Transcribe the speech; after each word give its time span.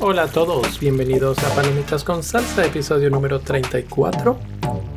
Hola 0.00 0.22
a 0.24 0.26
todos, 0.28 0.80
bienvenidos 0.80 1.38
a 1.44 1.54
Palomitas 1.54 2.04
con 2.04 2.22
Salsa, 2.22 2.64
episodio 2.64 3.10
número 3.10 3.40
34. 3.40 4.38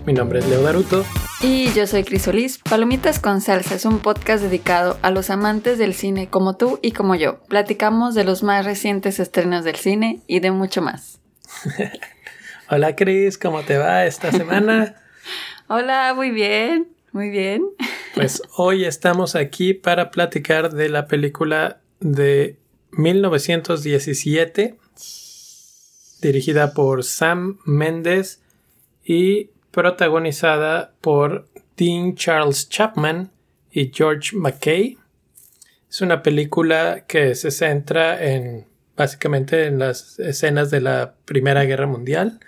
Mi 0.05 0.13
nombre 0.13 0.39
es 0.39 0.47
Leo 0.47 0.61
Daruto. 0.61 1.05
Y 1.41 1.71
yo 1.73 1.85
soy 1.87 2.03
Crisolis. 2.03 2.57
Palomitas 2.57 3.19
con 3.19 3.41
Salsa 3.41 3.75
es 3.75 3.85
un 3.85 3.99
podcast 3.99 4.43
dedicado 4.43 4.97
a 5.01 5.11
los 5.11 5.29
amantes 5.29 5.77
del 5.77 5.93
cine 5.93 6.29
como 6.29 6.57
tú 6.57 6.79
y 6.81 6.91
como 6.91 7.15
yo. 7.15 7.39
Platicamos 7.47 8.15
de 8.15 8.23
los 8.23 8.43
más 8.43 8.65
recientes 8.65 9.19
estrenos 9.19 9.63
del 9.63 9.75
cine 9.75 10.21
y 10.27 10.39
de 10.39 10.51
mucho 10.51 10.81
más. 10.81 11.19
Hola 12.69 12.95
Cris, 12.95 13.37
¿cómo 13.37 13.61
te 13.61 13.77
va 13.77 14.05
esta 14.05 14.31
semana? 14.31 14.95
Hola, 15.71 16.15
muy 16.15 16.31
bien, 16.31 16.87
muy 17.11 17.29
bien. 17.29 17.63
Pues 18.15 18.41
hoy 18.57 18.85
estamos 18.85 19.35
aquí 19.35 19.75
para 19.75 20.09
platicar 20.09 20.73
de 20.73 20.89
la 20.89 21.05
película 21.05 21.79
de 21.99 22.57
1917 22.89 24.77
dirigida 26.21 26.73
por 26.73 27.03
Sam 27.03 27.59
Mendes 27.65 28.41
y 29.05 29.51
protagonizada 29.69 30.95
por 31.01 31.47
Dean 31.77 32.15
Charles 32.15 32.67
Chapman 32.67 33.29
y 33.71 33.91
George 33.93 34.35
McKay. 34.35 34.97
Es 35.87 36.01
una 36.01 36.23
película 36.23 37.05
que 37.07 37.35
se 37.35 37.51
centra 37.51 38.21
en 38.25 38.65
básicamente 38.97 39.67
en 39.67 39.77
las 39.77 40.17
escenas 40.19 40.71
de 40.71 40.81
la 40.81 41.13
Primera 41.25 41.63
Guerra 41.63 41.85
Mundial. 41.85 42.39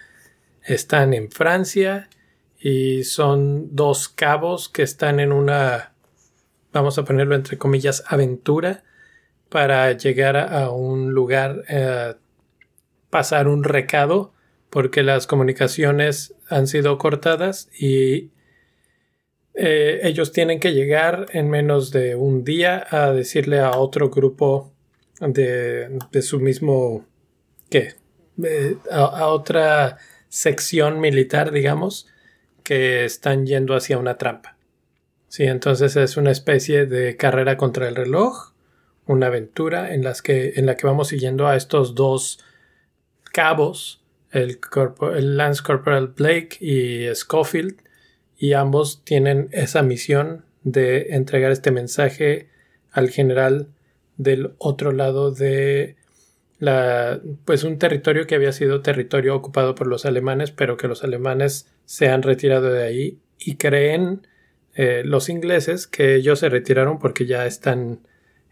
Están 0.63 1.13
en 1.13 1.29
Francia 1.31 2.09
y 2.61 3.03
son 3.03 3.75
dos 3.75 4.07
cabos 4.07 4.70
que 4.70 4.83
están 4.83 5.20
en 5.20 5.31
una, 5.31 5.93
vamos 6.71 6.98
a 6.99 7.05
ponerlo 7.05 7.35
entre 7.35 7.57
comillas, 7.57 8.03
aventura 8.07 8.84
para 9.49 9.91
llegar 9.93 10.37
a 10.37 10.70
un 10.70 11.12
lugar 11.12 11.63
eh, 11.68 12.13
pasar 13.09 13.48
un 13.48 13.63
recado 13.63 14.31
porque 14.70 15.03
las 15.03 15.27
comunicaciones 15.27 16.35
han 16.49 16.68
sido 16.68 16.98
cortadas 16.98 17.68
y 17.77 18.29
eh, 19.53 19.99
ellos 20.03 20.31
tienen 20.31 20.59
que 20.59 20.73
llegar 20.73 21.25
en 21.34 21.49
menos 21.49 21.91
de 21.91 22.15
un 22.15 22.46
día 22.46 22.87
a 22.90 23.12
decirle 23.12 23.59
a 23.59 23.71
otro 23.71 24.09
grupo 24.09 24.71
de, 25.20 25.99
su 26.21 26.40
mismo 26.40 27.05
¿qué? 27.70 27.96
a, 28.90 29.27
otra 29.27 29.98
sección 30.29 31.01
militar 31.01 31.51
digamos 31.51 32.07
que 32.63 33.05
están 33.05 33.45
yendo 33.45 33.76
hacia 33.76 33.98
una 33.98 34.17
trampa. 34.17 34.57
Sí 35.27 35.43
entonces 35.43 35.95
es 35.95 36.17
una 36.17 36.31
especie 36.31 36.85
de 36.85 37.15
carrera 37.18 37.57
contra 37.57 37.87
el 37.87 37.95
reloj 37.95 38.51
una 39.05 39.27
aventura 39.27 39.93
en 39.93 40.03
las 40.03 40.21
que 40.21 40.53
en 40.55 40.65
la 40.65 40.77
que 40.77 40.87
vamos 40.87 41.09
siguiendo 41.09 41.48
a 41.48 41.55
estos 41.55 41.95
dos 41.95 42.40
cabos, 43.34 44.01
el, 44.31 44.59
Lance 45.37 45.63
Corporal 45.63 46.07
Blake 46.07 46.57
y 46.59 47.13
Schofield, 47.13 47.76
y 48.37 48.53
ambos 48.53 49.03
tienen 49.03 49.49
esa 49.51 49.84
misión 49.84 50.46
de 50.63 51.13
entregar 51.15 51.51
este 51.51 51.71
mensaje 51.71 52.49
al 52.91 53.09
general 53.09 53.68
del 54.18 54.53
otro 54.57 54.91
lado 54.91 55.31
de 55.31 55.96
la 56.62 57.20
pues 57.43 57.63
un 57.63 57.79
territorio 57.79 58.27
que 58.27 58.35
había 58.35 58.51
sido 58.51 58.81
territorio 58.81 59.35
ocupado 59.35 59.73
por 59.73 59.87
los 59.87 60.05
alemanes 60.05 60.51
pero 60.51 60.77
que 60.77 60.87
los 60.87 61.03
alemanes 61.03 61.68
se 61.85 62.07
han 62.07 62.21
retirado 62.21 62.71
de 62.71 62.84
ahí 62.84 63.20
y 63.40 63.55
creen 63.55 64.28
eh, 64.75 65.01
los 65.03 65.28
ingleses 65.29 65.88
que 65.88 66.16
ellos 66.16 66.40
se 66.40 66.50
retiraron 66.50 67.00
porque 67.00 67.25
ya 67.25 67.47
están 67.47 68.01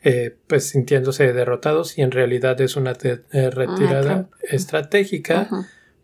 eh, 0.02 0.36
pues 0.48 0.70
sintiéndose 0.70 1.34
derrotados 1.34 1.98
y 1.98 2.02
en 2.02 2.12
realidad 2.12 2.60
es 2.62 2.76
una 2.76 2.94
eh, 3.04 3.50
retirada 3.52 4.28
estratégica 4.42 5.48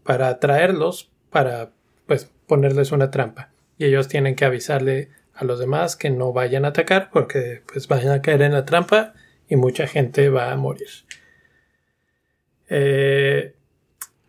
para 0.03 0.28
atraerlos, 0.28 1.09
para 1.31 1.72
pues 2.06 2.30
ponerles 2.46 2.91
una 2.91 3.09
trampa. 3.09 3.50
Y 3.78 3.85
ellos 3.85 4.07
tienen 4.07 4.35
que 4.35 4.46
avisarle 4.46 5.09
a 5.34 5.44
los 5.44 5.59
demás 5.59 5.96
que 5.96 6.12
no 6.12 6.34
vayan 6.34 6.66
a 6.66 6.69
atacar 6.69 7.09
porque 7.12 7.63
pues 7.66 7.88
vayan 7.88 8.12
a 8.12 8.22
caer 8.22 8.44
en 8.44 8.53
la 8.53 8.63
trampa 8.63 9.13
y 9.50 9.56
mucha 9.56 9.88
gente 9.88 10.30
va 10.30 10.51
a 10.51 10.56
morir. 10.56 10.90
Eh, 12.70 13.53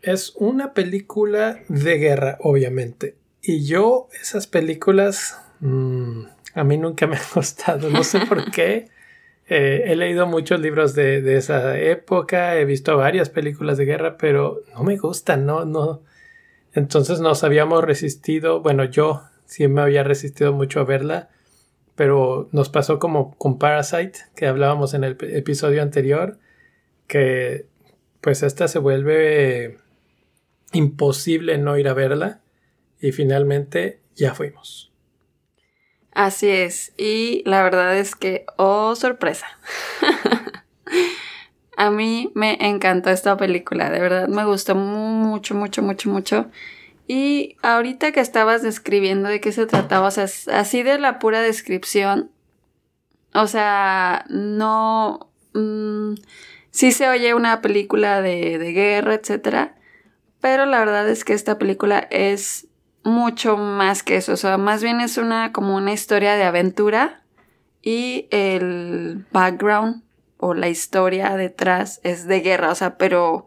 es 0.03 0.35
una 0.37 0.73
película 0.73 1.61
de 1.69 1.99
guerra, 1.99 2.39
obviamente. 2.41 3.17
Y 3.43 3.65
yo, 3.65 4.09
esas 4.21 4.47
películas, 4.47 5.41
mm, 5.61 6.23
a 6.55 6.65
mí 6.65 6.79
nunca 6.79 7.07
me 7.07 7.17
han 7.17 7.23
gustado. 7.35 7.91
No 7.91 8.05
sé 8.05 8.21
por 8.21 8.51
qué. 8.51 8.89
Eh, 9.49 9.85
he 9.87 9.97
leído 9.97 10.27
muchos 10.27 10.61
libros 10.61 10.95
de, 10.95 11.37
esa 11.37 11.79
época, 11.79 12.57
he 12.57 12.65
visto 12.65 12.97
varias 12.97 13.31
películas 13.31 13.79
de 13.79 13.85
guerra, 13.85 14.17
pero 14.19 14.63
no 14.75 14.83
me 14.83 14.97
gustan, 14.97 15.47
no, 15.47 15.65
no. 15.65 16.03
Entonces 16.73 17.21
nos 17.21 17.45
habíamos 17.45 17.85
resistido, 17.85 18.61
bueno, 18.61 18.85
yo 18.85 19.23
sí 19.45 19.69
me 19.69 19.83
había 19.83 20.03
resistido 20.03 20.53
mucho 20.53 20.81
a 20.81 20.85
verla, 20.85 21.29
pero 21.95 22.49
nos 22.53 22.69
pasó 22.69 22.99
como 22.99 23.37
con 23.39 23.59
Parasite, 23.59 24.19
que 24.35 24.47
hablábamos 24.47 24.95
en 24.95 25.05
el 25.05 25.17
episodio 25.21 25.81
anterior, 25.81 26.39
que 27.07 27.67
pues 28.27 28.43
esta 28.43 28.67
se 28.67 28.81
vuelve 28.81 29.79
imposible 30.73 31.59
no 31.59 31.79
ir 31.79 31.87
a 31.87 31.95
verla 31.95 32.41
y 33.01 33.13
finalmente 33.13 34.01
ya 34.17 34.35
fuimos. 34.35 34.93
Así 36.11 36.49
es, 36.49 36.93
y 36.97 37.45
la 37.47 37.63
verdad 37.63 37.97
es 37.97 38.17
que, 38.17 38.45
oh 38.57 38.97
sorpresa, 38.97 39.47
a 41.77 41.93
mí 41.93 42.33
me 42.35 42.59
encantó 42.67 43.11
esta 43.11 43.37
película, 43.37 43.91
de 43.91 44.01
verdad 44.01 44.27
me 44.27 44.45
gustó 44.45 44.75
mucho, 44.75 45.55
mucho, 45.55 45.83
mucho, 45.83 46.11
mucho. 46.11 46.51
Y 47.07 47.57
ahorita 47.63 48.11
que 48.11 48.19
estabas 48.19 48.61
describiendo 48.61 49.29
de 49.29 49.41
qué 49.41 49.53
se 49.53 49.67
trataba, 49.67 50.09
o 50.09 50.11
sea, 50.11 50.27
así 50.53 50.83
de 50.83 50.99
la 50.99 51.21
pura 51.21 51.43
descripción, 51.43 52.33
o 53.35 53.47
sea, 53.47 54.25
no... 54.29 55.31
Mm, 55.55 56.15
sí 56.77 56.93
se 56.93 57.09
oye 57.09 57.33
una 57.33 57.63
película 57.63 58.21
de, 58.21 58.59
de 58.59 58.73
guerra, 58.73 59.15
etcétera, 59.15 59.77
pero 60.43 60.67
la 60.67 60.79
verdad 60.79 61.09
es 61.09 61.25
que 61.25 61.33
esta 61.33 61.57
película 61.57 62.07
es 62.11 62.69
mucho 63.03 63.57
más 63.57 64.03
que 64.03 64.17
eso, 64.17 64.35
o 64.35 64.37
sea, 64.37 64.59
más 64.59 64.83
bien 64.83 65.01
es 65.01 65.17
una 65.17 65.53
como 65.53 65.75
una 65.75 65.95
historia 65.95 66.35
de 66.35 66.45
aventura 66.45 67.23
y 67.81 68.29
el 68.31 69.25
background 69.33 70.03
o 70.37 70.53
la 70.53 70.69
historia 70.69 71.35
detrás 71.39 71.99
es 72.03 72.27
de 72.27 72.41
guerra, 72.41 72.73
o 72.73 72.75
sea, 72.75 72.99
pero 72.99 73.47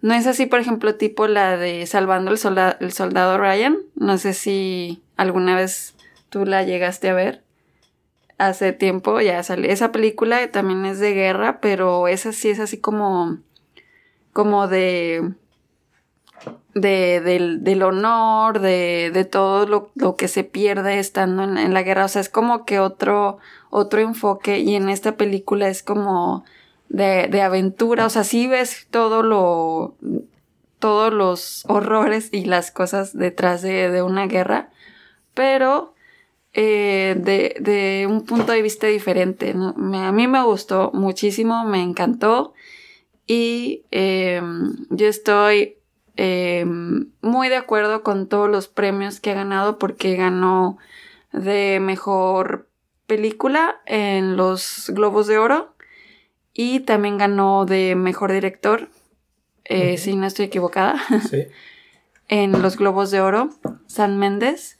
no 0.00 0.14
es 0.14 0.26
así, 0.26 0.46
por 0.46 0.58
ejemplo, 0.58 0.96
tipo 0.96 1.28
la 1.28 1.56
de 1.56 1.86
Salvando 1.86 2.32
el 2.32 2.38
Soldado 2.92 3.38
Ryan, 3.38 3.78
no 3.94 4.18
sé 4.18 4.34
si 4.34 5.04
alguna 5.16 5.54
vez 5.54 5.94
tú 6.30 6.44
la 6.44 6.64
llegaste 6.64 7.10
a 7.10 7.14
ver. 7.14 7.45
Hace 8.38 8.72
tiempo 8.72 9.20
ya 9.20 9.42
salió. 9.42 9.70
Esa 9.70 9.92
película 9.92 10.50
también 10.50 10.84
es 10.84 10.98
de 10.98 11.14
guerra, 11.14 11.60
pero 11.60 12.08
esa 12.08 12.32
sí 12.32 12.50
es 12.50 12.60
así 12.60 12.78
como. 12.78 13.38
como 14.32 14.68
de 14.68 15.34
de, 16.74 17.22
del, 17.22 17.64
del, 17.64 17.82
honor, 17.82 18.60
de, 18.60 19.10
de 19.12 19.24
todo 19.24 19.66
lo, 19.66 19.90
lo, 19.94 20.14
que 20.16 20.28
se 20.28 20.44
pierde 20.44 20.98
estando 20.98 21.42
en, 21.42 21.72
la 21.72 21.82
guerra. 21.82 22.04
O 22.04 22.08
sea, 22.08 22.20
es 22.20 22.28
como 22.28 22.66
que 22.66 22.80
otro, 22.80 23.38
otro 23.70 24.00
enfoque 24.00 24.58
y 24.58 24.74
en 24.74 24.90
esta 24.90 25.16
película 25.16 25.68
es 25.68 25.82
como 25.82 26.44
de, 26.90 27.28
de 27.28 27.40
aventura. 27.40 28.04
O 28.04 28.10
sea, 28.10 28.24
sí 28.24 28.46
ves 28.46 28.88
todo 28.90 29.22
lo, 29.22 29.94
todos 30.78 31.12
los 31.12 31.64
horrores 31.66 32.28
y 32.30 32.44
las 32.44 32.70
cosas 32.70 33.16
detrás 33.16 33.62
de, 33.62 33.90
de 33.90 34.02
una 34.02 34.26
guerra, 34.26 34.68
pero 35.32 35.94
eh, 36.56 37.14
de, 37.18 37.56
de, 37.60 38.06
un 38.08 38.24
punto 38.24 38.52
de 38.52 38.62
vista 38.62 38.86
diferente. 38.86 39.54
Me, 39.76 39.98
a 39.98 40.10
mí 40.10 40.26
me 40.26 40.42
gustó 40.42 40.90
muchísimo, 40.92 41.64
me 41.64 41.82
encantó 41.82 42.54
y 43.26 43.84
eh, 43.90 44.40
yo 44.90 45.06
estoy 45.06 45.76
Em, 46.16 47.10
muy 47.20 47.50
de 47.50 47.56
acuerdo 47.56 48.02
con 48.02 48.26
todos 48.26 48.48
los 48.48 48.68
premios 48.68 49.20
que 49.20 49.32
ha 49.32 49.34
ganado 49.34 49.78
porque 49.78 50.16
ganó 50.16 50.78
de 51.32 51.78
mejor 51.80 52.68
película 53.06 53.76
en 53.84 54.36
los 54.36 54.90
Globos 54.94 55.26
de 55.26 55.36
Oro 55.36 55.74
y 56.54 56.80
también 56.80 57.18
ganó 57.18 57.66
de 57.66 57.96
mejor 57.96 58.32
director, 58.32 58.88
eh, 59.64 59.98
si 59.98 60.16
no 60.16 60.26
estoy 60.26 60.46
equivocada, 60.46 60.98
en 62.28 62.62
los 62.62 62.78
Globos 62.78 63.10
de 63.10 63.20
Oro, 63.20 63.50
San 63.86 64.16
Méndez. 64.16 64.75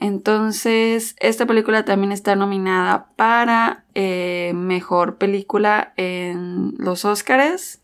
Entonces, 0.00 1.16
esta 1.18 1.46
película 1.46 1.84
también 1.84 2.12
está 2.12 2.36
nominada 2.36 3.08
para 3.16 3.84
eh, 3.94 4.52
mejor 4.54 5.16
película 5.16 5.92
en 5.96 6.74
los 6.78 7.04
Oscars 7.04 7.80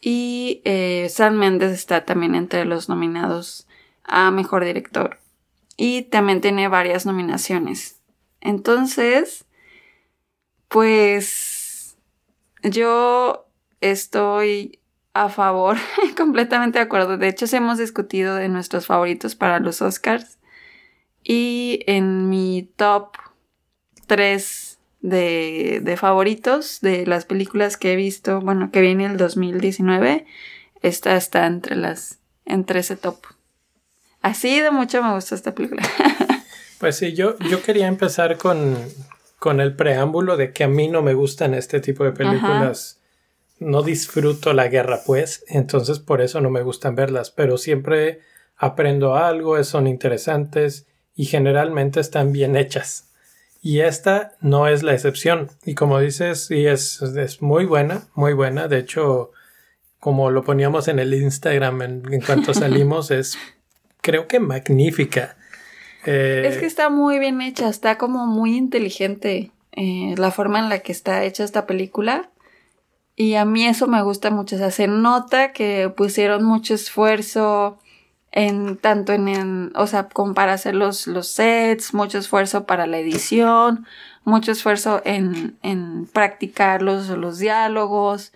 y 0.00 0.62
eh, 0.64 1.08
Sam 1.10 1.34
Mendes 1.34 1.72
está 1.72 2.04
también 2.04 2.34
entre 2.34 2.64
los 2.64 2.88
nominados 2.88 3.68
a 4.04 4.30
Mejor 4.30 4.64
Director. 4.64 5.18
y 5.76 6.02
también 6.02 6.40
tiene 6.42 6.68
varias 6.68 7.06
nominaciones. 7.06 8.00
Entonces, 8.40 9.46
pues 10.68 11.96
yo 12.62 13.46
estoy 13.80 14.78
a 15.14 15.28
favor, 15.28 15.76
completamente 16.16 16.78
de 16.78 16.84
acuerdo. 16.84 17.16
De 17.16 17.28
hecho, 17.28 17.46
hemos 17.56 17.78
discutido 17.78 18.34
de 18.34 18.48
nuestros 18.48 18.86
favoritos 18.86 19.34
para 19.34 19.58
los 19.60 19.82
Oscars. 19.82 20.38
Y 21.32 21.84
en 21.86 22.28
mi 22.28 22.68
top 22.74 23.12
3 24.08 24.78
de, 25.00 25.78
de, 25.80 25.96
favoritos 25.96 26.80
de 26.80 27.06
las 27.06 27.24
películas 27.24 27.76
que 27.76 27.92
he 27.92 27.96
visto, 27.96 28.40
bueno, 28.40 28.72
que 28.72 28.80
viene 28.80 29.06
el 29.06 29.16
2019, 29.16 30.26
esta 30.82 31.14
está 31.14 31.46
entre 31.46 31.76
las, 31.76 32.18
entre 32.46 32.80
ese 32.80 32.96
top. 32.96 33.18
Así 34.22 34.58
de 34.58 34.72
mucho 34.72 35.04
me 35.04 35.14
gusta 35.14 35.36
esta 35.36 35.54
película. 35.54 35.84
pues 36.80 36.96
sí, 36.96 37.12
yo, 37.12 37.38
yo 37.48 37.62
quería 37.62 37.86
empezar 37.86 38.36
con, 38.36 38.76
con 39.38 39.60
el 39.60 39.76
preámbulo 39.76 40.36
de 40.36 40.52
que 40.52 40.64
a 40.64 40.68
mí 40.68 40.88
no 40.88 41.00
me 41.00 41.14
gustan 41.14 41.54
este 41.54 41.78
tipo 41.78 42.02
de 42.02 42.10
películas. 42.10 42.98
No 43.60 43.84
disfruto 43.84 44.52
la 44.52 44.66
guerra, 44.66 45.02
pues, 45.06 45.44
entonces 45.46 46.00
por 46.00 46.22
eso 46.22 46.40
no 46.40 46.50
me 46.50 46.62
gustan 46.62 46.96
verlas, 46.96 47.30
pero 47.30 47.56
siempre 47.56 48.18
aprendo 48.56 49.14
algo, 49.14 49.62
son 49.62 49.86
interesantes 49.86 50.88
y 51.20 51.26
generalmente 51.26 52.00
están 52.00 52.32
bien 52.32 52.56
hechas. 52.56 53.10
Y 53.60 53.80
esta 53.80 54.32
no 54.40 54.68
es 54.68 54.82
la 54.82 54.94
excepción. 54.94 55.50
Y 55.66 55.74
como 55.74 55.98
dices, 56.00 56.46
sí, 56.46 56.64
es, 56.64 57.02
es 57.02 57.42
muy 57.42 57.66
buena, 57.66 58.04
muy 58.14 58.32
buena. 58.32 58.68
De 58.68 58.78
hecho, 58.78 59.30
como 59.98 60.30
lo 60.30 60.44
poníamos 60.44 60.88
en 60.88 60.98
el 60.98 61.12
Instagram 61.12 61.82
en, 61.82 62.22
cuanto 62.24 62.54
salimos, 62.54 63.10
es 63.10 63.36
creo 64.00 64.28
que 64.28 64.40
magnífica. 64.40 65.36
Eh, 66.06 66.44
es 66.46 66.56
que 66.56 66.64
está 66.64 66.88
muy 66.88 67.18
bien 67.18 67.42
hecha, 67.42 67.68
está 67.68 67.98
como 67.98 68.24
muy 68.24 68.56
inteligente 68.56 69.50
eh, 69.72 70.14
la 70.16 70.30
forma 70.30 70.58
en 70.58 70.70
la 70.70 70.78
que 70.78 70.92
está 70.92 71.22
hecha 71.24 71.44
esta 71.44 71.66
película. 71.66 72.30
Y 73.14 73.34
a 73.34 73.44
mí 73.44 73.66
eso 73.66 73.88
me 73.88 74.00
gusta 74.00 74.30
mucho. 74.30 74.56
O 74.56 74.58
sea, 74.58 74.70
se 74.70 74.86
nota 74.86 75.52
que 75.52 75.92
pusieron 75.94 76.44
mucho 76.44 76.72
esfuerzo 76.72 77.78
en 78.32 78.76
tanto 78.76 79.12
en, 79.12 79.72
o 79.74 79.86
sea, 79.86 80.08
para 80.08 80.52
hacer 80.52 80.74
los, 80.74 81.06
los 81.06 81.26
sets, 81.26 81.94
mucho 81.94 82.18
esfuerzo 82.18 82.64
para 82.64 82.86
la 82.86 82.98
edición, 82.98 83.86
mucho 84.24 84.52
esfuerzo 84.52 85.02
en, 85.04 85.58
en 85.62 86.06
practicar 86.06 86.82
los, 86.82 87.08
los 87.08 87.38
diálogos. 87.38 88.32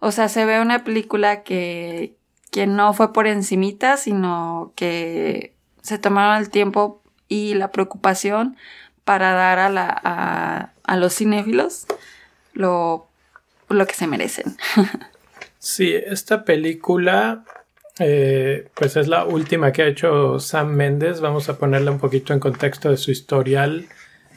O 0.00 0.12
sea, 0.12 0.28
se 0.28 0.44
ve 0.44 0.60
una 0.60 0.84
película 0.84 1.42
que, 1.42 2.14
que 2.50 2.66
no 2.66 2.94
fue 2.94 3.12
por 3.12 3.26
encimita, 3.26 3.96
sino 3.96 4.72
que 4.76 5.54
se 5.82 5.98
tomaron 5.98 6.38
el 6.38 6.50
tiempo 6.50 7.02
y 7.28 7.54
la 7.54 7.70
preocupación 7.70 8.56
para 9.04 9.32
dar 9.32 9.58
a, 9.58 9.68
la, 9.68 10.00
a, 10.04 10.72
a 10.84 10.96
los 10.96 11.14
cinéfilos 11.14 11.86
lo, 12.54 13.08
lo 13.68 13.86
que 13.86 13.94
se 13.94 14.06
merecen. 14.06 14.56
sí, 15.58 15.94
esta 15.94 16.44
película 16.44 17.44
eh, 17.98 18.68
pues 18.74 18.96
es 18.96 19.08
la 19.08 19.24
última 19.24 19.72
que 19.72 19.82
ha 19.82 19.86
hecho 19.86 20.38
Sam 20.38 20.74
Mendes. 20.74 21.20
Vamos 21.20 21.48
a 21.48 21.58
ponerla 21.58 21.90
un 21.90 21.98
poquito 21.98 22.32
en 22.32 22.40
contexto 22.40 22.90
de 22.90 22.96
su 22.96 23.10
historial. 23.10 23.88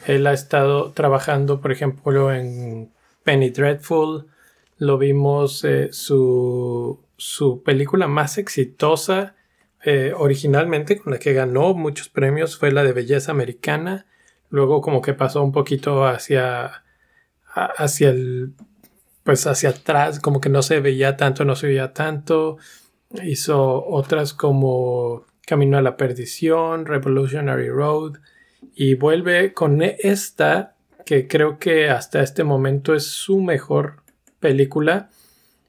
Él 0.06 0.26
ha 0.26 0.32
estado 0.32 0.92
trabajando, 0.92 1.60
por 1.60 1.72
ejemplo, 1.72 2.32
en 2.32 2.90
Penny 3.22 3.50
Dreadful. 3.50 4.26
Lo 4.78 4.98
vimos 4.98 5.64
eh, 5.64 5.90
su, 5.92 7.00
su, 7.16 7.62
película 7.62 8.08
más 8.08 8.38
exitosa 8.38 9.36
eh, 9.84 10.12
originalmente, 10.16 10.98
con 10.98 11.12
la 11.12 11.18
que 11.18 11.32
ganó 11.32 11.74
muchos 11.74 12.08
premios, 12.08 12.56
fue 12.56 12.72
la 12.72 12.82
de 12.82 12.92
Belleza 12.92 13.30
Americana. 13.30 14.06
Luego 14.50 14.80
como 14.80 15.02
que 15.02 15.14
pasó 15.14 15.42
un 15.42 15.52
poquito 15.52 16.04
hacia, 16.06 16.84
hacia 17.54 18.10
el, 18.10 18.54
pues 19.24 19.46
hacia 19.46 19.70
atrás, 19.70 20.20
como 20.20 20.40
que 20.40 20.48
no 20.48 20.62
se 20.62 20.80
veía 20.80 21.16
tanto, 21.16 21.44
no 21.44 21.54
se 21.56 21.68
veía 21.68 21.92
tanto. 21.92 22.58
Hizo 23.24 23.84
otras 23.86 24.32
como 24.32 25.26
Camino 25.46 25.78
a 25.78 25.82
la 25.82 25.96
Perdición, 25.96 26.86
Revolutionary 26.86 27.68
Road 27.68 28.18
y 28.74 28.94
vuelve 28.94 29.52
con 29.52 29.82
esta 29.82 30.74
que 31.04 31.26
creo 31.26 31.58
que 31.58 31.90
hasta 31.90 32.22
este 32.22 32.44
momento 32.44 32.94
es 32.94 33.04
su 33.04 33.40
mejor 33.40 34.02
película. 34.40 35.10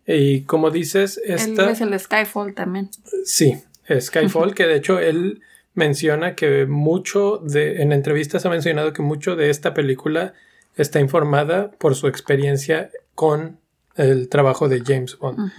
Y 0.05 0.41
como 0.41 0.69
dices, 0.69 1.19
esta... 1.25 1.71
es 1.71 1.81
el 1.81 1.97
Skyfall 1.99 2.53
también. 2.53 2.89
Sí, 3.25 3.61
Skyfall, 3.99 4.53
que 4.55 4.67
de 4.67 4.75
hecho 4.75 4.99
él 4.99 5.41
menciona 5.73 6.35
que 6.35 6.65
mucho 6.65 7.37
de, 7.37 7.81
en 7.81 7.91
entrevistas 7.91 8.45
ha 8.45 8.49
mencionado 8.49 8.93
que 8.93 9.01
mucho 9.01 9.35
de 9.35 9.49
esta 9.49 9.73
película 9.73 10.33
está 10.75 10.99
informada 10.99 11.71
por 11.71 11.95
su 11.95 12.07
experiencia 12.07 12.91
con 13.15 13.59
el 13.95 14.29
trabajo 14.29 14.69
de 14.69 14.81
James 14.85 15.17
Bond. 15.17 15.51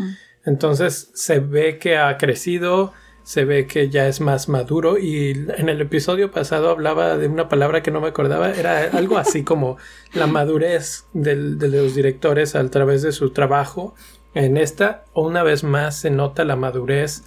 Entonces 0.45 1.11
se 1.15 1.41
ve 1.41 1.79
que 1.79 1.97
ha 1.97 2.17
crecido, 2.19 2.93
se 3.23 3.47
ve 3.47 3.67
que 3.67 3.89
ya 3.89 4.07
es 4.07 4.21
más 4.21 4.49
maduro 4.49 4.99
y 4.99 5.31
en 5.57 5.69
el 5.71 5.81
episodio 5.81 6.31
pasado 6.31 6.69
hablaba 6.69 7.17
de 7.17 7.27
una 7.27 7.49
palabra 7.49 7.83
que 7.83 7.91
no 7.91 8.03
me 8.03 8.09
acordaba, 8.09 8.51
era 8.51 8.91
algo 8.93 9.17
así 9.17 9.43
como 9.45 9.79
la 10.13 10.27
madurez 10.27 11.07
de 11.15 11.35
los 11.37 11.95
directores 11.95 12.55
a 12.55 12.71
través 12.71 13.03
de 13.03 13.13
su 13.13 13.31
trabajo. 13.31 13.95
En 14.35 14.57
esta, 14.57 15.05
una 15.15 15.43
vez 15.43 15.65
más, 15.65 15.97
se 15.97 16.11
nota 16.11 16.45
la 16.45 16.57
madurez, 16.57 17.25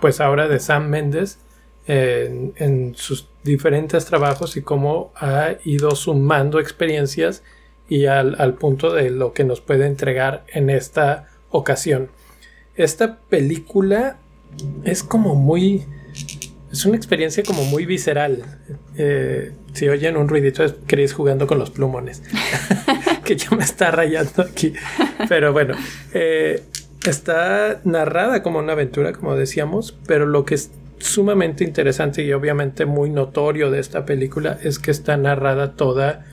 pues 0.00 0.20
ahora 0.20 0.48
de 0.48 0.60
Sam 0.60 0.88
Mendes 0.88 1.40
en, 1.86 2.94
sus 2.94 3.28
diferentes 3.42 4.04
trabajos 4.06 4.56
y 4.56 4.62
cómo 4.62 5.12
ha 5.16 5.56
ido 5.64 5.90
sumando 5.96 6.60
experiencias 6.60 7.42
y 7.88 8.06
al 8.06 8.54
punto 8.54 8.92
de 8.92 9.10
lo 9.10 9.32
que 9.32 9.44
nos 9.44 9.60
puede 9.60 9.86
entregar 9.86 10.44
en 10.48 10.70
esta 10.70 11.29
ocasión. 11.50 12.10
Esta 12.76 13.18
película 13.18 14.18
es 14.84 15.02
como 15.02 15.34
muy... 15.34 15.84
Es 16.72 16.84
una 16.84 16.96
experiencia 16.96 17.42
como 17.42 17.64
muy 17.64 17.84
visceral. 17.84 18.44
Eh, 18.96 19.52
si 19.72 19.88
oyen 19.88 20.16
un 20.16 20.28
ruidito 20.28 20.64
es 20.64 20.74
Chris 20.86 21.12
jugando 21.12 21.46
con 21.46 21.58
los 21.58 21.70
plumones. 21.70 22.22
que 23.24 23.36
ya 23.36 23.50
me 23.50 23.64
está 23.64 23.90
rayando 23.90 24.42
aquí. 24.42 24.72
Pero 25.28 25.52
bueno, 25.52 25.74
eh, 26.14 26.62
está 27.06 27.80
narrada 27.84 28.42
como 28.42 28.58
una 28.58 28.72
aventura, 28.72 29.12
como 29.12 29.34
decíamos, 29.34 29.96
pero 30.06 30.26
lo 30.26 30.44
que 30.44 30.54
es 30.54 30.70
sumamente 30.98 31.64
interesante 31.64 32.22
y 32.22 32.32
obviamente 32.32 32.84
muy 32.86 33.10
notorio 33.10 33.70
de 33.70 33.80
esta 33.80 34.04
película 34.04 34.58
es 34.62 34.78
que 34.78 34.90
está 34.90 35.16
narrada 35.16 35.72
toda 35.74 36.26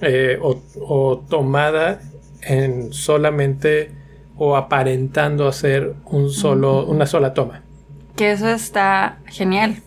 eh, 0.00 0.38
o, 0.40 1.24
tomada 1.28 2.00
en 2.42 2.92
solamente 2.92 3.90
o 4.36 4.56
aparentando 4.56 5.46
hacer 5.46 5.94
un 6.06 6.30
solo, 6.30 6.84
una 6.86 7.06
sola 7.06 7.34
toma. 7.34 7.62
Que 8.16 8.32
eso 8.32 8.48
está 8.48 9.18
genial. 9.26 9.82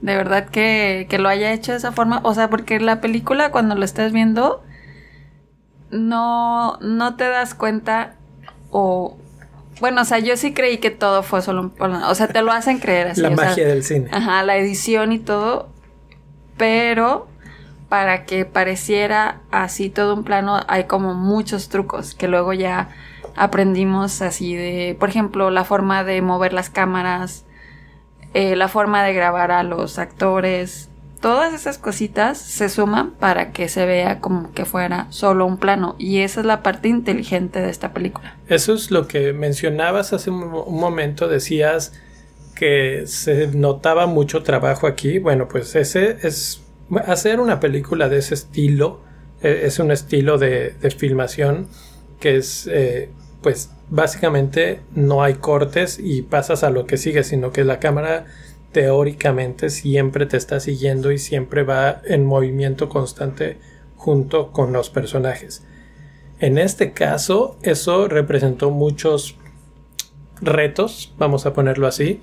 De 0.00 0.16
verdad 0.16 0.46
que, 0.48 1.06
que, 1.10 1.18
lo 1.18 1.28
haya 1.28 1.52
hecho 1.52 1.72
de 1.72 1.78
esa 1.78 1.92
forma. 1.92 2.20
O 2.24 2.34
sea, 2.34 2.48
porque 2.48 2.80
la 2.80 3.00
película 3.00 3.50
cuando 3.50 3.74
lo 3.74 3.84
estás 3.84 4.12
viendo, 4.12 4.62
no, 5.90 6.78
no 6.80 7.16
te 7.16 7.28
das 7.28 7.54
cuenta 7.54 8.14
o... 8.70 9.16
Bueno, 9.80 10.02
o 10.02 10.04
sea, 10.04 10.18
yo 10.18 10.36
sí 10.36 10.52
creí 10.52 10.78
que 10.78 10.90
todo 10.90 11.22
fue 11.22 11.40
solo 11.40 11.62
un 11.62 11.72
O 11.80 12.14
sea, 12.14 12.28
te 12.28 12.42
lo 12.42 12.52
hacen 12.52 12.80
creer 12.80 13.08
así. 13.08 13.20
La 13.22 13.30
magia 13.30 13.66
del 13.66 13.82
cine. 13.82 14.08
Ajá, 14.12 14.42
la 14.42 14.56
edición 14.56 15.12
y 15.12 15.18
todo. 15.18 15.68
Pero 16.58 17.28
para 17.88 18.24
que 18.24 18.44
pareciera 18.44 19.40
así 19.50 19.88
todo 19.88 20.14
un 20.14 20.24
plano, 20.24 20.60
hay 20.68 20.84
como 20.84 21.14
muchos 21.14 21.70
trucos 21.70 22.14
que 22.14 22.28
luego 22.28 22.52
ya 22.52 22.90
aprendimos 23.36 24.22
así 24.22 24.54
de, 24.54 24.96
por 24.98 25.08
ejemplo, 25.08 25.50
la 25.50 25.64
forma 25.64 26.04
de 26.04 26.22
mover 26.22 26.52
las 26.52 26.70
cámaras, 26.70 27.44
eh, 28.34 28.54
la 28.56 28.68
forma 28.68 29.04
de 29.04 29.12
grabar 29.12 29.50
a 29.50 29.62
los 29.62 29.98
actores. 29.98 30.88
Todas 31.20 31.52
esas 31.52 31.78
cositas 31.78 32.38
se 32.38 32.68
suman 32.68 33.10
para 33.10 33.52
que 33.52 33.68
se 33.68 33.84
vea 33.84 34.20
como 34.20 34.52
que 34.52 34.64
fuera 34.64 35.06
solo 35.10 35.44
un 35.44 35.58
plano. 35.58 35.96
Y 35.98 36.20
esa 36.20 36.40
es 36.40 36.46
la 36.46 36.62
parte 36.62 36.88
inteligente 36.88 37.60
de 37.60 37.68
esta 37.70 37.92
película. 37.92 38.36
Eso 38.48 38.72
es 38.72 38.90
lo 38.90 39.06
que 39.06 39.32
mencionabas 39.32 40.12
hace 40.12 40.30
un, 40.30 40.48
momento. 40.48 41.28
Decías 41.28 41.92
que 42.54 43.02
se 43.06 43.48
notaba 43.48 44.06
mucho 44.06 44.42
trabajo 44.42 44.86
aquí. 44.86 45.18
Bueno, 45.18 45.48
pues 45.48 45.74
ese 45.76 46.16
es 46.22 46.62
hacer 47.06 47.40
una 47.40 47.60
película 47.60 48.08
de 48.08 48.18
ese 48.18 48.34
estilo. 48.34 49.00
Eh, 49.42 49.62
es 49.64 49.78
un 49.78 49.90
estilo 49.90 50.38
de, 50.38 50.74
filmación 50.96 51.68
que 52.18 52.36
es 52.36 52.68
eh, 52.70 53.10
pues 53.42 53.70
básicamente 53.88 54.80
no 54.94 55.22
hay 55.22 55.34
cortes 55.34 55.98
y 56.02 56.22
pasas 56.22 56.62
a 56.62 56.70
lo 56.70 56.86
que 56.86 56.96
sigue, 56.96 57.24
sino 57.24 57.52
que 57.52 57.64
la 57.64 57.80
cámara 57.80 58.26
teóricamente 58.72 59.70
siempre 59.70 60.26
te 60.26 60.36
está 60.36 60.60
siguiendo 60.60 61.10
y 61.10 61.18
siempre 61.18 61.62
va 61.62 62.00
en 62.04 62.24
movimiento 62.24 62.88
constante 62.88 63.58
junto 63.96 64.52
con 64.52 64.72
los 64.72 64.90
personajes. 64.90 65.64
En 66.38 66.56
este 66.56 66.92
caso, 66.92 67.58
eso 67.62 68.08
representó 68.08 68.70
muchos 68.70 69.36
retos, 70.40 71.12
vamos 71.18 71.44
a 71.46 71.52
ponerlo 71.52 71.86
así, 71.86 72.20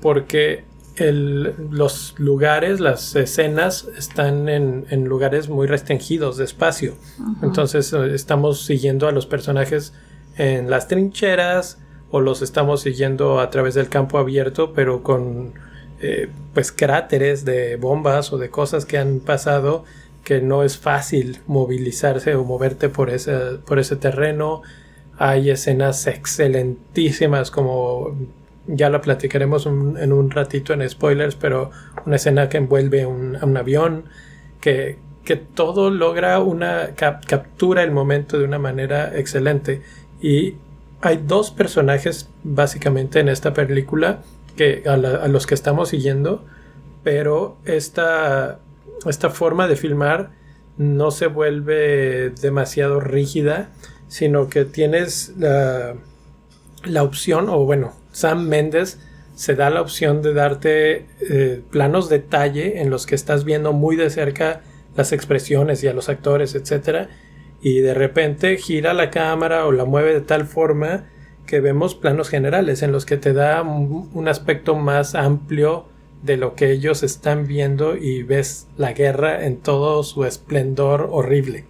porque 0.00 0.64
los 0.98 2.14
lugares, 2.18 2.80
las 2.80 3.14
escenas 3.16 3.88
están 3.96 4.48
en, 4.48 5.04
lugares 5.04 5.48
muy 5.48 5.66
restringidos 5.66 6.36
de 6.36 6.44
espacio. 6.44 6.94
Entonces 7.42 7.92
eh, 7.92 8.14
estamos 8.14 8.64
siguiendo 8.64 9.08
a 9.08 9.12
los 9.12 9.26
personajes 9.26 9.94
en 10.40 10.70
las 10.70 10.88
trincheras 10.88 11.78
o 12.10 12.20
los 12.20 12.40
estamos 12.40 12.80
siguiendo 12.80 13.40
a 13.40 13.50
través 13.50 13.74
del 13.74 13.90
campo 13.90 14.16
abierto, 14.16 14.72
pero 14.72 15.02
con 15.02 15.52
eh, 16.00 16.28
pues 16.54 16.72
cráteres 16.72 17.44
de 17.44 17.76
bombas 17.76 18.32
o 18.32 18.38
de 18.38 18.48
cosas 18.48 18.86
que 18.86 18.96
han 18.96 19.20
pasado 19.20 19.84
que 20.24 20.40
no 20.40 20.64
es 20.64 20.78
fácil 20.78 21.40
movilizarse 21.46 22.34
o 22.36 22.44
moverte 22.44 22.88
por 22.88 23.10
ese, 23.10 23.58
por 23.66 23.78
ese 23.78 23.96
terreno. 23.96 24.62
Hay 25.18 25.50
escenas 25.50 26.06
excelentísimas 26.06 27.50
como 27.50 28.16
ya 28.66 28.88
lo 28.88 29.02
platicaremos 29.02 29.66
en 29.66 30.12
un 30.12 30.30
ratito 30.30 30.72
en 30.72 30.88
spoilers, 30.88 31.34
pero 31.34 31.70
una 32.06 32.16
escena 32.16 32.48
que 32.48 32.58
envuelve 32.58 33.04
un, 33.04 33.36
un 33.42 33.56
avión, 33.56 34.04
que, 34.60 34.98
que, 35.24 35.36
todo 35.36 35.90
logra 35.90 36.38
una 36.38 36.94
captura 36.94 37.82
el 37.82 37.90
momento 37.90 38.38
de 38.38 38.44
una 38.44 38.58
manera 38.58 39.18
excelente. 39.18 39.82
Y 40.20 40.56
hay 41.00 41.22
dos 41.26 41.50
personajes 41.50 42.28
básicamente 42.44 43.20
en 43.20 43.28
esta 43.28 43.54
película 43.54 44.22
que 44.56 44.82
a, 44.86 44.96
los 44.96 45.46
que 45.46 45.54
estamos 45.54 45.88
siguiendo, 45.88 46.44
pero 47.02 47.56
esta, 47.64 48.60
esta 49.06 49.30
forma 49.30 49.68
de 49.68 49.76
filmar 49.76 50.30
no 50.76 51.10
se 51.10 51.26
vuelve 51.26 52.30
demasiado 52.30 53.00
rígida, 53.00 53.70
sino 54.08 54.48
que 54.48 54.64
tienes 54.64 55.34
la, 55.38 55.94
la 56.84 57.02
opción, 57.02 57.48
o 57.48 57.64
bueno, 57.64 57.92
Sam 58.12 58.46
Mendes 58.46 58.98
se 59.34 59.54
da 59.54 59.70
la 59.70 59.80
opción 59.80 60.20
de 60.20 60.34
darte 60.34 61.06
eh, 61.30 61.62
planos 61.70 62.10
detalle 62.10 62.82
en 62.82 62.90
los 62.90 63.06
que 63.06 63.14
estás 63.14 63.44
viendo 63.44 63.72
muy 63.72 63.96
de 63.96 64.10
cerca 64.10 64.60
las 64.96 65.12
expresiones 65.12 65.82
y 65.82 65.88
a 65.88 65.94
los 65.94 66.08
actores, 66.08 66.54
etc. 66.54 67.08
Y 67.60 67.80
de 67.80 67.94
repente 67.94 68.56
gira 68.56 68.94
la 68.94 69.10
cámara 69.10 69.66
o 69.66 69.72
la 69.72 69.84
mueve 69.84 70.14
de 70.14 70.20
tal 70.20 70.46
forma 70.46 71.04
que 71.46 71.60
vemos 71.60 71.94
planos 71.94 72.28
generales 72.28 72.82
en 72.82 72.92
los 72.92 73.04
que 73.04 73.16
te 73.16 73.32
da 73.32 73.62
un 73.62 74.28
aspecto 74.28 74.76
más 74.76 75.14
amplio 75.14 75.86
de 76.22 76.36
lo 76.36 76.54
que 76.54 76.70
ellos 76.70 77.02
están 77.02 77.46
viendo 77.46 77.96
y 77.96 78.22
ves 78.22 78.66
la 78.76 78.92
guerra 78.92 79.44
en 79.44 79.56
todo 79.56 80.02
su 80.02 80.24
esplendor 80.24 81.08
horrible. 81.10 81.64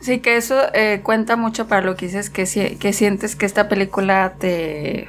Sí, 0.00 0.20
que 0.20 0.36
eso 0.36 0.56
eh, 0.74 1.00
cuenta 1.02 1.36
mucho 1.36 1.66
para 1.66 1.84
lo 1.84 1.96
que 1.96 2.06
dices, 2.06 2.30
que, 2.30 2.46
sientes 2.46 3.34
que 3.34 3.46
esta 3.46 3.68
película 3.68 4.34
te 4.38 5.08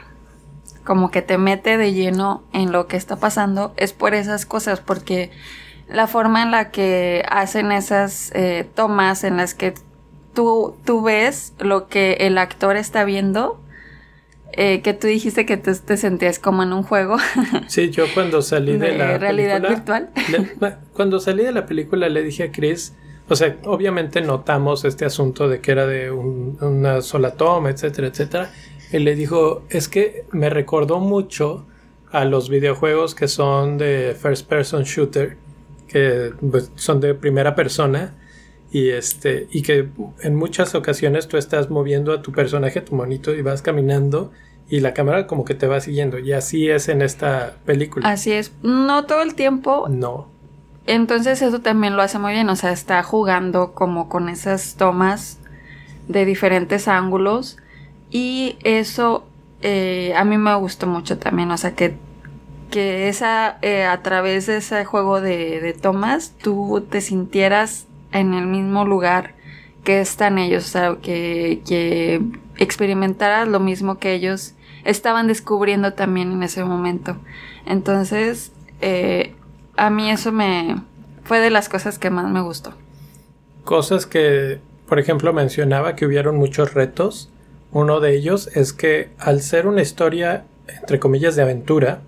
como 0.83 1.11
que 1.11 1.21
te 1.21 1.37
mete 1.37 1.77
de 1.77 1.93
lleno 1.93 2.43
en 2.53 2.71
lo 2.71 2.87
que 2.87 2.95
está 2.95 3.17
pasando, 3.17 3.73
es 3.75 3.91
por 3.91 4.13
esas 4.13 4.45
cosas, 4.45 4.79
porque 4.79 5.31
la 5.89 6.07
forma 6.07 6.41
en 6.41 6.51
la 6.51 6.71
que 6.71 7.25
hacen 7.29 7.73
esas 7.73 8.31
eh, 8.33 8.65
tomas 8.73 9.25
en 9.25 9.35
las 9.35 9.53
que 9.53 9.73
tú, 10.37 10.75
tú 10.85 11.01
ves 11.01 11.53
lo 11.57 11.87
que 11.87 12.13
el 12.19 12.37
actor 12.37 12.77
está 12.77 13.05
viendo, 13.05 13.59
eh, 14.53 14.83
que 14.83 14.93
tú 14.93 15.07
dijiste 15.07 15.47
que 15.47 15.57
te, 15.57 15.73
te, 15.73 15.97
sentías 15.97 16.37
como 16.37 16.61
en 16.61 16.73
un 16.73 16.83
juego. 16.83 17.17
Sí, 17.67 17.89
yo 17.89 18.05
cuando 18.13 18.43
salí 18.43 18.77
de, 18.77 18.95
la 18.95 19.17
realidad 19.17 19.67
virtual. 19.67 20.11
cuando 20.93 21.19
salí 21.19 21.43
de 21.43 21.51
la 21.51 21.65
película 21.65 22.07
le 22.07 22.21
dije 22.21 22.43
a 22.43 22.51
Chris, 22.51 22.93
o 23.27 23.35
sea, 23.35 23.57
obviamente 23.65 24.21
notamos 24.21 24.85
este 24.85 25.05
asunto 25.05 25.49
de 25.49 25.59
que 25.59 25.71
era 25.71 25.87
de 25.87 26.11
una 26.11 27.01
sola 27.01 27.31
toma, 27.31 27.71
etcétera, 27.71 28.09
etcétera. 28.09 28.51
Él 28.91 29.05
le 29.05 29.15
dijo, 29.15 29.63
es 29.71 29.87
que 29.87 30.25
me 30.31 30.51
recordó 30.51 30.99
mucho 30.99 31.65
a 32.11 32.25
los 32.25 32.47
videojuegos 32.49 33.15
que 33.15 33.27
son 33.27 33.79
de 33.79 34.15
first 34.21 34.47
person 34.47 34.83
shooter, 34.83 35.35
que 35.87 36.31
pues, 36.51 36.71
son 36.75 37.01
de 37.01 37.15
primera 37.15 37.55
persona 37.55 38.13
y 38.77 38.91
este 38.91 39.47
y 39.51 39.63
que 39.63 39.89
en 40.21 40.35
muchas 40.35 40.75
ocasiones 40.75 41.27
tú 41.27 41.37
estás 41.37 41.71
moviendo 41.71 42.13
a 42.13 42.21
tu 42.21 42.31
personaje, 42.31 42.81
tu 42.81 42.93
monito 42.95 43.33
y 43.33 43.41
vas 43.41 43.63
caminando 43.63 44.31
y 44.69 44.81
la 44.81 44.93
cámara 44.93 45.25
como 45.25 45.45
que 45.45 45.55
te 45.55 45.65
va 45.65 45.79
siguiendo 45.79 46.19
y 46.19 46.33
así 46.33 46.69
es 46.69 46.87
en 46.87 47.01
esta 47.01 47.55
película. 47.65 48.07
Así 48.07 48.33
es, 48.33 48.51
no 48.61 49.05
todo 49.05 49.23
el 49.23 49.33
tiempo. 49.33 49.87
No. 49.89 50.27
Entonces 50.85 51.41
eso 51.41 51.59
también 51.59 51.95
lo 51.95 52.03
hace 52.03 52.19
muy 52.19 52.33
bien, 52.33 52.49
o 52.49 52.55
sea, 52.55 52.71
está 52.71 53.01
jugando 53.01 53.73
como 53.73 54.09
con 54.09 54.29
esas 54.29 54.75
tomas 54.75 55.39
de 56.07 56.25
diferentes 56.25 56.87
ángulos 56.87 57.57
y 58.11 58.57
eso 58.63 59.25
eh, 59.61 60.13
a 60.15 60.23
mí 60.23 60.37
me 60.37 60.55
gustó 60.55 60.85
mucho 60.85 61.17
también, 61.17 61.49
o 61.49 61.57
sea, 61.57 61.73
que, 61.73 61.95
que 62.69 63.09
esa, 63.09 63.57
eh, 63.63 63.85
a 63.85 64.01
través 64.03 64.45
de 64.45 64.57
ese 64.57 64.85
juego 64.85 65.19
de, 65.19 65.61
de 65.61 65.73
tomas, 65.73 66.33
tú 66.41 66.85
te 66.89 67.01
sintieras 67.01 67.87
en 68.19 68.33
el 68.33 68.47
mismo 68.47 68.85
lugar 68.85 69.33
que 69.83 70.01
están 70.01 70.37
ellos, 70.37 70.65
o 70.65 70.67
sea, 70.67 70.97
que, 71.01 71.61
que 71.67 72.21
experimentaras 72.57 73.47
lo 73.47 73.59
mismo 73.59 73.99
que 73.99 74.13
ellos 74.13 74.53
estaban 74.83 75.27
descubriendo 75.27 75.93
también 75.93 76.31
en 76.31 76.43
ese 76.43 76.63
momento. 76.63 77.17
Entonces, 77.65 78.51
eh, 78.81 79.33
a 79.75 79.89
mí 79.89 80.09
eso 80.09 80.31
me 80.31 80.81
fue 81.23 81.39
de 81.39 81.49
las 81.49 81.69
cosas 81.69 81.99
que 81.99 82.09
más 82.09 82.29
me 82.29 82.41
gustó. 82.41 82.73
Cosas 83.63 84.05
que, 84.05 84.59
por 84.87 84.99
ejemplo, 84.99 85.33
mencionaba 85.33 85.95
que 85.95 86.05
hubieron 86.05 86.37
muchos 86.37 86.73
retos 86.73 87.29
uno 87.71 87.99
de 87.99 88.15
ellos 88.15 88.49
es 88.55 88.73
que 88.73 89.09
al 89.19 89.41
ser 89.41 89.67
una 89.67 89.81
historia, 89.81 90.45
entre 90.67 90.99
comillas, 90.99 91.35
de 91.35 91.41
aventura, 91.41 92.01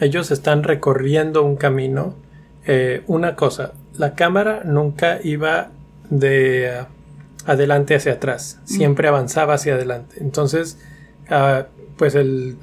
ellos 0.00 0.30
están 0.30 0.62
recorriendo 0.62 1.42
un 1.42 1.56
camino. 1.56 2.14
Eh, 2.66 3.02
una 3.06 3.36
cosa, 3.36 3.72
la 3.96 4.14
cámara 4.14 4.62
nunca 4.64 5.18
iba 5.22 5.70
de 6.08 6.84
adelante 7.46 7.94
hacia 7.94 8.12
atrás, 8.12 8.60
siempre 8.64 9.08
avanzaba 9.08 9.54
hacia 9.54 9.74
adelante. 9.74 10.16
Entonces, 10.20 10.78
ah, 11.28 11.66
pues 11.96 12.14
el, 12.14 12.56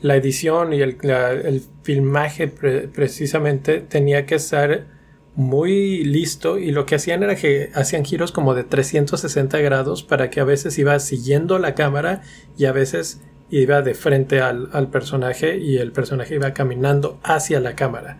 la 0.00 0.16
edición 0.16 0.72
y 0.72 0.80
el, 0.80 0.98
el 1.02 1.62
filmaje 1.82 2.48
precisamente 2.48 3.80
tenía 3.80 4.26
que 4.26 4.38
ser 4.38 4.86
muy 5.34 6.04
listo 6.04 6.58
y 6.58 6.72
lo 6.72 6.84
que 6.84 6.96
hacían 6.96 7.22
era 7.22 7.36
que 7.36 7.70
hacían 7.74 8.04
giros 8.04 8.32
como 8.32 8.54
de 8.54 8.64
360 8.64 9.58
grados 9.58 10.02
para 10.02 10.28
que 10.28 10.40
a 10.40 10.44
veces 10.44 10.78
iba 10.78 10.98
siguiendo 10.98 11.58
la 11.58 11.74
cámara 11.74 12.22
y 12.58 12.66
a 12.66 12.72
veces 12.72 13.20
iba 13.50 13.82
de 13.82 13.94
frente 13.94 14.40
al, 14.40 14.88
personaje 14.90 15.58
y 15.58 15.78
el 15.78 15.92
personaje 15.92 16.34
iba 16.34 16.52
caminando 16.52 17.18
hacia 17.22 17.60
la 17.60 17.74
cámara. 17.76 18.18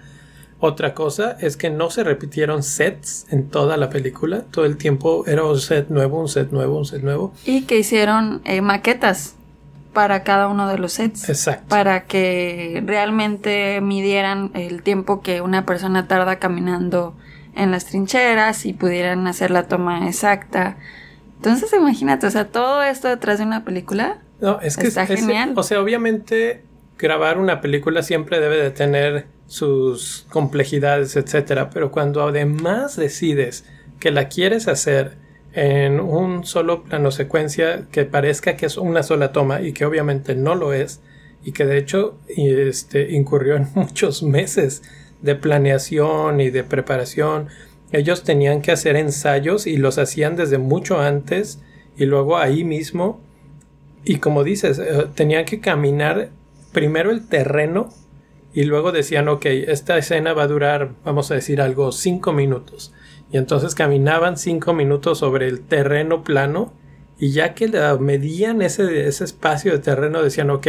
Otra 0.65 0.95
cosa 0.95 1.37
es 1.41 1.57
que 1.57 1.71
no 1.71 1.91
se 1.91 2.05
repitieron 2.05 2.63
sets 2.63 3.27
en 3.31 3.49
toda 3.49 3.77
la 3.77 3.91
película. 3.91 4.45
Todo 4.53 4.65
el 4.65 4.77
tiempo 4.77 5.25
era 5.27 5.43
un 5.43 5.59
set 5.59 5.89
nuevo, 5.89 6.21
un 6.21 6.29
set 6.29 6.53
nuevo, 6.53 6.79
un 6.79 6.85
set 6.85 7.03
nuevo. 7.03 7.35
Y 7.45 7.63
que 7.63 7.81
hicieron 7.81 8.41
eh, 8.45 8.61
maquetas 8.61 9.35
para 9.93 10.23
cada 10.23 10.47
uno 10.47 10.69
de 10.69 10.79
los 10.79 10.93
sets. 10.93 11.29
Exacto. 11.29 11.65
Para 11.67 12.05
que 12.05 12.81
realmente 12.87 13.81
midieran 13.81 14.53
el 14.55 14.85
tiempo 14.85 15.21
que 15.21 15.41
una 15.41 15.67
persona 15.67 16.07
tarda 16.07 16.39
caminando 16.39 17.17
en 17.57 17.73
las 17.73 17.87
trincheras 17.87 18.65
y 18.65 18.73
pudieran 18.73 19.27
hacer 19.27 19.51
la 19.51 19.65
toma 19.65 20.07
exacta. 20.07 20.77
Entonces, 21.39 21.73
imagínate, 21.73 22.29
o 22.29 22.31
sea, 22.31 22.47
todo 22.47 22.85
esto 22.85 23.09
detrás 23.09 23.39
de 23.39 23.47
una 23.47 23.65
película. 23.65 24.19
No, 24.41 24.61
es 24.61 24.77
que 24.77 24.87
está 24.87 25.07
genial. 25.07 25.55
o 25.57 25.63
sea, 25.65 25.81
obviamente 25.81 26.63
grabar 26.99 27.39
una 27.39 27.61
película 27.61 28.05
siempre 28.05 28.39
debe 28.39 28.59
de 28.59 28.71
tener 28.71 29.27
sus 29.53 30.25
complejidades, 30.31 31.15
etcétera, 31.15 31.69
pero 31.69 31.91
cuando 31.91 32.27
además 32.27 32.97
decides 32.97 33.67
que 34.01 34.11
la 34.11 34.31
quieres 34.31 34.67
hacer 34.67 35.19
en 35.53 36.01
un 36.01 36.47
solo 36.47 36.85
plano 36.85 37.11
secuencia 37.11 37.87
que 37.93 38.07
parezca 38.07 38.57
que 38.57 38.65
es 38.65 38.79
una 38.79 39.03
sola 39.03 39.31
toma 39.31 39.61
y 39.61 39.75
que 39.75 39.85
obviamente 39.85 40.35
no 40.35 40.55
lo 40.55 40.73
es 40.73 41.03
y 41.45 41.53
que 41.53 41.67
de 41.67 41.77
hecho 41.77 42.19
este, 42.29 43.13
incurrió 43.13 43.57
en 43.57 43.69
muchos 43.75 44.23
meses 44.23 44.85
de 45.21 45.35
planeación 45.35 46.41
y 46.41 46.49
de 46.49 46.65
preparación. 46.65 47.49
Ellos 47.93 48.25
tenían 48.25 48.63
que 48.63 48.73
hacer 48.73 48.97
ensayos 48.97 49.67
y 49.67 49.77
los 49.77 49.99
hacían 49.99 50.35
desde 50.35 50.57
mucho 50.57 50.99
antes 50.99 51.61
y 51.99 52.07
luego 52.07 52.39
ahí 52.39 52.65
mismo. 52.65 53.21
Y 54.03 54.17
como 54.17 54.45
dices, 54.45 54.79
eh, 54.79 55.09
tenían 55.15 55.45
que 55.45 55.61
caminar 55.61 56.31
primero 56.73 57.11
el 57.11 57.29
terreno 57.29 57.91
y 58.55 58.65
luego 58.65 58.93
decían, 58.93 59.29
ok, 59.29 59.47
esta 59.47 59.97
escena 59.97 60.35
va 60.35 60.45
a 60.45 60.49
durar, 60.49 60.93
vamos 61.05 61.31
a 61.31 61.35
decir 61.35 61.61
algo, 61.61 61.93
cinco 61.93 62.33
minutos. 62.33 62.93
Y 63.31 63.39
entonces 63.39 63.75
caminaban 63.75 64.37
cinco 64.37 64.75
minutos 64.75 65.19
sobre 65.19 65.49
el 65.49 65.61
terreno 65.61 66.23
plano 66.23 66.75
y 67.19 67.33
ya 67.33 67.55
que 67.55 67.69
medían 67.99 68.61
ese, 68.63 69.07
ese 69.07 69.25
espacio 69.25 69.73
de 69.73 69.79
terreno 69.79 70.23
decían, 70.23 70.51
ok, 70.51 70.67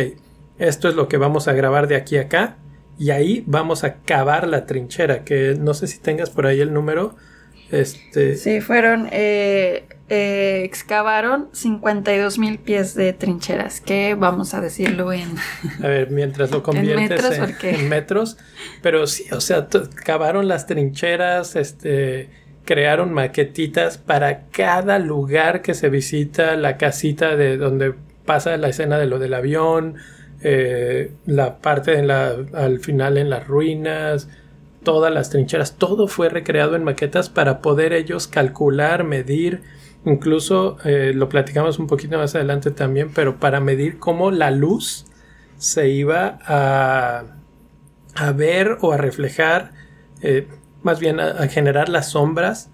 esto 0.59 0.87
es 0.87 0.95
lo 0.95 1.07
que 1.07 1.17
vamos 1.17 1.47
a 1.47 1.53
grabar 1.53 1.87
de 1.87 1.95
aquí 1.95 2.17
a 2.17 2.21
acá 2.21 2.57
y 2.97 3.09
ahí 3.09 3.43
vamos 3.47 3.83
a 3.83 3.95
cavar 3.95 4.47
la 4.47 4.65
trinchera, 4.65 5.23
que 5.25 5.55
no 5.59 5.73
sé 5.73 5.87
si 5.87 5.99
tengas 5.99 6.29
por 6.29 6.45
ahí 6.45 6.61
el 6.61 6.73
número, 6.73 7.15
Este, 7.73 8.37
Sí, 8.37 8.61
fueron, 8.61 9.09
eh, 9.11 9.85
eh, 10.07 10.61
excavaron 10.63 11.49
52 11.53 12.37
mil 12.37 12.59
pies 12.59 12.93
de 12.93 13.13
trincheras, 13.13 13.81
que 13.81 14.13
vamos 14.13 14.53
a 14.53 14.61
decirlo 14.61 15.11
en... 15.11 15.29
A 15.83 15.87
ver, 15.87 16.11
mientras 16.11 16.51
lo 16.51 16.61
conviertes 16.63 17.09
metros, 17.09 17.33
en, 17.33 17.39
¿por 17.39 17.57
qué? 17.57 17.69
en 17.71 17.89
metros, 17.89 18.37
pero 18.83 19.07
sí, 19.07 19.25
o 19.31 19.41
sea, 19.41 19.67
cavaron 20.05 20.47
las 20.47 20.67
trincheras, 20.67 21.55
este, 21.55 22.29
crearon 22.63 23.11
maquetitas 23.11 23.97
para 23.97 24.43
cada 24.51 24.99
lugar 24.99 25.63
que 25.63 25.73
se 25.73 25.89
visita, 25.89 26.55
la 26.55 26.77
casita 26.77 27.35
de 27.35 27.57
donde 27.57 27.95
pasa 28.23 28.55
la 28.57 28.69
escena 28.69 28.99
de 28.99 29.07
lo 29.07 29.17
del 29.17 29.33
avión, 29.33 29.95
eh, 30.43 31.11
la 31.25 31.57
parte 31.57 31.97
en 31.97 32.07
la, 32.07 32.35
al 32.53 32.79
final 32.81 33.17
en 33.17 33.31
las 33.31 33.47
ruinas, 33.47 34.29
todas 34.83 35.13
las 35.13 35.29
trincheras, 35.29 35.77
todo 35.77 36.07
fue 36.07 36.29
recreado 36.29 36.75
en 36.75 36.83
maquetas 36.83 37.29
para 37.29 37.61
poder 37.61 37.93
ellos 37.93 38.27
calcular, 38.27 39.03
medir, 39.03 39.61
incluso 40.05 40.77
eh, 40.85 41.11
lo 41.15 41.29
platicamos 41.29 41.79
un 41.79 41.87
poquito 41.87 42.17
más 42.17 42.35
adelante 42.35 42.71
también, 42.71 43.11
pero 43.13 43.39
para 43.39 43.59
medir 43.59 43.99
cómo 43.99 44.31
la 44.31 44.51
luz 44.51 45.05
se 45.57 45.89
iba 45.89 46.39
a, 46.45 47.23
a 48.15 48.31
ver 48.33 48.77
o 48.81 48.91
a 48.91 48.97
reflejar, 48.97 49.71
eh, 50.21 50.47
más 50.83 50.99
bien 50.99 51.19
a, 51.19 51.27
a 51.31 51.47
generar 51.47 51.89
las 51.89 52.09
sombras 52.11 52.69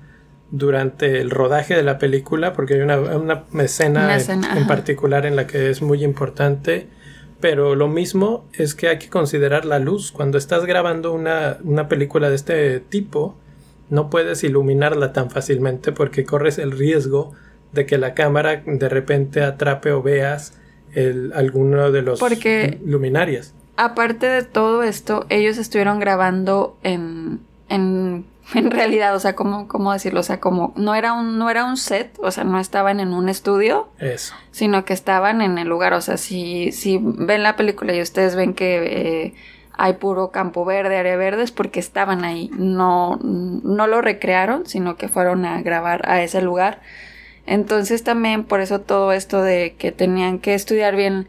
durante 0.51 1.21
el 1.21 1.29
rodaje 1.29 1.75
de 1.75 1.83
la 1.83 1.99
película, 1.99 2.53
porque 2.53 2.73
hay 2.75 2.79
una, 2.81 2.97
una 2.97 3.43
escena, 3.63 4.05
Una 4.05 4.13
en- 4.15 4.19
escena, 4.21 4.51
en, 4.53 4.57
ajá. 4.59 4.67
particular 4.67 5.25
en 5.27 5.35
la 5.35 5.45
que 5.45 5.69
es 5.69 5.81
muy 5.83 6.03
importante. 6.03 6.87
Pero 7.39 7.75
lo 7.75 7.87
mismo 7.87 8.45
es 8.53 8.75
que 8.75 8.89
hay 8.89 8.99
que 8.99 9.09
considerar 9.09 9.65
la 9.65 9.79
luz. 9.79 10.11
Cuando 10.11 10.37
estás 10.37 10.65
grabando 10.65 11.13
una, 11.13 11.57
una 11.63 11.87
película 11.87 12.29
de 12.29 12.35
este 12.35 12.79
tipo, 12.81 13.35
no 13.89 14.09
puedes 14.09 14.43
iluminarla 14.43 15.13
tan 15.13 15.29
fácilmente 15.31 15.91
porque 15.91 16.25
corres 16.25 16.57
el 16.57 16.71
riesgo 16.71 17.31
de 17.71 17.85
que 17.85 17.97
la 17.97 18.13
cámara 18.13 18.63
de 18.65 18.89
repente 18.89 19.41
atrape 19.43 19.91
o 19.91 20.01
veas 20.01 20.53
el, 20.93 21.31
alguno 21.33 21.91
de 21.91 22.01
los 22.01 22.19
Porque- 22.19 22.79
luminarias. 22.85 23.53
Aparte 23.77 24.25
de 24.25 24.43
todo 24.43 24.83
esto, 24.83 25.25
ellos 25.29 25.57
estuvieron 25.57 25.99
grabando 25.99 26.75
en, 26.83 27.39
en, 27.69 28.25
en 28.55 28.71
realidad, 28.71 29.15
o 29.15 29.19
sea, 29.19 29.35
¿cómo, 29.35 29.67
¿cómo 29.67 29.93
decirlo? 29.93 30.19
O 30.21 30.23
sea, 30.23 30.39
como 30.39 30.73
no 30.75 30.95
era, 30.95 31.13
un, 31.13 31.37
no 31.37 31.49
era 31.49 31.65
un 31.65 31.77
set, 31.77 32.17
o 32.21 32.31
sea, 32.31 32.43
no 32.43 32.59
estaban 32.59 32.99
en 32.99 33.13
un 33.13 33.29
estudio, 33.29 33.89
Eso. 33.99 34.33
sino 34.51 34.85
que 34.85 34.93
estaban 34.93 35.41
en 35.41 35.57
el 35.57 35.67
lugar. 35.67 35.93
O 35.93 36.01
sea, 36.01 36.17
si, 36.17 36.71
si 36.71 36.99
ven 37.01 37.43
la 37.43 37.55
película 37.55 37.93
y 37.93 38.01
ustedes 38.01 38.35
ven 38.35 38.53
que 38.53 39.25
eh, 39.25 39.33
hay 39.73 39.93
puro 39.93 40.31
campo 40.31 40.65
verde, 40.65 40.97
área 40.97 41.15
verde, 41.15 41.43
es 41.43 41.51
porque 41.51 41.79
estaban 41.79 42.25
ahí. 42.25 42.49
No, 42.57 43.17
no 43.21 43.87
lo 43.87 44.01
recrearon, 44.01 44.65
sino 44.65 44.97
que 44.97 45.07
fueron 45.07 45.45
a 45.45 45.61
grabar 45.61 46.09
a 46.09 46.21
ese 46.21 46.41
lugar. 46.41 46.81
Entonces 47.45 48.03
también 48.03 48.43
por 48.43 48.61
eso 48.61 48.81
todo 48.81 49.11
esto 49.11 49.41
de 49.41 49.75
que 49.77 49.91
tenían 49.91 50.39
que 50.39 50.53
estudiar 50.53 50.95
bien 50.95 51.27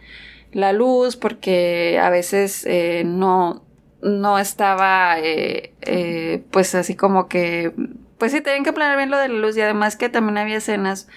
la 0.52 0.72
luz, 0.72 1.16
porque 1.16 1.98
a 2.02 2.10
veces 2.10 2.66
eh, 2.66 3.04
no, 3.06 3.62
no 4.02 4.38
estaba 4.38 5.18
eh, 5.18 5.74
eh, 5.82 6.42
pues 6.50 6.74
así 6.74 6.94
como 6.94 7.28
que, 7.28 7.72
pues 8.18 8.32
sí, 8.32 8.40
tenían 8.40 8.64
que 8.64 8.72
planear 8.72 8.96
bien 8.96 9.10
lo 9.10 9.18
de 9.18 9.28
la 9.28 9.38
luz 9.38 9.56
y 9.56 9.60
además 9.60 9.96
que 9.96 10.08
también 10.08 10.38
había 10.38 10.58
escenas 10.58 11.08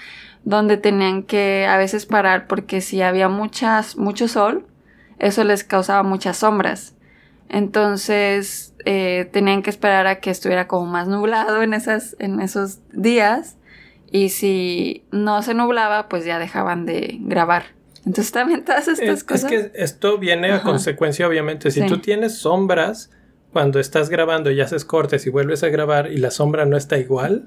donde 0.43 0.77
tenían 0.77 1.23
que 1.23 1.65
a 1.67 1.77
veces 1.77 2.05
parar 2.05 2.47
porque 2.47 2.81
si 2.81 3.01
había 3.01 3.29
muchas, 3.29 3.97
mucho 3.97 4.27
sol, 4.27 4.67
eso 5.19 5.43
les 5.43 5.63
causaba 5.63 6.03
muchas 6.03 6.37
sombras. 6.37 6.95
Entonces 7.49 8.73
eh, 8.85 9.29
tenían 9.31 9.61
que 9.61 9.69
esperar 9.69 10.07
a 10.07 10.19
que 10.19 10.29
estuviera 10.31 10.67
como 10.67 10.85
más 10.85 11.07
nublado 11.07 11.61
en, 11.61 11.73
esas, 11.73 12.15
en 12.19 12.41
esos 12.41 12.79
días 12.91 13.57
y 14.11 14.29
si 14.29 15.05
no 15.11 15.41
se 15.41 15.53
nublaba 15.53 16.09
pues 16.09 16.25
ya 16.25 16.39
dejaban 16.39 16.85
de 16.85 17.17
grabar. 17.21 17.63
Entonces 18.05 18.31
también 18.31 18.65
todas 18.65 18.87
estas 18.87 19.07
Es, 19.07 19.13
es 19.19 19.23
cosas... 19.23 19.49
que 19.51 19.71
esto 19.75 20.17
viene 20.17 20.51
a 20.51 20.61
consecuencia, 20.61 21.27
obviamente. 21.27 21.71
Si 21.71 21.81
Sí. 21.81 21.87
tú 21.87 21.99
tienes 21.99 22.37
sombras 22.37 23.09
cuando 23.51 23.79
estás 23.79 24.09
grabando 24.09 24.51
y 24.51 24.59
haces 24.61 24.83
cortes 24.85 25.25
y 25.25 25.29
vuelves 25.29 25.63
a 25.63 25.69
grabar 25.69 26.11
y 26.11 26.17
la 26.17 26.31
sombra 26.31 26.65
no 26.65 26.75
está 26.75 26.97
igual, 26.97 27.45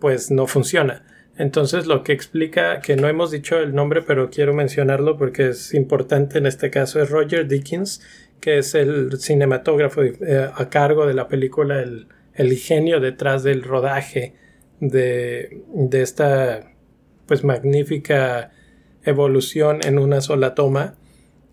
pues 0.00 0.30
no 0.30 0.46
funciona. 0.46 1.04
Entonces 1.36 1.86
lo 1.86 2.02
que 2.04 2.12
explica, 2.12 2.80
que 2.80 2.96
no 2.96 3.08
hemos 3.08 3.30
dicho 3.30 3.58
el 3.58 3.74
nombre, 3.74 4.02
pero 4.02 4.30
quiero 4.30 4.52
mencionarlo 4.54 5.16
porque 5.16 5.48
es 5.48 5.74
importante 5.74 6.38
en 6.38 6.46
este 6.46 6.70
caso, 6.70 7.00
es 7.02 7.10
Roger 7.10 7.48
Dickens, 7.48 8.00
que 8.40 8.58
es 8.58 8.74
el 8.74 9.18
cinematógrafo 9.18 10.02
eh, 10.02 10.48
a 10.54 10.68
cargo 10.68 11.06
de 11.06 11.14
la 11.14 11.26
película, 11.28 11.80
el, 11.80 12.08
el 12.34 12.52
genio 12.56 13.00
detrás 13.00 13.42
del 13.42 13.62
rodaje 13.62 14.34
de, 14.80 15.62
de 15.72 16.02
esta 16.02 16.70
pues 17.26 17.42
magnífica 17.42 18.52
evolución 19.04 19.80
en 19.84 19.98
una 19.98 20.20
sola 20.20 20.54
toma. 20.54 20.94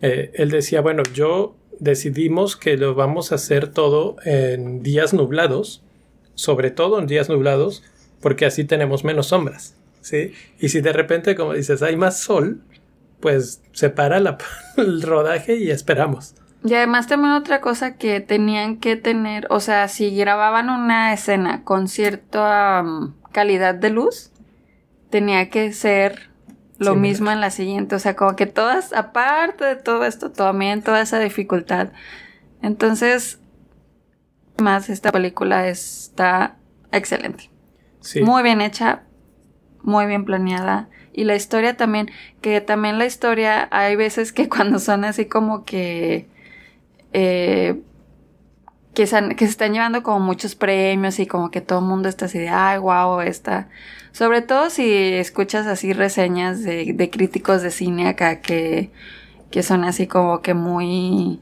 Eh, 0.02 0.32
él 0.36 0.50
decía, 0.50 0.82
bueno, 0.82 1.04
yo 1.14 1.56
decidimos 1.80 2.56
que 2.56 2.78
lo 2.78 2.96
vamos 2.96 3.32
a 3.32 3.36
hacer 3.36 3.68
todo 3.68 4.18
en 4.24 4.84
días 4.84 5.14
nublados, 5.14 5.84
sobre 6.36 6.72
todo 6.72 7.00
en 7.00 7.08
días 7.08 7.30
nublados, 7.30 7.84
porque 8.22 8.46
así 8.46 8.64
tenemos 8.64 9.04
menos 9.04 9.28
sombras, 9.28 9.76
¿sí? 10.02 10.34
Y 10.60 10.70
si 10.70 10.82
de 10.82 10.94
repente, 10.94 11.36
como 11.36 11.54
dices, 11.54 11.82
hay 11.82 11.96
más 11.98 12.20
sol, 12.20 12.62
pues 13.20 13.62
se 13.72 13.90
para 13.90 14.18
el 14.78 15.02
rodaje 15.02 15.56
y 15.56 15.72
esperamos. 15.72 16.36
Y 16.64 16.76
además 16.76 17.08
también 17.08 17.34
otra 17.34 17.60
cosa 17.60 17.98
que 17.98 18.20
tenían 18.22 18.78
que 18.78 18.96
tener, 18.96 19.48
o 19.50 19.60
sea, 19.60 19.88
si 19.88 20.16
grababan 20.16 20.70
una 20.70 21.12
escena 21.14 21.64
con 21.64 21.88
cierta 21.88 22.84
um, 22.86 23.16
calidad 23.32 23.74
de 23.74 23.90
luz, 23.90 24.32
tenía 25.10 25.50
que 25.50 25.74
ser 25.74 26.31
lo 26.82 26.96
mismo 26.96 27.32
en 27.32 27.39
la 27.41 27.52
siguiente, 27.52 27.96
o 27.96 28.00
sea, 28.00 28.15
como 28.15 28.36
que 28.36 28.48
todas, 28.48 28.91
aparte 28.91 29.63
de 29.63 29.76
todo 29.76 30.04
esto, 30.04 30.32
también 30.32 30.82
toda 30.82 31.02
esa 31.02 31.20
dificultad. 31.20 31.89
Entonces, 32.62 33.39
más 34.58 34.89
esta 34.89 35.12
película 35.12 35.67
está 35.67 36.58
excelente. 36.91 37.52
Sí. 38.00 38.22
Muy 38.22 38.41
bien 38.41 38.62
hecha, 38.62 39.04
muy 39.84 40.08
bien 40.08 40.26
planeada. 40.26 40.89
Y 41.13 41.26
la 41.26 41.36
historia 41.36 41.78
también, 41.78 42.10
que 42.41 42.62
también 42.62 42.98
la 42.98 43.06
historia, 43.06 43.67
hay 43.72 43.96
veces 43.96 44.34
que 44.34 44.50
cuando 44.56 44.80
son 44.80 45.06
así 45.06 45.26
como 45.26 45.63
que... 45.65 46.28
eh, 47.13 47.80
que, 48.94 49.08
se, 49.08 49.36
que 49.36 49.46
se 49.46 49.52
están 49.52 49.74
llevando 49.74 50.04
como 50.04 50.20
muchos 50.20 50.56
premios 50.56 51.20
y 51.20 51.28
como 51.28 51.52
que 51.52 51.62
todo 51.62 51.80
el 51.80 51.86
mundo 51.86 52.10
está 52.10 52.26
así 52.26 52.40
de, 52.40 52.50
ay, 52.50 52.80
wow, 52.80 53.22
esta. 53.22 53.70
Sobre 54.12 54.42
todo 54.42 54.70
si 54.70 55.14
escuchas 55.14 55.68
así 55.68 55.94
reseñas 55.94 56.64
de, 56.64 56.94
de 56.94 57.10
críticos 57.10 57.62
de 57.62 57.72
cine 57.72 58.08
acá 58.10 58.42
que, 58.42 58.92
que 59.50 59.64
son 59.64 59.84
así 59.84 60.08
como 60.08 60.42
que 60.42 60.54
muy 60.54 61.40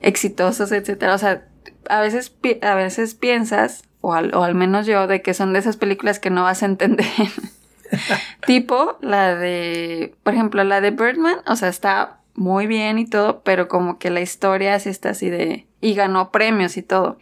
exitosos, 0.00 0.72
etcétera. 0.72 1.14
O 1.14 1.18
sea, 1.18 1.46
a 1.88 2.00
veces, 2.00 2.34
a 2.62 2.74
veces 2.74 3.14
piensas, 3.14 3.84
o 4.00 4.12
al, 4.14 4.34
o 4.34 4.42
al 4.42 4.54
menos 4.54 4.86
yo, 4.86 5.06
de 5.06 5.22
que 5.22 5.34
son 5.34 5.52
de 5.52 5.60
esas 5.60 5.76
películas 5.76 6.18
que 6.18 6.30
no 6.30 6.42
vas 6.42 6.62
a 6.62 6.66
entender. 6.66 7.06
tipo 8.46 8.98
la 9.00 9.34
de, 9.34 10.14
por 10.22 10.34
ejemplo, 10.34 10.64
la 10.64 10.80
de 10.80 10.90
Birdman, 10.90 11.36
o 11.46 11.56
sea, 11.56 11.68
está 11.68 12.18
muy 12.34 12.66
bien 12.66 12.98
y 12.98 13.06
todo, 13.06 13.42
pero 13.42 13.68
como 13.68 13.98
que 13.98 14.10
la 14.10 14.20
historia 14.20 14.78
sí 14.78 14.88
está 14.88 15.10
así 15.10 15.30
de... 15.30 15.66
y 15.82 15.94
ganó 15.94 16.30
premios 16.30 16.78
y 16.78 16.82
todo. 16.82 17.18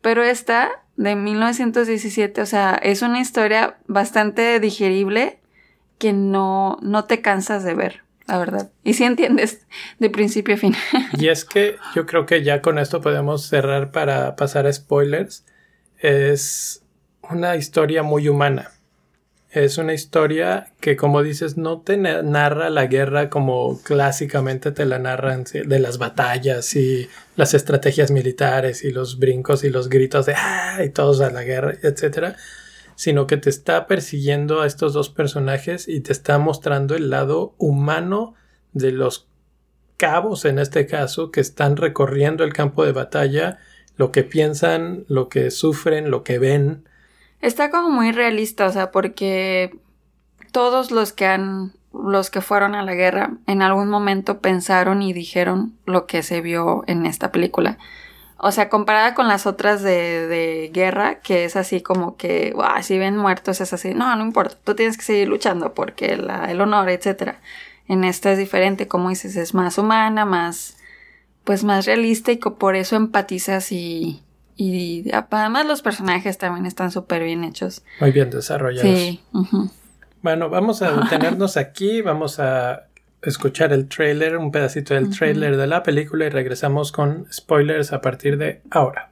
Pero 0.00 0.22
esta, 0.22 0.70
de 0.96 1.14
1917, 1.14 2.40
o 2.40 2.46
sea, 2.46 2.80
es 2.82 3.02
una 3.02 3.20
historia 3.20 3.76
bastante 3.86 4.58
digerible 4.60 5.40
que 5.98 6.14
no, 6.14 6.78
no 6.80 7.04
te 7.04 7.20
cansas 7.20 7.62
de 7.64 7.74
ver, 7.74 8.02
la 8.26 8.38
verdad. 8.38 8.70
Y 8.82 8.94
si 8.94 9.04
entiendes 9.04 9.66
de 9.98 10.08
principio 10.08 10.54
a 10.54 10.58
fin. 10.58 10.74
Y 11.18 11.28
es 11.28 11.44
que 11.44 11.76
yo 11.94 12.06
creo 12.06 12.24
que 12.24 12.42
ya 12.42 12.62
con 12.62 12.78
esto 12.78 13.02
podemos 13.02 13.46
cerrar 13.46 13.90
para 13.90 14.36
pasar 14.36 14.66
a 14.66 14.72
spoilers. 14.72 15.44
Es 15.98 16.82
una 17.28 17.56
historia 17.56 18.02
muy 18.02 18.28
humana. 18.28 18.70
Es 19.52 19.78
una 19.78 19.94
historia 19.94 20.72
que, 20.80 20.94
como 20.96 21.24
dices, 21.24 21.56
no 21.56 21.80
te 21.80 21.96
na- 21.96 22.22
narra 22.22 22.70
la 22.70 22.86
guerra 22.86 23.30
como 23.30 23.80
clásicamente 23.82 24.70
te 24.70 24.84
la 24.86 25.00
narran 25.00 25.42
de 25.42 25.78
las 25.80 25.98
batallas 25.98 26.76
y 26.76 27.08
las 27.34 27.52
estrategias 27.54 28.12
militares 28.12 28.84
y 28.84 28.92
los 28.92 29.18
brincos 29.18 29.64
y 29.64 29.70
los 29.70 29.88
gritos 29.88 30.26
de 30.26 30.34
¡ah! 30.36 30.78
y 30.84 30.90
todos 30.90 31.20
a 31.20 31.30
la 31.30 31.42
guerra, 31.42 31.74
etcétera, 31.82 32.36
sino 32.94 33.26
que 33.26 33.38
te 33.38 33.50
está 33.50 33.88
persiguiendo 33.88 34.60
a 34.60 34.68
estos 34.68 34.92
dos 34.92 35.08
personajes 35.08 35.88
y 35.88 36.00
te 36.00 36.12
está 36.12 36.38
mostrando 36.38 36.94
el 36.94 37.10
lado 37.10 37.54
humano 37.58 38.34
de 38.72 38.92
los 38.92 39.26
cabos 39.96 40.44
en 40.44 40.60
este 40.60 40.86
caso 40.86 41.32
que 41.32 41.40
están 41.40 41.76
recorriendo 41.76 42.44
el 42.44 42.52
campo 42.52 42.84
de 42.84 42.92
batalla, 42.92 43.58
lo 43.96 44.12
que 44.12 44.22
piensan, 44.22 45.04
lo 45.08 45.28
que 45.28 45.50
sufren, 45.50 46.08
lo 46.08 46.22
que 46.22 46.38
ven. 46.38 46.84
Está 47.40 47.70
como 47.70 47.90
muy 47.90 48.12
realista, 48.12 48.66
o 48.66 48.72
sea, 48.72 48.90
porque 48.90 49.78
todos 50.52 50.90
los 50.90 51.12
que 51.12 51.26
han, 51.26 51.72
los 51.92 52.30
que 52.30 52.42
fueron 52.42 52.74
a 52.74 52.82
la 52.82 52.94
guerra, 52.94 53.32
en 53.46 53.62
algún 53.62 53.88
momento 53.88 54.40
pensaron 54.40 55.02
y 55.02 55.12
dijeron 55.12 55.78
lo 55.86 56.06
que 56.06 56.22
se 56.22 56.42
vio 56.42 56.84
en 56.86 57.06
esta 57.06 57.32
película. 57.32 57.78
O 58.36 58.52
sea, 58.52 58.68
comparada 58.68 59.14
con 59.14 59.28
las 59.28 59.46
otras 59.46 59.82
de, 59.82 60.26
de 60.26 60.70
guerra, 60.72 61.20
que 61.20 61.44
es 61.44 61.56
así 61.56 61.82
como 61.82 62.16
que, 62.16 62.52
wow, 62.54 62.82
si 62.82 62.98
ven 62.98 63.16
muertos 63.16 63.60
es 63.60 63.72
así, 63.72 63.94
no, 63.94 64.14
no 64.16 64.24
importa, 64.24 64.56
tú 64.64 64.74
tienes 64.74 64.96
que 64.96 65.04
seguir 65.04 65.28
luchando 65.28 65.74
porque 65.74 66.16
la, 66.16 66.50
el 66.50 66.60
honor, 66.60 66.88
etc. 66.88 67.36
En 67.86 68.04
esta 68.04 68.32
es 68.32 68.38
diferente, 68.38 68.88
como 68.88 69.10
dices, 69.10 69.36
es 69.36 69.54
más 69.54 69.78
humana, 69.78 70.24
más, 70.24 70.78
pues 71.44 71.64
más 71.64 71.86
realista 71.86 72.32
y 72.32 72.36
por 72.36 72.76
eso 72.76 72.96
empatizas 72.96 73.72
y, 73.72 74.22
y 74.62 75.10
además 75.10 75.64
los 75.64 75.80
personajes 75.80 76.36
también 76.36 76.66
están 76.66 76.90
súper 76.90 77.24
bien 77.24 77.44
hechos. 77.44 77.82
Muy 77.98 78.12
bien 78.12 78.28
desarrollados. 78.28 78.90
Sí. 78.90 79.18
Bueno, 80.20 80.50
vamos 80.50 80.82
a 80.82 80.90
detenernos 81.00 81.56
aquí, 81.56 82.02
vamos 82.02 82.38
a 82.40 82.82
escuchar 83.22 83.72
el 83.72 83.88
trailer, 83.88 84.36
un 84.36 84.52
pedacito 84.52 84.92
del 84.92 85.08
trailer 85.16 85.56
de 85.56 85.66
la 85.66 85.82
película 85.82 86.26
y 86.26 86.28
regresamos 86.28 86.92
con 86.92 87.26
spoilers 87.32 87.94
a 87.94 88.02
partir 88.02 88.36
de 88.36 88.60
ahora. 88.70 89.10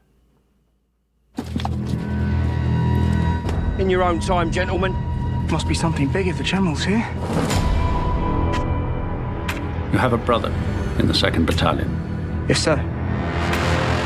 In 3.79 3.89
your 3.89 4.03
own 4.03 4.21
time, 4.21 4.53
gentlemen. 4.53 4.93
Must 5.51 5.67
be 5.67 5.75
something 5.75 6.13
big 6.13 6.27
if 6.27 6.37
the 6.37 6.45
General's 6.45 6.85
here. 6.85 7.07
You 9.95 9.99
have 9.99 10.13
a 10.13 10.19
brother 10.19 10.53
in 10.99 11.07
the 11.07 11.15
second 11.15 11.47
battalion. 11.47 11.89
Yes, 12.51 12.63
sir. 12.63 12.77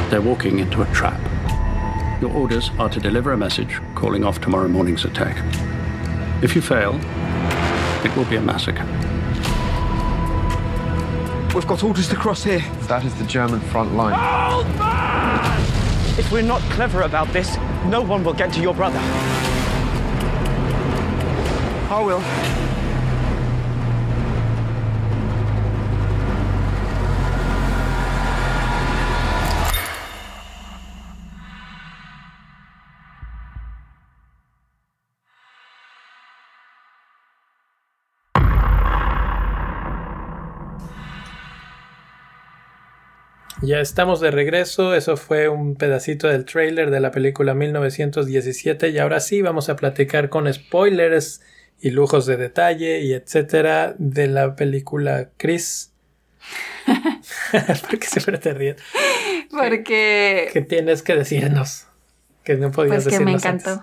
They're 0.09 0.23
walking 0.23 0.61
into 0.61 0.83
a 0.83 0.87
trap. 0.93 1.32
Your 2.23 2.33
orders 2.35 2.71
are 2.79 2.89
to 2.89 3.01
deliver 3.01 3.33
a 3.33 3.37
message 3.37 3.81
calling 3.97 4.23
off 4.23 4.41
tomorrow 4.41 4.69
morning's 4.69 5.05
attack. 5.05 5.37
If 6.41 6.55
you 6.55 6.63
fail, 6.63 6.95
it 8.05 8.17
will 8.17 8.27
be 8.27 8.37
a 8.37 8.41
massacre. 8.41 8.85
We've 11.53 11.67
got 11.67 11.83
orders 11.83 12.09
to 12.11 12.15
cross 12.15 12.45
here. 12.45 12.61
That 12.83 13.05
is 13.05 13.13
the 13.17 13.25
German 13.25 13.59
front 13.59 13.97
line. 13.97 14.15
Hold 14.15 14.67
back! 14.79 15.59
If 16.17 16.31
we're 16.31 16.43
not 16.43 16.63
clever 16.71 17.03
about 17.03 17.27
this, 17.33 17.57
no 17.87 18.01
one 18.01 18.23
will 18.23 18.35
get 18.35 18.53
to 18.53 18.61
your 18.61 18.73
brother. 18.73 19.01
I 21.91 22.03
will. 22.07 22.72
Ya 43.63 43.81
estamos 43.81 44.21
de 44.21 44.33
regreso, 44.33 44.93
eso 44.95 45.17
fue 45.17 45.49
un 45.49 45.77
pedacito 45.77 46.27
del 46.27 46.45
trailer 46.45 46.91
de 46.91 46.99
la 46.99 47.13
película 47.13 47.55
1917 47.55 48.89
y 48.89 48.99
ahora 48.99 49.21
sí 49.21 49.41
vamos 49.41 49.69
a 49.69 49.77
platicar 49.77 50.29
con 50.31 50.53
spoilers 50.53 51.43
y 51.81 51.91
lujos 51.91 52.27
de 52.27 52.37
detalle 52.37 53.03
y 53.03 53.13
etcétera 53.13 53.95
de 53.99 54.27
la 54.27 54.57
película 54.57 55.31
Chris. 55.37 55.93
¿Por 57.89 57.99
qué 58.01 58.07
siempre 58.09 58.39
te 58.39 58.53
ríes? 58.53 58.77
Porque... 59.51 60.51
¿Qué 60.53 60.63
tienes 60.63 61.03
que 61.03 61.15
decirnos? 61.15 61.87
Que 62.43 62.57
no 62.57 62.73
podías 62.73 63.05
pues 63.05 63.17
que 63.17 63.25
me 63.25 63.33
encantó. 63.33 63.81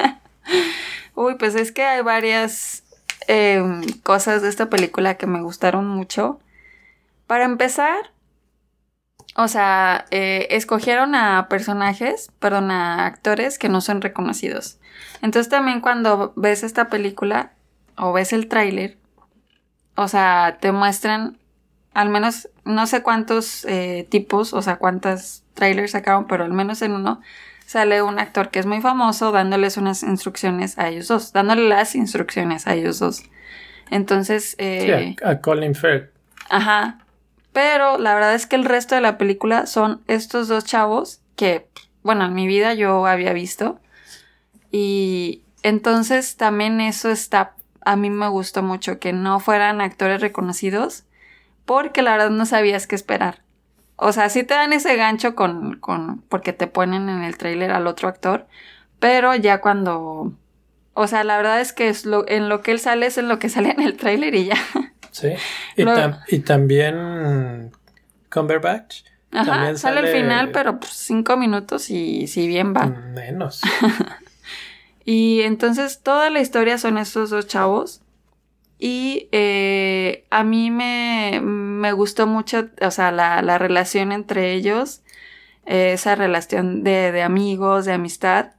Uy, 1.14 1.34
pues 1.34 1.54
es 1.56 1.72
que 1.72 1.82
hay 1.82 2.02
varias 2.02 2.84
em, 3.26 3.82
cosas 4.02 4.40
de 4.40 4.48
esta 4.48 4.70
película 4.70 5.16
que 5.16 5.26
me 5.26 5.42
gustaron 5.42 5.86
mucho. 5.86 6.40
Para 7.26 7.44
empezar, 7.44 8.12
o 9.40 9.46
sea, 9.46 10.04
eh, 10.10 10.48
escogieron 10.50 11.14
a 11.14 11.46
personajes, 11.48 12.32
perdón, 12.40 12.72
a 12.72 13.06
actores 13.06 13.56
que 13.56 13.68
no 13.68 13.80
son 13.80 14.00
reconocidos. 14.00 14.80
Entonces 15.22 15.48
también 15.48 15.80
cuando 15.80 16.32
ves 16.34 16.64
esta 16.64 16.88
película 16.88 17.52
o 17.96 18.12
ves 18.12 18.32
el 18.32 18.48
tráiler, 18.48 18.98
o 19.94 20.08
sea, 20.08 20.58
te 20.60 20.72
muestran 20.72 21.38
al 21.94 22.08
menos 22.08 22.48
no 22.64 22.88
sé 22.88 23.04
cuántos 23.04 23.64
eh, 23.66 24.08
tipos, 24.10 24.52
o 24.52 24.60
sea, 24.60 24.78
cuántas 24.78 25.44
trailers 25.54 25.92
sacaron, 25.92 26.26
pero 26.26 26.42
al 26.42 26.52
menos 26.52 26.82
en 26.82 26.90
uno 26.90 27.20
sale 27.64 28.02
un 28.02 28.18
actor 28.18 28.50
que 28.50 28.58
es 28.58 28.66
muy 28.66 28.80
famoso 28.80 29.30
dándoles 29.30 29.76
unas 29.76 30.02
instrucciones 30.02 30.76
a 30.80 30.88
ellos 30.88 31.06
dos, 31.06 31.32
dándole 31.32 31.68
las 31.68 31.94
instrucciones 31.94 32.66
a 32.66 32.74
ellos 32.74 32.98
dos. 32.98 33.22
Entonces... 33.88 34.56
Eh, 34.58 35.14
sí, 35.16 35.24
a 35.24 35.38
Colin 35.40 35.76
Firth. 35.76 36.10
Ajá. 36.50 36.98
Pero 37.58 37.98
la 37.98 38.14
verdad 38.14 38.36
es 38.36 38.46
que 38.46 38.54
el 38.54 38.64
resto 38.64 38.94
de 38.94 39.00
la 39.00 39.18
película 39.18 39.66
son 39.66 40.00
estos 40.06 40.46
dos 40.46 40.64
chavos 40.64 41.22
que, 41.34 41.66
bueno, 42.04 42.24
en 42.24 42.32
mi 42.32 42.46
vida 42.46 42.72
yo 42.74 43.04
había 43.04 43.32
visto. 43.32 43.80
Y 44.70 45.42
entonces 45.64 46.36
también 46.36 46.80
eso 46.80 47.10
está, 47.10 47.56
a 47.80 47.96
mí 47.96 48.10
me 48.10 48.28
gustó 48.28 48.62
mucho, 48.62 49.00
que 49.00 49.12
no 49.12 49.40
fueran 49.40 49.80
actores 49.80 50.20
reconocidos, 50.20 51.02
porque 51.64 52.02
la 52.02 52.12
verdad 52.12 52.30
no 52.30 52.46
sabías 52.46 52.86
qué 52.86 52.94
esperar. 52.94 53.42
O 53.96 54.12
sea, 54.12 54.28
sí 54.28 54.44
te 54.44 54.54
dan 54.54 54.72
ese 54.72 54.94
gancho 54.94 55.34
con, 55.34 55.80
con 55.80 56.22
porque 56.28 56.52
te 56.52 56.68
ponen 56.68 57.08
en 57.08 57.24
el 57.24 57.36
tráiler 57.38 57.72
al 57.72 57.88
otro 57.88 58.06
actor, 58.06 58.46
pero 59.00 59.34
ya 59.34 59.60
cuando... 59.60 60.32
O 60.94 61.08
sea, 61.08 61.24
la 61.24 61.36
verdad 61.36 61.60
es 61.60 61.72
que 61.72 61.88
es 61.88 62.06
lo, 62.06 62.24
en 62.28 62.48
lo 62.48 62.60
que 62.60 62.70
él 62.70 62.78
sale 62.78 63.06
es 63.06 63.18
en 63.18 63.26
lo 63.26 63.40
que 63.40 63.48
sale 63.48 63.72
en 63.72 63.80
el 63.80 63.96
tráiler 63.96 64.36
y 64.36 64.44
ya. 64.44 64.56
Sí. 65.20 65.32
Y, 65.76 66.38
también 66.40 67.72
Cumberbatch. 68.30 69.02
Ajá, 69.30 69.76
sale, 69.76 70.00
al 70.00 70.08
final, 70.08 70.50
pero 70.52 70.80
pues, 70.80 70.92
cinco 70.92 71.36
minutos 71.36 71.90
y 71.90 72.26
si 72.28 72.46
bien 72.46 72.74
va. 72.74 72.86
Menos. 72.86 73.60
y 75.04 75.42
entonces 75.42 76.00
toda 76.02 76.30
la 76.30 76.40
historia 76.40 76.78
son 76.78 76.98
estos 76.98 77.30
dos 77.30 77.46
chavos. 77.46 78.00
Y 78.78 79.28
eh, 79.32 80.24
a 80.30 80.44
mí 80.44 80.70
me, 80.70 81.40
me, 81.42 81.90
gustó 81.92 82.28
mucho, 82.28 82.68
o 82.80 82.90
sea, 82.92 83.10
la, 83.10 83.42
la 83.42 83.58
relación 83.58 84.12
entre 84.12 84.54
ellos, 84.54 85.02
esa 85.66 86.14
relación 86.14 86.84
de, 86.84 87.10
de 87.10 87.22
amigos, 87.22 87.86
de 87.86 87.92
amistad 87.92 88.52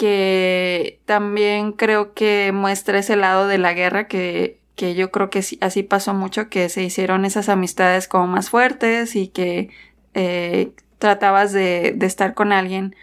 que 0.00 1.02
también 1.04 1.72
creo 1.72 2.14
que 2.14 2.52
muestra 2.54 3.00
ese 3.00 3.16
lado 3.16 3.46
de 3.46 3.58
la 3.58 3.74
guerra 3.74 4.08
que 4.08 4.59
que 4.80 4.94
yo 4.94 5.10
creo 5.10 5.28
que 5.28 5.44
así 5.60 5.82
pasó 5.82 6.14
mucho, 6.14 6.48
que 6.48 6.70
se 6.70 6.82
hicieron 6.82 7.26
esas 7.26 7.50
amistades 7.50 8.08
como 8.08 8.26
más 8.26 8.48
fuertes 8.48 9.14
y 9.14 9.28
que 9.28 9.68
eh, 10.14 10.72
tratabas 10.98 11.52
de, 11.52 11.98
estar 12.00 12.32
con 12.32 12.50
alguien 12.50 12.96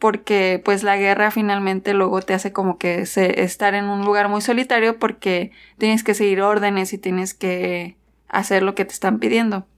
porque 0.00 0.60
pues 0.64 0.82
la 0.82 0.96
guerra 0.96 1.30
finalmente 1.30 1.94
luego 1.94 2.20
te 2.22 2.34
hace 2.34 2.52
como 2.52 2.78
que 2.78 3.02
estar 3.02 3.74
en 3.74 3.84
un 3.84 4.04
lugar 4.04 4.28
muy 4.28 4.40
solitario 4.40 4.98
porque 4.98 5.52
tienes 5.78 6.02
que 6.02 6.14
seguir 6.14 6.40
órdenes 6.42 6.92
y 6.92 6.98
tienes 6.98 7.32
que 7.32 7.96
hacer 8.26 8.64
lo 8.64 8.74
que 8.74 8.84
te 8.84 8.92
están 8.92 9.20
pidiendo. 9.20 9.68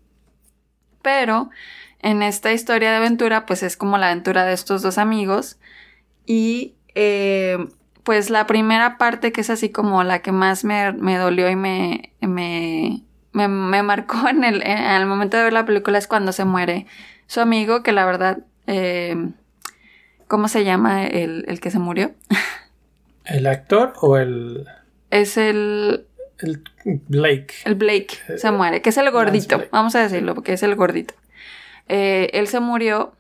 Pero 1.03 1.51
en 1.99 2.23
esta 2.23 2.51
historia 2.55 2.93
de 2.93 2.97
aventura 2.97 3.45
pues 3.45 3.63
es 3.63 3.77
como 3.77 3.99
la 3.99 4.07
aventura 4.07 4.47
de 4.47 4.55
estos 4.55 4.81
dos 4.81 4.97
amigos 4.97 5.59
y 6.25 6.77
eh, 6.95 7.59
pues 8.11 8.29
la 8.29 8.45
primera 8.45 8.99
parte 8.99 9.31
que 9.31 9.41
es 9.41 9.51
así 9.51 9.69
como 9.69 10.03
la 10.03 10.19
que 10.19 10.33
más 10.33 10.65
me, 10.65 11.17
dolió 11.17 11.49
y 11.49 11.55
me, 11.55 12.13
me, 12.21 13.05
me, 13.33 13.83
marcó 13.85 14.17
en 14.29 14.43
el, 14.43 14.67
en 14.67 15.07
momento 15.07 15.37
de 15.37 15.45
ver 15.45 15.53
la 15.53 15.65
película 15.65 15.97
es 15.97 16.09
cuando 16.09 16.33
se 16.33 16.45
muere 16.45 16.87
su 17.29 17.41
amigo, 17.41 17.85
que 17.85 17.93
la 17.93 18.05
verdad, 18.05 18.39
eh, 18.67 19.29
¿cómo 20.27 20.49
se 20.49 20.65
llama 20.65 21.07
el, 21.07 21.61
que 21.61 21.71
se 21.71 21.79
murió? 21.79 22.11
¿El 23.27 23.47
actor 23.47 23.93
o 24.01 24.17
el...? 24.17 24.67
Es 25.11 25.37
el... 25.37 26.05
El 26.39 26.65
Blake. 27.07 27.55
El 27.65 27.77
Blake 27.77 28.19
se 28.39 28.49
eh, 28.49 28.51
muere, 28.51 28.83
que 28.83 28.91
es 28.91 28.97
el 28.97 29.09
gordito, 29.13 29.63
vamos 29.71 29.95
a 29.95 30.03
decirlo, 30.03 30.35
porque 30.35 30.55
es 30.55 30.65
el 30.65 30.75
gordito. 30.75 31.15
Eh, 31.87 32.29
él 32.33 32.49
se 32.49 32.59
murió 32.59 33.13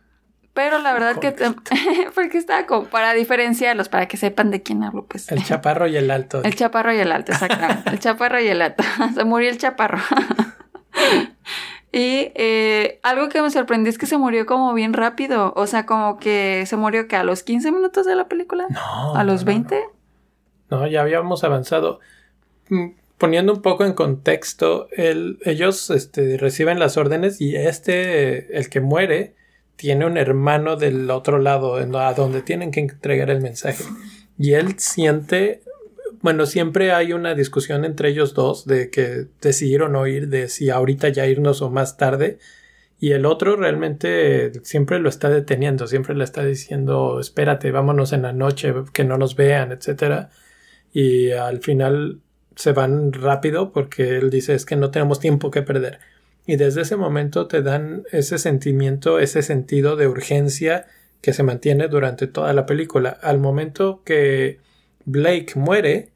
pero 0.60 0.78
la 0.78 0.92
verdad 0.92 1.16
que... 1.16 1.32
porque 2.14 2.36
está 2.36 2.66
como 2.66 2.84
para 2.84 3.14
diferenciarlos, 3.14 3.88
para 3.88 4.06
que 4.08 4.18
sepan 4.18 4.50
de 4.50 4.62
quién 4.62 4.84
hablo, 4.84 5.06
pues. 5.06 5.32
El 5.32 5.42
chaparro 5.42 5.86
y 5.86 5.96
el 5.96 6.10
alto. 6.10 6.42
El 6.44 6.54
chaparro 6.54 6.92
y 6.92 6.98
el 6.98 7.10
alto, 7.12 7.32
exactamente. 7.32 7.88
el 7.90 7.98
chaparro 7.98 8.38
y 8.40 8.48
el 8.48 8.60
alto. 8.60 8.84
se 9.14 9.24
murió 9.24 9.48
el 9.48 9.56
chaparro. 9.56 10.00
y 11.92 12.30
eh, 12.34 13.00
algo 13.02 13.30
que 13.30 13.40
me 13.40 13.50
sorprendió 13.50 13.88
es 13.88 13.96
que 13.96 14.04
se 14.04 14.18
murió 14.18 14.44
como 14.44 14.74
bien 14.74 14.92
rápido. 14.92 15.54
O 15.56 15.66
sea, 15.66 15.86
como 15.86 16.18
que 16.18 16.64
se 16.66 16.76
murió 16.76 17.08
que 17.08 17.16
a 17.16 17.24
los 17.24 17.42
15 17.42 17.72
minutos 17.72 18.04
de 18.04 18.14
la 18.14 18.28
película. 18.28 18.66
No. 18.68 19.16
¿A 19.16 19.24
los 19.24 19.44
20? 19.44 19.82
No, 20.68 20.86
ya 20.86 21.00
habíamos 21.00 21.42
avanzado. 21.42 22.00
Mm, 22.68 22.90
poniendo 23.16 23.54
un 23.54 23.62
poco 23.62 23.86
en 23.86 23.94
contexto, 23.94 24.88
ellos 24.92 25.88
este, 25.88 26.36
reciben 26.36 26.78
las 26.78 26.98
órdenes 26.98 27.40
y 27.40 27.56
este, 27.56 28.54
el 28.58 28.68
que 28.68 28.82
muere, 28.82 29.39
tiene 29.80 30.04
un 30.04 30.18
hermano 30.18 30.76
del 30.76 31.10
otro 31.10 31.38
lado, 31.38 31.76
a 31.76 32.12
donde 32.12 32.42
tienen 32.42 32.70
que 32.70 32.80
entregar 32.80 33.30
el 33.30 33.40
mensaje. 33.40 33.82
Y 34.36 34.52
él 34.52 34.78
siente, 34.78 35.62
bueno, 36.20 36.44
siempre 36.44 36.92
hay 36.92 37.14
una 37.14 37.34
discusión 37.34 37.86
entre 37.86 38.10
ellos 38.10 38.34
dos 38.34 38.66
de 38.66 38.90
que 38.90 39.28
decidir 39.40 39.80
o 39.80 40.06
ir, 40.06 40.28
de 40.28 40.48
si 40.48 40.68
ahorita 40.68 41.08
ya 41.08 41.26
irnos 41.26 41.62
o 41.62 41.70
más 41.70 41.96
tarde. 41.96 42.38
y 43.00 43.12
el 43.12 43.24
otro 43.24 43.56
realmente 43.56 44.52
siempre 44.64 44.98
lo 44.98 45.08
está 45.08 45.30
deteniendo, 45.30 45.86
siempre 45.86 46.14
le 46.14 46.24
está 46.24 46.44
diciendo, 46.44 47.18
espérate, 47.18 47.70
vámonos 47.70 48.12
en 48.12 48.20
la 48.20 48.34
noche, 48.34 48.74
que 48.92 49.04
no 49.04 49.16
nos 49.16 49.34
vean, 49.34 49.72
etc. 49.72 50.28
Y 50.92 51.30
al 51.30 51.62
final 51.62 52.20
se 52.54 52.72
van 52.72 53.14
rápido 53.14 53.72
porque 53.72 54.18
él 54.18 54.28
dice 54.28 54.52
es 54.54 54.66
que 54.66 54.76
no 54.76 54.90
tenemos 54.90 55.20
tiempo 55.20 55.50
que 55.50 55.62
perder. 55.62 56.00
Y 56.50 56.56
desde 56.56 56.80
ese 56.80 56.96
momento 56.96 57.46
te 57.46 57.62
dan 57.62 58.02
ese 58.10 58.36
sentimiento, 58.36 59.20
ese 59.20 59.40
sentido 59.40 59.94
de 59.94 60.08
urgencia 60.08 60.86
que 61.20 61.32
se 61.32 61.44
mantiene 61.44 61.86
durante 61.86 62.26
toda 62.26 62.52
la 62.52 62.66
película. 62.66 63.16
Al 63.22 63.38
momento 63.38 64.02
que 64.04 64.58
Blake 65.04 65.52
muere, 65.54 66.08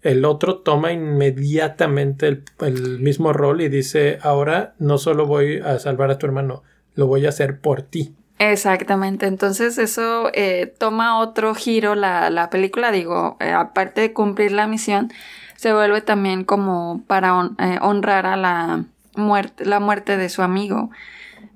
el 0.00 0.24
otro 0.24 0.60
toma 0.60 0.90
inmediatamente 0.92 2.40
el, 2.60 2.98
mismo 3.00 3.34
rol 3.34 3.60
y 3.60 3.68
dice, 3.68 4.18
ahora 4.22 4.72
no 4.78 4.96
solo 4.96 5.26
voy 5.26 5.58
a 5.58 5.78
salvar 5.78 6.10
a 6.10 6.16
tu 6.16 6.24
hermano, 6.24 6.62
lo 6.94 7.06
voy 7.06 7.26
a 7.26 7.28
hacer 7.28 7.60
por 7.60 7.82
ti. 7.82 8.14
Exactamente, 8.38 9.26
entonces 9.26 9.76
eso 9.76 10.30
eh, 10.32 10.72
toma 10.78 11.20
otro 11.20 11.54
giro 11.54 11.94
la, 11.94 12.30
la 12.30 12.48
película, 12.48 12.90
digo, 12.90 13.36
eh, 13.38 13.50
aparte 13.50 14.00
de 14.00 14.12
cumplir 14.14 14.52
la 14.52 14.66
misión, 14.66 15.12
se 15.56 15.74
vuelve 15.74 16.00
también 16.00 16.44
como 16.44 17.02
para 17.06 17.50
eh, 17.58 17.78
honrar 17.82 18.24
a 18.24 18.38
la 18.38 18.86
muerte, 19.16 19.64
la 19.64 19.80
muerte 19.80 20.16
de 20.16 20.28
su 20.28 20.42
amigo. 20.42 20.90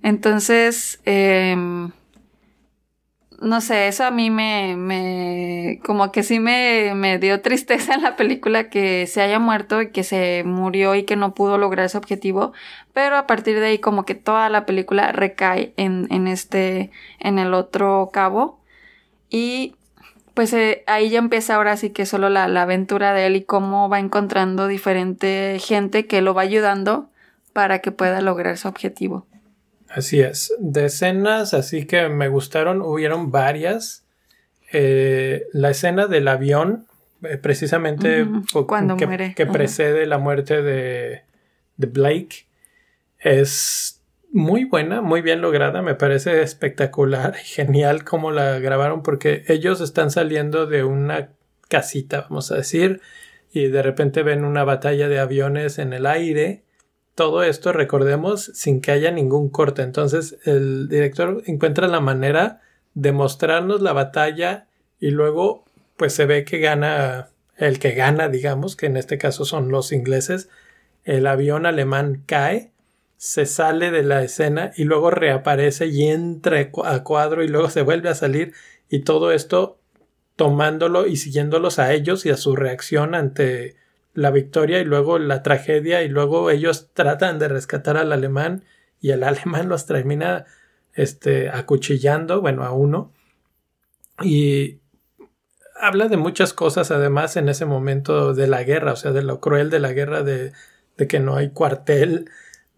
Entonces, 0.03 1.01
em, 1.05 1.91
no 3.41 3.61
sé, 3.61 3.89
eso 3.89 4.05
a 4.05 4.11
mí 4.11 4.31
me, 4.31 4.77
me 4.77 5.81
como 5.85 6.11
que 6.11 6.23
sí 6.23 6.41
me, 6.41 6.93
me, 6.95 7.19
dio 7.19 7.41
tristeza 7.41 7.95
en 7.95 8.03
la 8.03 8.17
película 8.17 8.69
que 8.69 9.07
se 9.07 9.23
haya 9.23 9.39
muerto 9.39 9.81
y 9.83 9.91
que 9.91 10.03
se 10.03 10.43
murió 10.45 10.95
y 10.95 11.05
que 11.05 11.17
no 11.17 11.35
pudo 11.35 11.59
lograr 11.59 11.87
ese 11.87 11.99
objetivo, 11.99 12.53
pero 12.93 13.17
a 13.17 13.27
partir 13.27 13.61
de 13.61 13.67
ahí 13.67 13.79
como 13.79 14.05
que 14.05 14.15
toda 14.15 14.49
la 14.49 14.67
película 14.67 15.13
recae 15.13 15.73
en, 15.77 16.09
en 16.11 16.27
este, 16.27 16.91
en 17.21 17.39
el 17.39 17.55
otro 17.55 18.11
cabo 18.13 18.61
y 19.31 19.75
pues 20.35 20.53
eh, 20.53 20.85
ahí 20.87 21.11
ya 21.11 21.19
empieza 21.19 21.57
ahora 21.57 21.77
sí 21.77 21.91
que 21.91 22.07
solo 22.07 22.29
la, 22.29 22.49
la 22.49 22.63
aventura 22.63 23.13
de 23.13 23.27
él 23.27 23.37
y 23.37 23.43
cómo 23.45 23.89
va 23.89 23.99
encontrando 23.99 24.69
diferente 24.69 25.59
gente 25.61 26.07
que 26.07 26.23
lo 26.23 26.35
va 26.35 26.43
ayudando 26.43 27.11
para 27.53 27.81
que 27.81 27.93
pueda 27.93 28.21
lograr 28.21 28.57
su 28.57 28.69
objetivo. 28.69 29.27
Así 29.89 30.21
es. 30.21 30.55
De 30.59 30.87
escenas 30.87 31.55
así 31.55 31.87
que 31.87 32.09
me 32.09 32.29
gustaron, 32.29 32.83
hubieron 32.83 33.31
varias. 33.31 34.05
Eh, 34.73 35.47
la 35.53 35.71
escena 35.71 36.07
del 36.07 36.29
avión, 36.29 36.87
eh, 37.23 37.39
precisamente 37.39 38.27
Cuando 38.67 38.97
que, 38.97 39.07
muere. 39.07 39.35
que 39.35 39.47
precede 39.47 40.07
la 40.07 40.19
muerte 40.19 40.63
de, 40.63 41.23
de, 41.79 41.87
Blake, 41.87 42.47
es 43.19 44.03
muy 44.31 44.65
buena, 44.65 45.01
muy 45.01 45.23
bien 45.23 45.41
lograda. 45.41 45.81
Me 45.81 45.95
parece 45.95 46.43
espectacular 46.43 47.35
y 47.43 47.47
genial 47.47 48.05
cómo 48.05 48.31
la 48.31 48.59
grabaron 48.59 49.03
porque 49.03 49.45
ellos 49.49 49.81
están 49.81 50.11
saliendo 50.11 50.67
de 50.67 50.85
una 50.85 51.31
casita, 51.69 52.27
vamos 52.29 52.53
a 52.53 52.57
decir, 52.57 53.01
y 53.53 53.69
de 53.69 53.83
repente 53.83 54.23
ven 54.23 54.45
una 54.45 54.65
batalla 54.65 55.09
de 55.09 55.19
aviones 55.19 55.79
en 55.79 55.95
el 55.95 56.05
aire 56.07 56.65
todo 57.19 57.43
esto, 57.43 57.73
recordemos, 57.73 58.45
sin 58.55 58.81
que 58.81 58.93
haya 58.93 59.11
ningún 59.11 59.49
corte. 59.49 59.83
Entonces 59.83 60.39
el 60.45 60.89
director 60.89 61.43
encuentra 61.47 61.89
la 61.89 61.99
manera 61.99 62.61
de 62.95 63.11
mostrarnos 63.11 63.83
la 63.83 63.93
batalla 63.93 64.69
y 65.01 65.11
luego 65.11 65.65
pues 65.97 66.13
se 66.13 66.27
ve 66.27 66.45
que 66.45 66.61
gana 66.61 67.31
el 67.57 67.81
que 67.81 67.91
gana, 67.91 68.29
digamos, 68.29 68.77
que 68.77 68.87
en 68.87 68.97
este 68.97 69.19
caso 69.19 69.45
son 69.45 69.69
los 69.73 69.91
ingleses. 69.91 70.49
El 71.03 71.27
avión 71.27 71.67
alemán 71.67 72.23
cae, 72.25 72.71
se 73.17 73.47
sale 73.47 73.91
de 73.91 74.05
la 74.05 74.23
escena 74.23 74.71
y 74.77 74.85
luego 74.85 75.11
reaparece 75.11 75.89
y 75.89 76.07
entra 76.07 76.71
a 76.85 77.03
cuadro 77.03 77.43
y 77.43 77.49
luego 77.49 77.69
se 77.71 77.83
vuelve 77.83 78.11
a 78.11 78.15
salir 78.15 78.53
y 78.89 79.01
todo 79.01 79.33
esto 79.33 79.81
tomándolo 80.37 81.09
y 81.09 81.17
siguiéndolos 81.17 81.81
a 81.81 81.93
ellos 81.93 82.25
y 82.27 82.31
a 82.31 82.37
su 82.37 82.55
reacción 82.55 83.17
ante 83.17 83.75
la 84.19 84.33
victoria 84.33 84.81
y 84.81 84.85
luego 84.85 85.21
la 85.21 85.45
tragedia 85.45 86.03
y 86.03 86.09
luego 86.09 86.51
ellos 86.51 86.91
tratan 86.93 87.39
de 87.39 87.47
rescatar 87.47 87.97
al 87.97 88.13
alemán 88.13 88.65
y 89.01 89.11
el 89.11 89.23
alemán 89.25 89.69
los 89.69 89.87
termina 89.87 90.45
este, 90.95 91.49
acuchillando, 91.51 92.41
bueno, 92.41 92.65
a 92.65 92.73
uno. 92.73 93.13
Y 94.21 94.81
habla 95.81 96.09
de 96.09 96.17
muchas 96.17 96.53
cosas 96.53 96.91
además 96.91 97.37
en 97.37 97.49
ese 97.49 97.65
momento 97.65 98.35
de 98.35 98.49
la 98.49 98.65
guerra, 98.65 98.93
o 98.93 98.97
sea, 98.97 99.13
de 99.13 99.23
lo 99.23 99.39
cruel 99.39 99.71
de 99.71 99.79
la 99.79 99.93
guerra, 99.93 100.25
de, 100.25 100.53
de 100.97 101.07
que 101.07 101.21
no 101.21 101.37
hay 101.37 101.51
cuartel, 101.51 102.29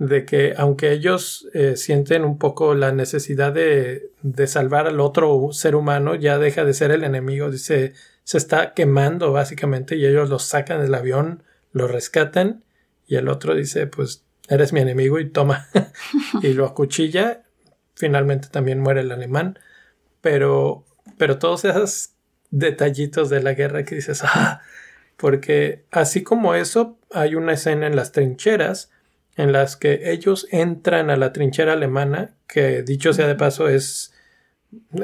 de 0.00 0.24
que 0.24 0.54
aunque 0.56 0.92
ellos 0.92 1.46
eh, 1.52 1.76
sienten 1.76 2.24
un 2.24 2.38
poco 2.38 2.74
la 2.74 2.90
necesidad 2.90 3.52
de, 3.52 4.10
de, 4.22 4.46
salvar 4.46 4.86
al 4.86 4.98
otro 4.98 5.50
ser 5.52 5.76
humano, 5.76 6.14
ya 6.14 6.38
deja 6.38 6.64
de 6.64 6.72
ser 6.72 6.90
el 6.90 7.04
enemigo, 7.04 7.50
dice, 7.50 7.92
se 8.24 8.38
está 8.38 8.72
quemando 8.72 9.30
básicamente 9.30 9.96
y 9.96 10.06
ellos 10.06 10.30
lo 10.30 10.38
sacan 10.38 10.80
del 10.80 10.94
avión, 10.94 11.42
lo 11.72 11.86
rescatan 11.86 12.64
y 13.06 13.16
el 13.16 13.28
otro 13.28 13.54
dice, 13.54 13.86
pues 13.86 14.24
eres 14.48 14.72
mi 14.72 14.80
enemigo 14.80 15.18
y 15.18 15.28
toma 15.28 15.68
y 16.42 16.54
lo 16.54 16.64
acuchilla. 16.64 17.42
Finalmente 17.94 18.48
también 18.48 18.80
muere 18.80 19.02
el 19.02 19.12
alemán, 19.12 19.58
pero, 20.22 20.86
pero 21.18 21.38
todos 21.38 21.66
esos 21.66 22.14
detallitos 22.50 23.28
de 23.28 23.42
la 23.42 23.52
guerra 23.52 23.84
que 23.84 23.96
dices, 23.96 24.22
ah, 24.24 24.62
porque 25.18 25.84
así 25.90 26.22
como 26.22 26.54
eso, 26.54 26.98
hay 27.12 27.34
una 27.34 27.52
escena 27.52 27.86
en 27.86 27.96
las 27.96 28.12
trincheras 28.12 28.90
en 29.42 29.52
las 29.52 29.76
que 29.76 30.10
ellos 30.12 30.46
entran 30.50 31.10
a 31.10 31.16
la 31.16 31.32
trinchera 31.32 31.72
alemana, 31.72 32.34
que 32.46 32.82
dicho 32.82 33.12
sea 33.12 33.26
de 33.26 33.34
paso 33.34 33.68
es 33.68 34.12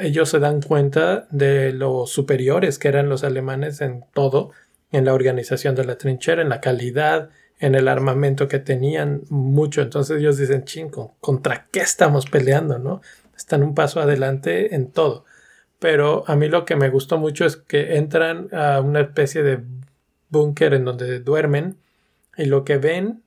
ellos 0.01 0.29
se 0.29 0.39
dan 0.39 0.63
cuenta 0.63 1.27
de 1.31 1.73
los 1.73 2.11
superiores 2.11 2.79
que 2.79 2.89
eran 2.89 3.09
los 3.09 3.25
alemanes 3.25 3.81
en 3.81 4.05
todo, 4.13 4.53
en 4.93 5.05
la 5.05 5.15
organización 5.15 5.75
de 5.75 5.85
la 5.85 5.99
trinchera, 5.99 6.43
en 6.43 6.49
la 6.49 6.61
calidad, 6.61 7.31
en 7.59 7.75
el 7.75 7.89
armamento 7.89 8.49
que 8.49 8.59
tenían, 8.59 9.23
mucho. 9.29 9.83
Entonces 9.83 10.19
ellos 10.19 10.37
dicen, 10.37 10.65
chingo, 10.65 11.17
¿contra 11.21 11.67
qué 11.73 11.81
estamos 11.81 12.27
peleando? 12.27 12.79
¿No? 12.79 13.01
Están 13.37 13.63
un 13.63 13.75
paso 13.75 14.01
adelante 14.01 14.75
en 14.75 14.91
todo. 14.93 15.25
Pero 15.79 16.25
a 16.27 16.37
mí 16.37 16.49
lo 16.49 16.65
que 16.65 16.77
me 16.77 16.91
gustó 16.91 17.19
mucho 17.19 17.45
es 17.45 17.57
que 17.57 17.97
entran 17.97 18.49
a 18.53 18.81
una 18.81 19.01
especie 19.01 19.43
de 19.43 19.61
búnker 20.29 20.75
en 20.75 20.85
donde 20.85 21.21
duermen 21.21 21.77
y 22.37 22.45
lo 22.45 22.65
que 22.65 22.79
ven 22.79 23.23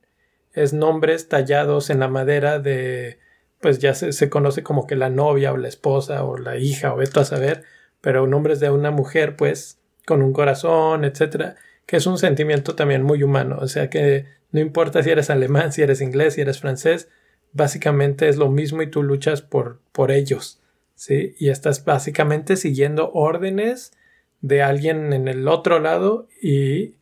es 0.52 0.72
nombres 0.72 1.28
tallados 1.28 1.90
en 1.90 2.00
la 2.00 2.08
madera 2.08 2.58
de 2.58 3.18
pues 3.60 3.78
ya 3.78 3.94
se, 3.94 4.30
conoce 4.30 4.62
como 4.62 4.86
que 4.86 4.96
la 4.96 5.10
novia 5.10 5.52
o 5.52 5.56
la 5.56 5.68
esposa 5.68 6.24
o 6.24 6.38
la 6.38 6.56
hija 6.56 6.94
o 6.94 7.02
esto 7.02 7.20
a 7.20 7.24
saber, 7.24 7.62
pero 8.00 8.26
nombres 8.26 8.58
de 8.58 8.70
una 8.70 8.90
mujer 8.90 9.36
pues 9.36 9.78
con 10.06 10.22
un 10.22 10.32
corazón, 10.32 11.04
etcétera, 11.04 11.56
que 11.84 11.96
es 11.96 12.06
un 12.06 12.16
sentimiento 12.16 12.74
también 12.74 13.02
muy 13.02 13.22
humano, 13.22 13.58
o 13.60 13.68
sea 13.68 13.90
que 13.90 14.24
no 14.50 14.60
importa 14.60 15.02
si 15.02 15.10
eres 15.10 15.28
alemán, 15.28 15.72
si 15.72 15.82
eres 15.82 16.00
inglés, 16.00 16.34
si 16.34 16.40
eres 16.40 16.58
francés, 16.58 17.08
básicamente 17.52 18.28
es 18.28 18.36
lo 18.36 18.48
mismo 18.48 18.80
y 18.82 18.90
tú 18.90 19.02
luchas 19.02 19.42
por, 19.42 19.80
por 19.92 20.10
ellos, 20.10 20.62
¿sí? 20.94 21.34
Y 21.38 21.50
estás 21.50 21.84
básicamente 21.84 22.56
siguiendo 22.56 23.12
órdenes 23.12 23.92
de 24.40 24.62
alguien 24.62 25.12
en 25.12 25.28
el 25.28 25.46
otro 25.48 25.80
lado 25.80 26.28
y 26.40 26.94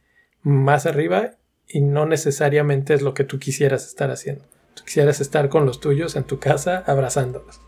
más 0.42 0.86
arriba 0.86 1.37
y 1.68 1.80
no 1.80 2.06
necesariamente 2.06 2.94
es 2.94 3.02
lo 3.02 3.14
que 3.14 3.24
tú 3.24 3.38
quisieras 3.38 3.86
estar 3.86 4.10
haciendo 4.10 4.44
quisieras 4.84 5.20
estar 5.20 5.48
con 5.48 5.66
los 5.66 5.80
tuyos 5.80 6.16
en 6.16 6.24
tu 6.24 6.38
casa 6.38 6.82
abrazándolos. 6.86 7.60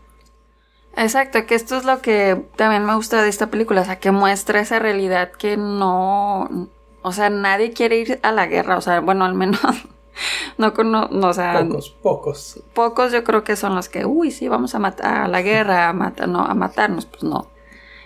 Exacto, 0.97 1.45
que 1.45 1.55
esto 1.55 1.77
es 1.77 1.85
lo 1.85 2.01
que 2.01 2.43
también 2.57 2.85
me 2.85 2.95
gusta 2.95 3.21
de 3.23 3.29
esta 3.29 3.47
película, 3.47 3.81
o 3.81 3.85
sea, 3.85 3.99
que 3.99 4.11
muestra 4.11 4.59
esa 4.59 4.77
realidad 4.79 5.31
que 5.31 5.55
no, 5.55 6.69
o 7.01 7.11
sea, 7.13 7.29
nadie 7.29 7.71
quiere 7.71 7.97
ir 7.97 8.19
a 8.23 8.31
la 8.31 8.45
guerra, 8.47 8.77
o 8.77 8.81
sea, 8.81 8.99
bueno, 8.99 9.23
al 9.23 9.33
menos 9.33 9.61
no 10.57 10.73
con, 10.73 10.93
o 10.93 11.33
sea, 11.33 11.63
pocos, 11.63 11.89
pocos. 12.01 12.63
Pocos 12.73 13.11
yo 13.13 13.23
creo 13.23 13.43
que 13.45 13.55
son 13.55 13.73
los 13.73 13.87
que, 13.87 14.05
uy, 14.05 14.31
sí, 14.31 14.49
vamos 14.49 14.75
a 14.75 14.79
matar 14.79 15.23
a 15.23 15.27
la 15.29 15.41
guerra, 15.41 15.87
a, 15.87 15.93
matar, 15.93 16.27
no, 16.27 16.43
a 16.43 16.53
matarnos, 16.53 17.05
pues 17.05 17.23
no. 17.23 17.49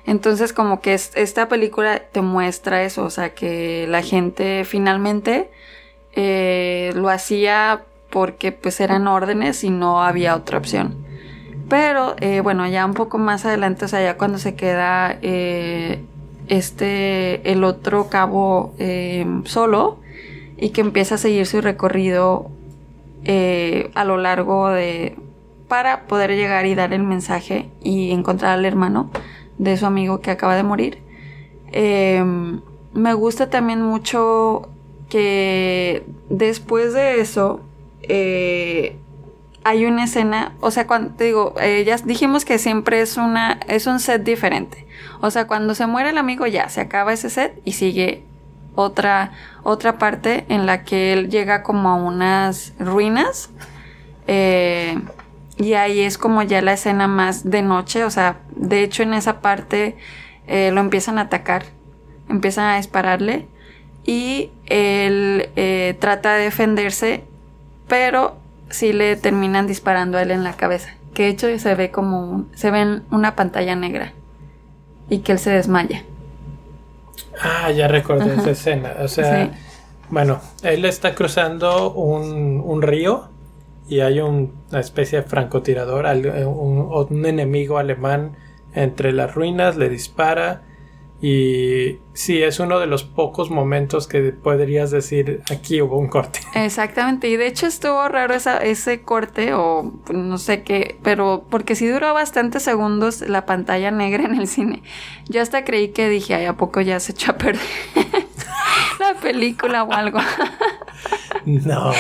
Entonces 0.05 0.53
como 0.53 0.81
que 0.81 0.93
esta 0.93 1.47
película 1.47 1.97
te 1.97 2.21
muestra 2.21 2.84
eso, 2.84 3.03
o 3.03 3.10
sea, 3.10 3.34
que 3.34 3.88
la 3.88 4.03
gente 4.03 4.63
finalmente 4.63 5.49
eh, 6.15 6.91
lo 6.95 7.10
hacía 7.10 7.84
porque 8.10 8.54
pues 8.54 8.80
eran 8.80 9.08
órdenes 9.08 9.63
y 9.63 9.69
no 9.69 10.01
había 10.01 10.36
otra 10.36 10.58
opción. 10.58 11.06
Pero 11.67 12.15
eh, 12.21 12.41
bueno, 12.41 12.67
ya 12.67 12.86
un 12.86 12.93
poco 12.93 13.17
más 13.17 13.45
adelante, 13.45 13.86
o 13.86 13.88
sea, 13.88 14.01
ya 14.01 14.17
cuando 14.17 14.38
se 14.38 14.56
queda 14.56 15.17
eh, 15.21 16.04
este, 16.47 17.51
el 17.51 17.63
otro 17.63 18.08
cabo 18.10 18.73
em, 18.78 19.43
solo 19.45 19.97
y 20.58 20.69
que 20.69 20.82
empieza 20.82 21.15
a 21.15 21.17
seguir 21.17 21.45
su 21.47 21.60
recorrido 21.62 22.49
eh, 23.25 23.91
a 23.95 24.06
lo 24.06 24.17
largo 24.17 24.69
de... 24.69 25.17
para 25.67 26.04
poder 26.04 26.32
llegar 26.32 26.65
y 26.67 26.75
dar 26.75 26.93
el 26.93 27.04
mensaje 27.04 27.69
y 27.84 28.12
encontrar 28.12 28.54
al 28.54 28.65
hermano 28.65 29.10
de 29.58 29.75
su 29.75 29.86
amigo 29.88 30.21
que 30.21 30.32
acaba 30.32 30.56
de 30.56 30.63
morir. 30.63 30.99
Me 32.93 33.13
gusta 33.13 33.49
también 33.49 33.82
mucho 33.82 34.69
que 35.15 36.04
después 36.30 36.93
de 36.93 37.21
eso 37.21 37.62
eh, 38.01 38.97
hay 39.63 39.86
una 39.86 40.04
escena, 40.04 40.51
o 40.60 40.71
sea, 40.71 40.88
cuando 40.88 41.13
digo, 41.23 41.56
eh, 41.62 41.86
ya 41.86 41.95
dijimos 41.95 42.43
que 42.43 42.58
siempre 42.60 42.99
es 42.99 43.15
una, 43.15 43.62
es 43.69 43.88
un 43.88 44.01
set 44.01 44.23
diferente. 44.23 44.86
O 45.21 45.32
sea, 45.32 45.47
cuando 45.47 45.73
se 45.73 45.88
muere 45.88 46.10
el 46.10 46.17
amigo 46.17 46.47
ya 46.47 46.67
se 46.67 46.82
acaba 46.82 47.13
ese 47.13 47.30
set 47.30 47.62
y 47.63 47.71
sigue 47.71 48.23
otra, 48.75 49.32
otra 49.63 49.97
parte 49.97 50.43
en 50.49 50.65
la 50.65 50.84
que 50.84 51.13
él 51.13 51.30
llega 51.30 51.63
como 51.63 51.88
a 51.88 51.95
unas 51.95 52.73
ruinas. 52.78 53.51
Eh, 54.28 54.99
y 55.56 55.75
ahí 55.75 56.01
es 56.01 56.17
como 56.17 56.43
ya 56.43 56.62
la 56.62 56.73
escena 56.73 57.08
más 57.08 57.49
de 57.49 57.62
noche. 57.62 58.04
O 58.04 58.10
sea, 58.10 58.39
de 58.54 58.84
hecho 58.84 59.01
en 59.01 59.13
esa 59.13 59.39
parte 59.39 59.95
eh, 60.45 60.71
lo 60.73 60.82
empiezan 60.82 61.19
a 61.19 61.21
atacar. 61.21 61.63
Empiezan 62.28 62.65
a 62.65 62.75
dispararle. 62.75 63.47
Y 64.06 64.52
él 64.68 65.50
trata 66.00 66.36
de 66.36 66.46
defenderse. 66.46 67.24
Pero 67.88 68.36
sí 68.70 68.94
le 68.94 69.15
terminan 69.15 69.68
disparando 69.68 70.18
a 70.18 70.22
él 70.22 70.32
en 70.32 70.44
la 70.44 70.54
cabeza. 70.54 70.89
Que 71.13 71.24
de 71.24 71.30
hecho 71.30 71.60
se 71.60 71.76
ve 71.76 71.91
como 71.91 72.46
se 72.56 72.72
ve 72.72 72.82
en 72.82 73.04
una 73.12 73.36
pantalla 73.36 73.76
negra. 73.76 74.13
Y 75.10 75.20
que 75.20 75.34
él 75.34 75.39
se 75.39 75.52
desmaya. 75.52 76.04
Ah, 77.41 77.72
ya 77.72 77.88
recordé 77.88 78.34
esa 78.36 78.52
escena. 78.52 78.94
O 79.02 79.08
sea, 79.08 79.52
bueno, 80.10 80.41
él 80.63 80.86
está 80.86 81.15
cruzando 81.15 81.91
un, 81.94 82.82
río 82.82 83.30
y 83.88 84.00
hay 84.00 84.20
una 84.20 84.80
especie 84.80 85.22
de 85.22 85.28
francotirador, 85.28 86.06
un, 86.48 86.89
un 87.10 87.26
enemigo 87.26 87.78
alemán 87.78 88.36
entre 88.74 89.12
las 89.12 89.34
ruinas, 89.34 89.78
le 89.78 89.89
dispara 89.89 90.62
y 91.28 92.02
sí, 92.14 92.44
es 92.44 92.60
uno 92.60 92.80
de 92.80 92.86
los 92.86 93.04
pocos 93.04 93.50
momentos 93.50 94.06
que 94.06 94.32
podrías 94.32 94.92
decir 94.92 95.42
aquí 95.52 95.82
hubo 95.82 95.98
un 95.98 96.08
corte. 96.08 96.40
Exactamente, 96.54 97.30
y 97.30 97.36
de 97.36 97.48
hecho 97.48 97.66
estuvo 97.66 98.08
raro 98.08 98.36
esa, 98.36 98.60
ese 98.60 99.02
corte 99.02 99.56
o 99.56 99.92
no 100.14 100.38
sé 100.38 100.62
qué, 100.62 101.00
pero 101.02 101.48
porque 101.50 101.74
sí 101.74 101.88
duró 101.88 102.14
bastantes 102.14 102.62
segundos 102.62 103.22
la 103.22 103.48
pantalla 103.48 103.90
negra 103.90 104.24
en 104.24 104.36
el 104.36 104.48
cine. 104.48 104.84
Yo 105.28 105.42
hasta 105.42 105.66
creí 105.66 105.88
que 105.88 106.10
dije, 106.10 106.36
ay, 106.36 106.46
¿a 106.46 106.58
poco 106.58 106.80
ya 106.82 107.00
se 107.00 107.14
echó 107.14 107.32
a 107.32 107.38
perder 107.40 107.60
la 109.00 109.16
película 109.20 109.82
o 109.82 109.94
algo? 109.94 110.20
no. 111.48 111.92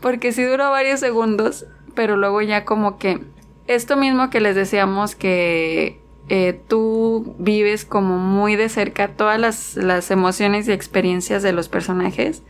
Porque 0.00 0.30
sí 0.30 0.44
duró 0.44 0.70
varios 0.70 1.00
segundos, 1.00 1.66
pero 1.96 2.16
luego 2.16 2.40
ya 2.40 2.64
como 2.64 2.98
que 2.98 3.18
esto 3.66 3.96
mismo 3.96 4.30
que 4.30 4.38
les 4.38 4.54
decíamos 4.54 5.16
que 5.16 5.99
eh, 6.32 6.60
tú 6.68 7.34
vives 7.40 7.84
como 7.84 8.16
muy 8.16 8.54
de 8.54 8.68
cerca 8.68 9.08
todas 9.08 9.74
las, 9.76 10.10
emociones 10.12 10.68
y 10.68 10.72
experiencias 10.72 11.42
de 11.42 11.52
los 11.52 11.68
personajes. 11.68 12.44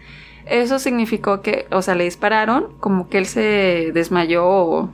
Eso 0.44 0.78
significó 0.78 1.40
que, 1.40 1.66
o 1.70 1.80
sea, 1.80 1.94
le 1.94 2.04
dispararon, 2.04 2.66
como 2.78 3.08
que 3.08 3.16
él 3.16 3.24
se 3.24 3.90
desmayó, 3.94 4.46
o, 4.46 4.90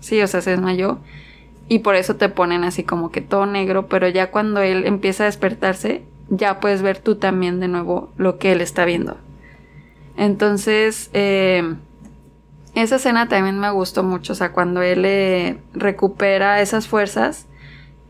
sí, 0.00 0.20
o 0.20 0.26
sea, 0.26 0.42
se 0.42 0.50
desmayó, 0.50 0.98
y 1.66 1.78
por 1.78 1.94
eso 1.94 2.16
te 2.16 2.28
ponen 2.28 2.62
así 2.64 2.84
como 2.84 3.10
que 3.10 3.22
todo 3.22 3.46
negro, 3.46 3.86
pero 3.86 4.06
ya 4.06 4.30
cuando 4.30 4.60
él 4.60 4.84
empieza 4.84 5.22
a 5.22 5.26
despertarse, 5.26 6.02
ya 6.28 6.60
puedes 6.60 6.82
ver 6.82 6.98
tú 6.98 7.14
también 7.14 7.58
de 7.58 7.68
nuevo 7.68 8.10
lo 8.18 8.36
que 8.38 8.52
él 8.52 8.60
está 8.60 8.84
viendo. 8.84 9.16
Entonces, 10.18 11.08
eh, 11.14 11.74
esa 12.74 12.96
escena 12.96 13.28
también 13.28 13.58
me 13.58 13.70
gustó 13.70 14.02
mucho, 14.02 14.34
o 14.34 14.36
sea, 14.36 14.52
cuando 14.52 14.82
él 14.82 15.06
eh, 15.06 15.56
recupera 15.72 16.60
esas 16.60 16.86
fuerzas 16.86 17.46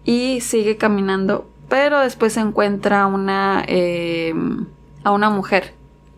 y 0.07 0.41
sigue 0.41 0.77
caminando, 0.77 1.47
pero 1.69 2.01
después 2.01 2.33
se 2.33 2.41
encuentra 2.41 3.07
una, 3.07 3.65
em, 3.67 4.67
a 5.05 5.11
una 5.11 5.29
mujer 5.29 5.75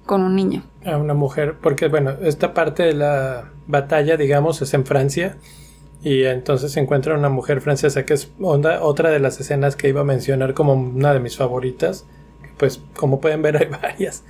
con 0.06 0.22
un 0.22 0.36
niño. 0.36 0.62
A 0.84 0.98
una 0.98 1.14
mujer, 1.14 1.56
porque 1.60 1.88
bueno, 1.88 2.12
esta 2.22 2.54
parte 2.54 2.82
de 2.84 2.94
la 2.94 3.50
batalla, 3.66 4.16
digamos, 4.16 4.62
es 4.62 4.74
en 4.74 4.84
Francia. 4.84 5.36
Y 6.02 6.24
entonces 6.24 6.70
se 6.72 6.80
encuentra 6.80 7.14
una 7.14 7.28
mujer 7.28 7.60
francesa 7.60 8.06
que 8.06 8.14
es 8.14 8.30
otra 8.40 9.10
de 9.10 9.18
las 9.18 9.40
escenas 9.40 9.74
que 9.74 9.88
iba 9.88 10.02
a 10.02 10.04
mencionar 10.04 10.54
como 10.54 10.74
una 10.74 11.12
de 11.12 11.18
mis 11.18 11.36
favoritas. 11.36 12.06
Pues 12.56 12.80
como 12.94 13.20
pueden 13.20 13.42
ver 13.42 13.56
hay 13.62 13.66
varias. 13.66 14.22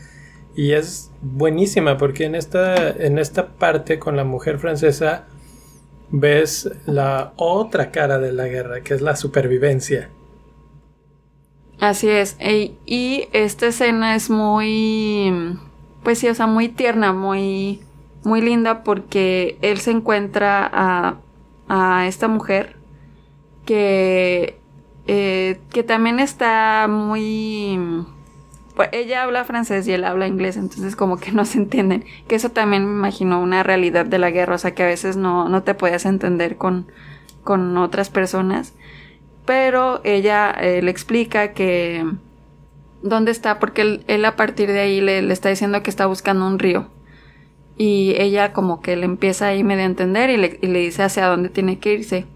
Y 0.57 0.73
es 0.73 1.11
buenísima 1.21 1.99
porque 1.99 2.25
en 2.25 2.35
esta, 2.35 2.91
en 2.91 3.19
esta 3.19 3.49
parte 3.49 3.99
con 3.99 4.17
la 4.17 4.25
mujer 4.25 4.59
francesa 4.59 5.27
ves 6.11 6.71
la 6.87 7.33
otra 7.37 7.91
cara 7.91 8.19
de 8.19 8.33
la 8.33 8.47
guerra, 8.49 8.83
que 8.83 8.95
es 8.95 9.01
la 9.01 9.17
supervivencia. 9.17 10.11
Así 11.81 12.09
es. 12.09 12.37
y 12.41 13.29
esta 13.33 13.69
escena 13.69 14.17
es 14.17 14.31
muy, 14.31 15.57
pues 16.03 16.19
sí, 16.19 16.29
o 16.29 16.35
sea, 16.35 16.47
muy 16.49 16.69
tierna, 16.69 17.13
muy, 17.13 17.81
muy 18.25 18.41
linda 18.41 18.83
porque 18.83 19.59
él 19.63 19.79
se 19.79 19.93
encuentra 19.93 20.69
a, 20.73 21.17
a 21.69 22.07
esta 22.09 22.27
mujer 22.27 22.77
que, 23.65 24.59
eh, 25.07 25.61
que 25.71 25.83
también 25.85 26.19
está 26.19 26.87
muy 26.89 27.79
pues 28.79 28.91
ella 28.93 29.25
habla 29.25 29.45
francés 29.45 29.89
y 29.89 29.93
él 29.93 30.05
habla 30.05 30.29
inglés, 30.29 30.57
entonces 30.57 30.95
como 30.95 31.17
que 31.17 31.33
no 31.33 31.45
se 31.45 31.59
entienden. 31.59 32.05
Que 32.29 32.37
eso 32.37 32.51
también 32.51 32.87
me 32.87 32.93
imagino 32.93 33.43
una 33.43 33.65
realidad 33.65 34.07
de 34.07 34.19
la 34.19 34.31
guerra, 34.31 34.55
o 34.55 34.59
sea 34.59 34.71
que 34.71 34.85
a 34.85 34.87
veces 34.87 35.17
no, 35.17 35.49
no 35.49 35.65
te 35.65 35.75
puedes 35.75 36.07
entender 36.07 36.57
con, 36.57 36.87
con 37.43 37.77
otras 37.77 38.09
personas. 38.09 38.75
Pero 39.45 40.01
ella 40.05 40.53
eh, 40.53 40.81
le 40.81 40.93
explica 40.93 41.55
que 41.55 42.07
dónde 43.03 43.33
está, 43.33 43.59
porque 43.59 44.01
él, 44.07 44.25
a 44.25 44.37
partir 44.37 44.69
de 44.69 44.79
ahí 44.79 45.01
le, 45.01 45.23
le, 45.23 45.33
está 45.33 45.49
diciendo 45.49 45.83
que 45.83 45.91
está 45.91 46.07
buscando 46.07 46.47
un 46.47 46.61
río. 46.61 46.87
Y 47.77 48.15
ella 48.17 48.53
como 48.53 48.81
que 48.81 48.95
le 48.95 49.07
empieza 49.07 49.49
ahí 49.49 49.65
medio 49.65 49.83
a 49.83 49.87
entender 49.87 50.31
y 50.31 50.37
le, 50.37 50.57
y 50.63 50.69
le 50.69 50.79
dice 50.79 51.03
hacia 51.03 51.27
dónde 51.27 51.49
tiene 51.49 51.81
que 51.81 51.95
irse. 51.95 52.27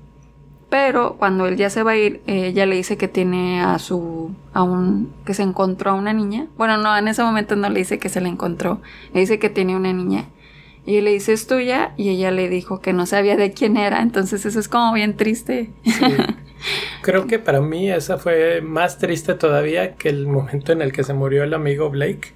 Pero 0.73 1.17
cuando 1.19 1.47
él 1.47 1.59
ya 1.59 1.69
se 1.69 1.83
va 1.83 1.91
a 1.91 1.97
ir, 1.99 2.23
ella 2.27 2.65
le 2.65 2.77
dice 2.77 2.97
que 2.97 3.07
tiene 3.07 3.61
a 3.61 3.79
su, 3.79 4.35
a 4.55 4.63
un, 4.63 5.13
que 5.27 5.35
se 5.35 5.43
encontró 5.43 5.91
a 5.91 5.95
una 5.95 6.15
niña. 6.15 6.47
Bueno, 6.57 6.79
no, 6.79 6.97
en 6.97 7.09
ese 7.09 7.23
momento 7.23 7.57
no 7.57 7.69
le 7.69 7.81
dice 7.81 7.99
que 7.99 8.09
se 8.09 8.23
la 8.23 8.29
encontró, 8.29 8.81
le 9.13 9.21
dice 9.21 9.39
que 9.39 9.51
tiene 9.51 9.77
una 9.77 9.93
niña. 9.93 10.31
Y 10.87 11.03
le 11.03 11.11
dice 11.11 11.35
es 11.35 11.47
tuya 11.47 11.93
y 11.99 12.09
ella 12.09 12.31
le 12.31 12.49
dijo 12.49 12.81
que 12.81 12.95
no 12.95 13.05
sabía 13.05 13.37
de 13.37 13.53
quién 13.53 13.77
era, 13.77 14.01
entonces 14.01 14.47
eso 14.47 14.59
es 14.59 14.69
como 14.69 14.95
bien 14.95 15.15
triste. 15.15 15.69
Creo 17.03 17.27
que 17.27 17.39
para 17.39 17.61
mí 17.61 17.91
esa 17.91 18.17
fue 18.17 18.63
más 18.63 18.97
triste 18.97 19.35
todavía 19.35 19.97
que 19.97 20.09
el 20.09 20.27
momento 20.27 20.73
en 20.73 20.81
el 20.81 20.91
que 20.93 21.05
se 21.05 21.13
murió 21.13 21.45
el 21.45 21.53
amigo 21.53 21.91
Blake. 21.91 22.33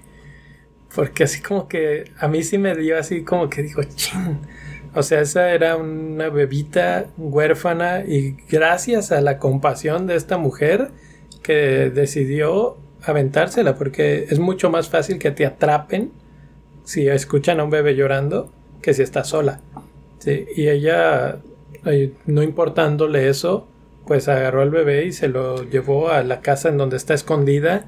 Porque 0.94 1.24
así 1.24 1.40
como 1.40 1.68
que 1.68 2.12
a 2.18 2.28
mí 2.28 2.42
sí 2.42 2.58
me 2.58 2.76
dio 2.76 2.98
así 2.98 3.24
como 3.24 3.48
que 3.48 3.62
dijo, 3.62 3.82
ching 3.82 4.40
o 4.96 5.02
sea, 5.02 5.20
esa 5.20 5.52
era 5.52 5.76
una 5.76 6.30
bebita 6.30 7.08
huérfana 7.18 8.02
y 8.06 8.34
gracias 8.48 9.12
a 9.12 9.20
la 9.20 9.38
compasión 9.38 10.06
de 10.06 10.16
esta 10.16 10.38
mujer 10.38 10.88
que 11.42 11.90
decidió 11.90 12.78
aventársela 13.04 13.76
porque 13.76 14.24
es 14.30 14.38
mucho 14.38 14.70
más 14.70 14.88
fácil 14.88 15.18
que 15.18 15.30
te 15.30 15.44
atrapen 15.44 16.12
si 16.84 17.08
escuchan 17.08 17.60
a 17.60 17.64
un 17.64 17.70
bebé 17.70 17.94
llorando 17.94 18.50
que 18.80 18.94
si 18.94 19.02
está 19.02 19.22
sola. 19.22 19.60
Y 20.24 20.68
ella, 20.68 21.40
no 22.24 22.42
importándole 22.42 23.28
eso, 23.28 23.68
pues 24.06 24.28
agarró 24.28 24.62
al 24.62 24.70
bebé 24.70 25.04
y 25.04 25.12
se 25.12 25.28
lo 25.28 25.62
llevó 25.62 26.08
a 26.08 26.22
la 26.22 26.40
casa 26.40 26.70
en 26.70 26.78
donde 26.78 26.96
está 26.96 27.12
escondida 27.12 27.84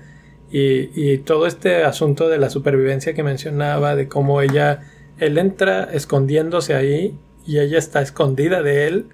y, 0.53 0.91
y 0.95 1.19
todo 1.19 1.47
este 1.47 1.85
asunto 1.85 2.29
de 2.29 2.37
la 2.37 2.51
supervivencia 2.51 3.15
que 3.15 3.23
mencionaba, 3.23 3.97
de 3.97 4.09
cómo 4.09 4.43
ella 4.43 4.83
él 5.19 5.39
entra 5.39 5.85
escondiéndose 5.85 6.75
ahí 6.75 7.17
y 7.47 7.59
ella 7.59 7.79
está 7.79 8.01
escondida 8.03 8.63
de 8.63 8.87
él 8.87 9.07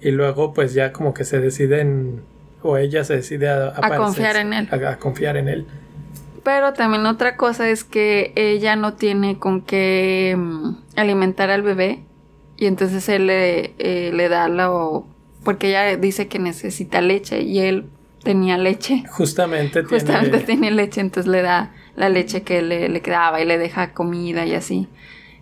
y 0.00 0.10
luego 0.10 0.52
pues 0.52 0.74
ya 0.74 0.92
como 0.92 1.14
que 1.14 1.24
se 1.24 1.40
deciden 1.40 2.22
o 2.62 2.76
ella 2.76 3.04
se 3.04 3.16
decide 3.16 3.48
a, 3.48 3.72
confiar 3.96 4.36
en 4.36 4.52
él. 4.52 4.68
A, 4.70 4.96
confiar 4.98 5.36
en 5.36 5.48
él. 5.48 5.66
Pero 6.42 6.72
también 6.72 7.06
otra 7.06 7.36
cosa 7.36 7.68
es 7.68 7.84
que 7.84 8.32
ella 8.34 8.76
no 8.76 8.94
tiene 8.94 9.38
con 9.38 9.62
qué 9.62 10.34
mm, 10.36 10.76
alimentar 10.96 11.50
al 11.50 11.62
bebé 11.62 12.00
y 12.56 12.66
entonces 12.66 13.08
él 13.08 13.26
le, 13.26 13.74
eh, 13.78 14.10
le 14.12 14.28
da 14.28 14.48
lo... 14.48 15.06
porque 15.44 15.68
ella 15.68 15.96
dice 15.96 16.28
que 16.28 16.38
necesita 16.38 17.00
leche 17.00 17.42
y 17.42 17.60
él 17.60 17.86
tenía 18.22 18.58
leche. 18.58 19.04
Justamente 19.10 19.82
tiene... 19.82 19.88
Justamente 19.88 20.40
tiene 20.46 20.70
leche, 20.70 21.00
entonces 21.00 21.30
le 21.30 21.42
da 21.42 21.72
la 21.94 22.08
leche 22.08 22.42
que 22.42 22.62
le, 22.62 22.88
le 22.88 23.00
quedaba 23.00 23.40
y 23.40 23.44
le 23.44 23.58
deja 23.58 23.92
comida 23.92 24.44
y 24.44 24.54
así 24.54 24.88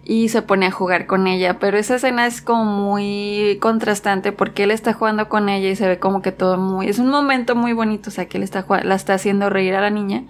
y 0.05 0.29
se 0.29 0.43
pone 0.43 0.67
a 0.67 0.71
jugar 0.71 1.07
con 1.07 1.27
ella, 1.27 1.59
pero 1.59 1.79
esa 1.79 1.97
escena 1.97 2.27
es 2.27 2.43
como 2.43 2.65
muy 2.65 3.59
contrastante 3.61 4.33
porque 4.33 4.65
él 4.65 4.71
está 4.71 4.93
jugando 4.93 5.29
con 5.29 5.49
ella 5.49 5.71
y 5.71 5.77
se 5.77 5.89
ve 5.89 5.99
como 5.99 6.21
que 6.21 6.31
todo 6.31 6.59
muy 6.59 6.89
es 6.89 6.99
un 6.99 7.09
momento 7.09 7.55
muy 7.57 7.73
bonito, 7.73 8.11
o 8.11 8.13
sea, 8.13 8.27
que 8.27 8.37
él 8.37 8.45
está 8.45 8.67
la 8.83 8.95
está 8.95 9.15
haciendo 9.15 9.49
reír 9.49 9.75
a 9.75 9.81
la 9.81 9.91
niña, 9.91 10.25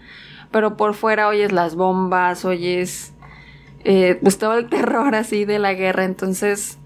pero 0.53 0.77
por 0.77 0.95
fuera 0.95 1.27
oyes 1.27 1.51
las 1.51 1.75
bombas, 1.75 2.45
oyes 2.45 3.13
eh, 3.85 4.17
pues 4.23 4.39
todo 4.39 4.59
el 4.59 4.69
terror 4.71 5.15
así 5.17 5.45
de 5.45 5.59
la 5.59 5.75
guerra, 5.75 6.05
entonces 6.05 6.79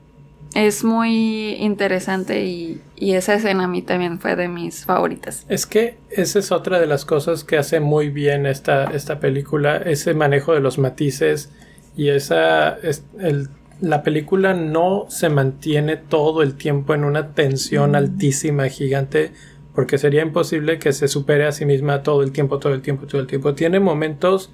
es 0.55 0.83
muy 0.83 1.57
interesante 1.57 2.47
y, 2.47 2.81
y, 2.97 3.13
esa 3.13 3.35
escena 3.35 3.65
a 3.65 3.69
mí 3.69 3.83
también 3.83 4.19
fue 4.19 4.35
de 4.35 4.49
mis 4.49 4.87
favoritas. 4.87 5.45
Es 5.51 5.67
que 5.67 5.99
esa 6.09 6.39
es 6.39 6.53
otra 6.53 6.81
de 6.81 6.87
las 6.87 7.05
cosas 7.05 7.45
que 7.45 7.59
hace 7.59 7.81
muy 7.81 8.09
bien 8.09 8.47
esta, 8.47 8.85
esta 8.85 9.21
película, 9.21 9.77
ese 9.77 10.15
manejo 10.15 10.55
de 10.55 10.61
los 10.61 10.79
matices 10.79 11.51
y 11.99 12.09
esa 12.09 12.79
es 12.79 13.05
el 13.19 13.51
la 13.81 14.03
película 14.03 14.55
no 14.55 15.07
se 15.09 15.29
mantiene 15.29 15.97
todo 15.97 16.43
el 16.43 16.55
tiempo 16.55 16.95
en 16.95 17.05
una 17.05 17.33
tensión 17.35 17.95
altísima, 17.95 18.69
gigante, 18.69 19.33
porque 19.75 19.99
sería 19.99 20.23
imposible 20.23 20.79
que 20.79 20.93
se 20.93 21.07
supere 21.07 21.47
a 21.47 21.53
sí 21.53 21.65
misma 21.65 22.03
todo 22.03 22.23
el 22.23 22.33
tiempo, 22.33 22.59
todo 22.59 22.75
el 22.75 22.83
tiempo, 22.83 23.07
todo 23.07 23.21
el 23.21 23.29
tiempo. 23.29 23.55
Tiene 23.55 23.79
momentos 23.79 24.51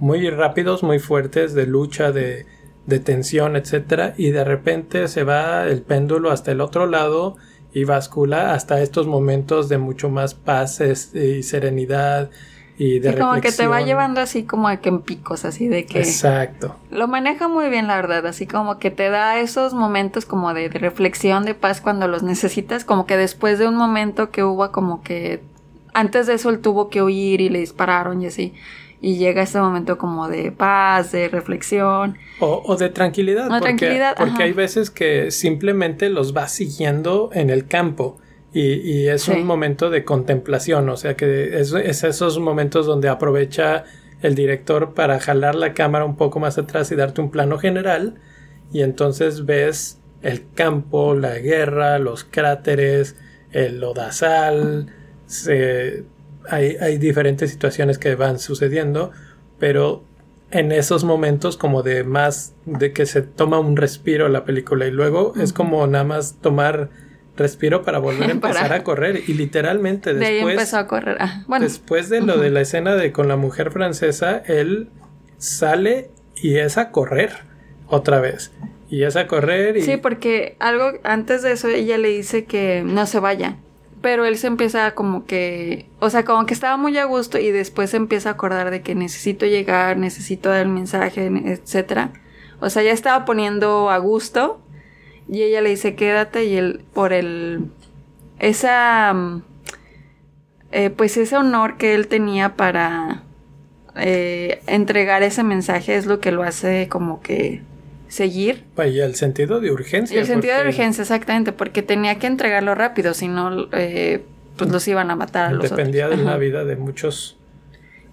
muy 0.00 0.28
rápidos, 0.28 0.82
muy 0.82 0.98
fuertes 0.98 1.54
de 1.54 1.66
lucha, 1.66 2.10
de, 2.10 2.46
de 2.86 2.98
tensión, 2.98 3.54
etcétera, 3.54 4.14
y 4.16 4.32
de 4.32 4.42
repente 4.42 5.06
se 5.06 5.22
va 5.22 5.68
el 5.68 5.82
péndulo 5.82 6.30
hasta 6.32 6.50
el 6.50 6.60
otro 6.60 6.86
lado 6.86 7.36
y 7.72 7.84
bascula 7.84 8.54
hasta 8.54 8.82
estos 8.82 9.06
momentos 9.06 9.68
de 9.68 9.78
mucho 9.78 10.08
más 10.08 10.34
paz 10.34 10.80
y 10.80 11.42
serenidad 11.44 12.30
y 12.76 12.98
de 12.98 13.16
como 13.16 13.40
que 13.40 13.52
te 13.52 13.66
va 13.66 13.82
llevando 13.82 14.20
así 14.20 14.42
como 14.42 14.68
a 14.68 14.78
que 14.78 14.88
en 14.88 15.00
picos, 15.00 15.44
así 15.44 15.68
de 15.68 15.86
que... 15.86 16.00
Exacto. 16.00 16.74
Lo 16.90 17.06
maneja 17.06 17.46
muy 17.46 17.68
bien, 17.68 17.86
la 17.86 17.96
verdad, 17.96 18.26
así 18.26 18.46
como 18.46 18.78
que 18.78 18.90
te 18.90 19.10
da 19.10 19.38
esos 19.38 19.74
momentos 19.74 20.26
como 20.26 20.52
de, 20.54 20.68
de, 20.68 20.78
reflexión, 20.78 21.44
de 21.44 21.54
paz 21.54 21.80
cuando 21.80 22.08
los 22.08 22.22
necesitas, 22.22 22.84
como 22.84 23.06
que 23.06 23.16
después 23.16 23.58
de 23.58 23.68
un 23.68 23.76
momento 23.76 24.30
que 24.30 24.42
hubo 24.42 24.70
como 24.72 25.02
que... 25.02 25.40
Antes 25.92 26.26
de 26.26 26.34
eso 26.34 26.50
él 26.50 26.58
tuvo 26.58 26.88
que 26.88 27.02
huir 27.02 27.40
y 27.40 27.48
le 27.48 27.60
dispararon 27.60 28.20
y 28.22 28.26
así 28.26 28.52
y 29.04 29.18
llega 29.18 29.42
ese 29.42 29.60
momento 29.60 29.98
como 29.98 30.28
de 30.28 30.50
paz, 30.50 31.12
de 31.12 31.28
reflexión. 31.28 32.16
O, 32.40 32.74
de 32.76 32.88
tranquilidad. 32.88 33.48
porque, 33.48 33.64
tranquilidad. 33.64 34.16
Porque 34.16 34.44
hay 34.44 34.52
veces 34.54 34.88
que 34.88 35.30
simplemente 35.30 36.08
los 36.08 36.34
va 36.34 36.48
siguiendo 36.48 37.28
en 37.34 37.50
el 37.50 37.66
campo. 37.66 38.16
Y, 38.56 39.08
es 39.08 39.26
un 39.26 39.44
momento 39.44 39.90
de 39.90 40.04
contemplación, 40.04 40.88
o 40.88 40.96
sea 40.96 41.16
que 41.16 41.58
es, 41.58 41.72
esos 41.72 42.38
momentos 42.38 42.86
donde 42.86 43.08
aprovecha 43.08 43.82
el 44.22 44.36
director 44.36 44.94
para 44.94 45.18
jalar 45.18 45.56
la 45.56 45.74
cámara 45.74 46.04
un 46.04 46.16
poco 46.16 46.38
más 46.38 46.56
atrás 46.56 46.92
y 46.92 46.94
darte 46.94 47.20
un 47.20 47.32
plano 47.32 47.58
general 47.58 48.14
y 48.72 48.82
entonces 48.82 49.44
ves 49.44 49.98
el 50.22 50.44
campo, 50.54 51.14
la 51.14 51.38
guerra, 51.40 51.98
los 51.98 52.22
cráteres, 52.22 53.16
el 53.50 53.80
lodazal, 53.80 54.86
se, 55.26 56.04
hay, 56.48 56.98
diferentes 56.98 57.50
situaciones 57.50 57.98
que 57.98 58.14
van 58.14 58.38
sucediendo, 58.38 59.10
pero 59.58 60.04
en 60.50 60.72
esos 60.72 61.04
momentos 61.04 61.56
como 61.56 61.82
de 61.82 62.04
más 62.04 62.54
de 62.66 62.92
que 62.92 63.06
se 63.06 63.22
toma 63.22 63.58
un 63.58 63.76
respiro 63.76 64.28
la 64.28 64.44
película 64.44 64.86
y 64.86 64.90
luego 64.90 65.34
es 65.40 65.52
como 65.52 65.86
nada 65.86 66.04
más 66.04 66.36
tomar 66.40 66.90
respiro 67.36 67.82
para 67.82 67.98
volver 67.98 68.28
a 68.28 68.32
empezar 68.32 68.72
a 68.72 68.84
correr. 68.84 69.22
Y 69.26 69.34
literalmente 69.34 70.14
después 70.14 70.52
empezó 70.52 70.78
a 70.78 70.86
correr. 70.86 71.16
Ah, 71.20 71.44
después 71.60 72.08
de 72.08 72.20
lo 72.20 72.38
de 72.38 72.50
la 72.50 72.60
escena 72.60 72.96
de 72.96 73.12
con 73.12 73.28
la 73.28 73.36
mujer 73.36 73.70
francesa 73.70 74.38
él 74.46 74.88
sale 75.38 76.10
y 76.36 76.56
es 76.56 76.78
a 76.78 76.90
correr 76.90 77.32
otra 77.88 78.20
vez. 78.20 78.52
Y 78.88 79.02
es 79.04 79.16
a 79.16 79.26
correr 79.26 79.76
y 79.76 79.82
sí 79.82 79.96
porque 79.96 80.56
algo 80.60 80.92
antes 81.02 81.42
de 81.42 81.52
eso 81.52 81.68
ella 81.68 81.98
le 81.98 82.08
dice 82.08 82.44
que 82.44 82.82
no 82.84 83.06
se 83.06 83.18
vaya 83.18 83.56
pero 84.04 84.26
él 84.26 84.36
se 84.36 84.48
empieza 84.48 84.94
como 84.94 85.24
que, 85.24 85.86
o 85.98 86.10
sea, 86.10 86.26
como 86.26 86.44
que 86.44 86.52
estaba 86.52 86.76
muy 86.76 86.98
a 86.98 87.06
gusto 87.06 87.38
y 87.38 87.50
después 87.50 87.88
se 87.88 87.96
empieza 87.96 88.28
a 88.28 88.32
acordar 88.32 88.70
de 88.70 88.82
que 88.82 88.94
necesito 88.94 89.46
llegar, 89.46 89.96
necesito 89.96 90.50
dar 90.50 90.60
el 90.60 90.68
mensaje, 90.68 91.24
etcétera. 91.46 92.10
O 92.60 92.68
sea, 92.68 92.82
ya 92.82 92.92
estaba 92.92 93.24
poniendo 93.24 93.88
a 93.88 93.96
gusto 93.96 94.60
y 95.28 95.42
ella 95.42 95.60
le 95.60 95.70
dice 95.70 95.94
quédate 95.94 96.44
y 96.44 96.56
él 96.56 96.82
por 96.92 97.12
el 97.12 97.66
esa 98.38 99.14
eh, 100.72 100.90
pues 100.90 101.16
ese 101.16 101.36
honor 101.36 101.76
que 101.76 101.94
él 101.94 102.08
tenía 102.08 102.56
para 102.56 103.22
eh, 103.96 104.60
entregar 104.66 105.22
ese 105.22 105.44
mensaje 105.44 105.96
es 105.96 106.06
lo 106.06 106.18
que 106.18 106.32
lo 106.32 106.42
hace 106.42 106.88
como 106.88 107.22
que 107.22 107.62
seguir. 108.08 108.64
Y 108.76 108.98
el 108.98 109.14
sentido 109.14 109.60
de 109.60 109.70
urgencia. 109.70 110.18
el 110.18 110.26
sentido 110.26 110.56
de 110.56 110.68
urgencia, 110.68 111.02
exactamente, 111.02 111.52
porque 111.52 111.82
tenía 111.82 112.18
que 112.18 112.26
entregarlo 112.26 112.74
rápido, 112.74 113.14
si 113.14 113.28
no, 113.28 113.68
eh, 113.72 114.24
pues 114.56 114.70
los 114.70 114.86
iban 114.88 115.10
a 115.10 115.16
matar 115.16 115.46
a 115.46 115.52
los 115.52 115.70
Dependía 115.70 116.08
de 116.08 116.16
la 116.16 116.36
vida 116.36 116.64
de 116.64 116.76
muchos. 116.76 117.36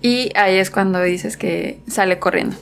Y 0.02 0.32
ahí 0.36 0.58
es 0.58 0.72
cuando 0.72 1.02
dices 1.02 1.38
que 1.38 1.80
sale 1.88 2.20
corriendo. 2.20 2.58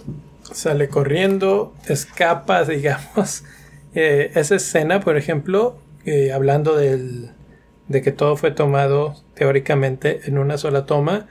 Sale 0.51 0.89
corriendo, 0.89 1.73
escapa, 1.87 2.63
digamos. 2.65 3.43
Eh, 3.95 4.31
esa 4.35 4.55
escena, 4.55 4.99
por 4.99 5.17
ejemplo, 5.17 5.77
eh, 6.05 6.31
hablando 6.31 6.75
de 6.75 8.01
que 8.01 8.11
todo 8.11 8.37
fue 8.37 8.51
tomado 8.51 9.15
teóricamente 9.33 10.21
en 10.25 10.37
una 10.37 10.57
sola 10.57 10.85
toma, 10.85 11.27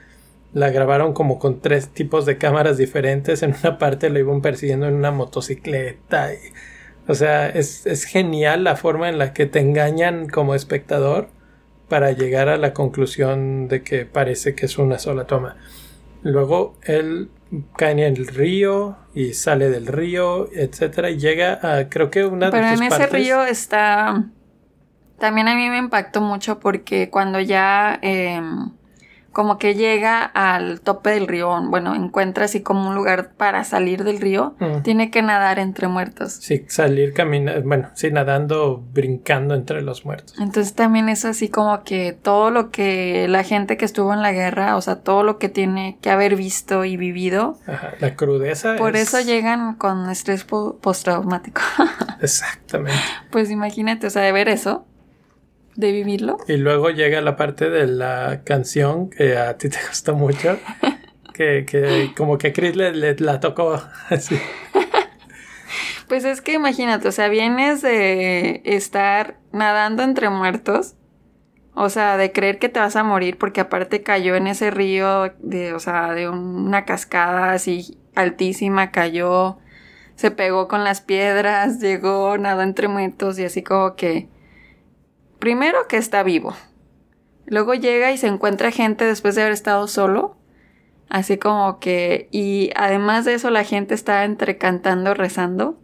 la 0.53 0.69
grabaron 0.71 1.13
como 1.13 1.39
con 1.39 1.61
tres 1.61 1.89
tipos 1.89 2.25
de 2.25 2.37
cámaras 2.37 2.77
diferentes. 2.77 3.43
En 3.43 3.55
una 3.63 3.77
parte 3.77 4.09
lo 4.09 4.19
iban 4.19 4.41
persiguiendo 4.41 4.87
en 4.87 4.95
una 4.95 5.11
motocicleta. 5.11 6.29
o 7.07 7.13
sea, 7.15 7.49
es, 7.49 7.85
es, 7.85 8.03
genial 8.05 8.63
la 8.63 8.75
forma 8.75 9.09
en 9.09 9.17
la 9.17 9.33
que 9.33 9.45
te 9.45 9.59
engañan 9.59 10.27
como 10.27 10.55
espectador 10.55 11.29
para 11.87 12.11
llegar 12.11 12.49
a 12.49 12.57
la 12.57 12.73
conclusión 12.73 13.67
de 13.67 13.83
que 13.83 14.05
parece 14.05 14.55
que 14.55 14.65
es 14.67 14.77
una 14.77 14.99
sola 14.99 15.25
toma. 15.25 15.57
Luego 16.23 16.75
él 16.83 17.29
cae 17.75 17.91
en 17.91 17.99
el 17.99 18.27
río 18.27 18.97
y 19.13 19.33
sale 19.33 19.69
del 19.69 19.87
río, 19.87 20.47
etcétera, 20.53 21.09
y 21.09 21.17
llega 21.17 21.59
a 21.61 21.89
creo 21.89 22.11
que 22.11 22.25
una 22.25 22.51
Pero 22.51 22.67
de 22.67 22.73
en 22.73 22.83
ese 22.83 23.07
río 23.07 23.43
está 23.43 24.25
también 25.19 25.47
a 25.47 25.55
mí 25.55 25.69
me 25.69 25.77
impactó 25.77 26.21
mucho 26.21 26.59
porque 26.59 27.09
cuando 27.09 27.39
ya 27.39 27.99
em, 28.01 28.71
como 29.39 29.57
que 29.57 29.73
llega 29.73 30.21
al 30.21 30.81
tope 30.81 31.11
del 31.11 31.25
río, 31.25 31.61
bueno, 31.69 31.95
encuentra 31.95 32.43
así 32.43 32.59
como 32.61 32.89
un 32.89 32.93
lugar 32.93 33.31
para 33.37 33.63
salir 33.63 34.03
del 34.03 34.19
río, 34.19 34.53
mm. 34.59 34.81
tiene 34.81 35.11
que 35.11 35.21
nadar 35.21 35.59
entre 35.59 35.87
muertos. 35.87 36.33
Sí, 36.33 36.65
salir 36.67 37.13
caminando, 37.13 37.65
bueno, 37.65 37.89
sí, 37.93 38.11
nadando, 38.11 38.83
brincando 38.91 39.55
entre 39.55 39.81
los 39.81 40.03
muertos. 40.03 40.37
Entonces 40.41 40.73
también 40.73 41.07
es 41.07 41.23
así 41.23 41.47
como 41.47 41.85
que 41.85 42.11
todo 42.11 42.51
lo 42.51 42.69
que 42.69 43.29
la 43.29 43.43
gente 43.43 43.77
que 43.77 43.85
estuvo 43.85 44.13
en 44.13 44.21
la 44.21 44.33
guerra, 44.33 44.75
o 44.75 44.81
sea, 44.81 44.97
todo 44.97 45.23
lo 45.23 45.37
que 45.37 45.47
tiene 45.47 45.97
que 46.01 46.09
haber 46.09 46.35
visto 46.35 46.83
y 46.83 46.97
vivido. 46.97 47.57
Ajá, 47.65 47.93
la 48.01 48.17
crudeza. 48.17 48.75
Por 48.75 48.97
eso 48.97 49.21
llegan 49.21 49.75
con 49.75 50.09
estrés 50.09 50.43
postraumático. 50.43 51.61
Exactamente. 52.21 52.99
Pues 53.31 53.51
imagínate, 53.51 54.07
o 54.07 54.09
sea, 54.09 54.21
de 54.21 54.33
ver 54.33 54.49
eso 54.49 54.85
de 55.79 55.93
vivirlo. 55.93 56.37
Y 56.47 56.57
luego 56.57 56.89
llega 56.89 57.21
la 57.21 57.37
parte 57.37 57.69
de 57.69 57.87
la 57.87 58.41
canción 58.43 59.09
que 59.09 59.37
a 59.37 59.57
ti 59.57 59.69
te 59.69 59.77
gustó 59.87 60.13
mucho, 60.13 60.59
que, 61.33 61.65
que 61.65 62.11
como 62.17 62.37
que 62.37 62.51
Chris 62.51 62.75
le, 62.75 63.15
la 63.15 63.39
tocó 63.39 63.81
así. 64.09 64.37
Pues 66.07 66.25
es 66.25 66.41
que 66.41 66.53
imagínate, 66.53 67.07
o 67.07 67.11
sea, 67.11 67.29
vienes 67.29 67.83
de 67.83 68.63
estar 68.65 69.37
nadando 69.51 70.01
entre 70.01 70.31
muertos, 70.31 70.95
o 71.75 71.87
sea, 71.89 72.17
de 72.17 72.31
creer 72.31 72.57
que 72.57 72.67
te 72.67 72.79
vas 72.79 72.95
a 72.95 73.03
morir 73.03 73.37
porque 73.37 73.61
aparte 73.61 74.01
cayó 74.01 74.35
en 74.35 74.47
ese 74.47 74.71
río 74.71 75.31
de, 75.37 75.75
o 75.75 75.79
sea, 75.79 76.13
de 76.13 76.27
una 76.27 76.83
cascada 76.83 77.51
así 77.53 77.99
altísima, 78.15 78.89
cayó, 78.89 79.59
se 80.15 80.31
pegó 80.31 80.67
con 80.67 80.83
las 80.83 81.01
piedras, 81.01 81.79
llegó, 81.79 82.39
nadó 82.39 82.63
entre 82.63 82.87
muertos 82.87 83.37
y 83.37 83.45
así 83.45 83.61
como 83.61 83.95
que 83.95 84.29
primero 85.39 85.87
que 85.87 85.97
está 85.97 86.23
vivo. 86.23 86.53
Luego 87.45 87.73
llega 87.73 88.11
y 88.11 88.17
se 88.17 88.27
encuentra 88.27 88.71
gente 88.71 89.05
después 89.05 89.35
de 89.35 89.41
haber 89.41 89.53
estado 89.53 89.87
solo. 89.87 90.37
Así 91.09 91.39
como 91.39 91.79
que, 91.79 92.29
y 92.31 92.69
además 92.75 93.25
de 93.25 93.33
eso 93.33 93.49
la 93.49 93.63
gente 93.63 93.95
está 93.95 94.23
entre 94.25 94.57
cantando, 94.57 95.15
rezando. 95.15 95.79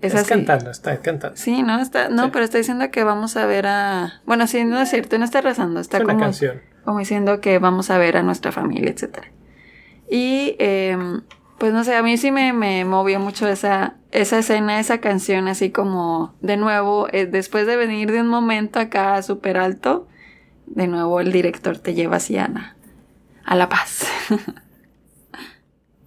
Es, 0.00 0.12
cantando, 0.24 0.70
está 0.70 1.00
cantando. 1.00 1.36
Sí, 1.36 1.62
no, 1.62 1.80
está, 1.80 2.08
no, 2.10 2.30
pero 2.30 2.44
está 2.44 2.58
diciendo 2.58 2.90
que 2.90 3.02
vamos 3.02 3.36
a 3.36 3.46
ver 3.46 3.66
a, 3.66 4.20
bueno, 4.26 4.46
sí, 4.46 4.64
no 4.64 4.80
es 4.80 4.90
cierto, 4.90 5.18
no 5.18 5.24
está 5.24 5.40
rezando, 5.40 5.80
está 5.80 6.02
como, 6.02 6.20
canción. 6.20 6.60
como 6.84 6.98
diciendo 6.98 7.40
que 7.40 7.58
vamos 7.58 7.90
a 7.90 7.96
ver 7.98 8.18
a 8.18 8.22
nuestra 8.22 8.52
familia, 8.52 8.90
etcétera. 8.90 9.28
Y 10.10 10.56
eh, 10.58 10.96
pues 11.58 11.72
no 11.72 11.82
sé, 11.84 11.96
a 11.96 12.02
mí 12.02 12.18
sí 12.18 12.30
me, 12.30 12.52
me 12.52 12.84
movió 12.84 13.18
mucho 13.18 13.48
esa, 13.48 13.96
esa 14.14 14.38
escena, 14.38 14.78
esa 14.78 15.00
canción, 15.00 15.48
así 15.48 15.70
como 15.70 16.34
de 16.40 16.56
nuevo, 16.56 17.08
eh, 17.12 17.26
después 17.26 17.66
de 17.66 17.76
venir 17.76 18.12
de 18.12 18.20
un 18.20 18.28
momento 18.28 18.78
acá 18.78 19.20
súper 19.22 19.56
alto, 19.56 20.06
de 20.66 20.86
nuevo 20.86 21.20
el 21.20 21.32
director 21.32 21.78
te 21.78 21.94
lleva 21.94 22.16
así 22.16 22.38
a, 22.38 22.76
a 23.44 23.54
la 23.54 23.68
paz. 23.68 24.06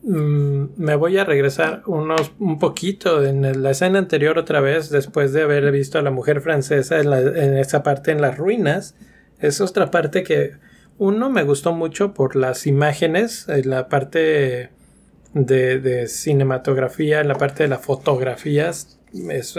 Mm, 0.10 0.68
me 0.78 0.96
voy 0.96 1.18
a 1.18 1.26
regresar 1.26 1.84
unos, 1.86 2.32
un 2.40 2.60
poquito 2.60 3.26
en 3.26 3.62
la 3.62 3.72
escena 3.72 4.00
anterior 4.00 4.38
otra 4.38 4.62
vez, 4.62 4.90
después 4.90 5.34
de 5.34 5.42
haber 5.42 5.70
visto 5.70 6.00
a 6.00 6.02
la 6.02 6.12
mujer 6.12 6.40
francesa 6.40 7.02
en, 7.02 7.12
en 7.12 7.58
esa 7.58 7.84
parte 7.84 8.12
en 8.12 8.22
las 8.22 8.38
ruinas. 8.38 8.96
Es 9.40 9.60
otra 9.60 9.92
parte 9.92 10.24
que 10.24 10.54
uno 10.98 11.30
me 11.30 11.44
gustó 11.44 11.74
mucho 11.74 12.14
por 12.14 12.38
las 12.38 12.68
imágenes, 12.68 13.50
en 13.50 13.70
la 13.70 13.90
parte 13.90 14.70
de, 15.46 16.08
cinematografía, 16.08 17.22
en 17.22 17.28
la 17.28 17.36
parte 17.36 17.64
de 17.64 17.70
las 17.70 17.82
fotografías, 17.82 19.00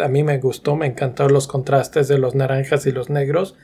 a 0.02 0.08
mí 0.08 0.22
me 0.22 0.38
gustó, 0.38 0.76
me 0.76 0.86
encantó 0.86 1.28
los 1.28 1.46
contrastes 1.46 2.08
de 2.08 2.18
los 2.18 2.34
naranjas 2.34 2.86
y 2.86 2.92
los 2.92 3.10
negros, 3.10 3.56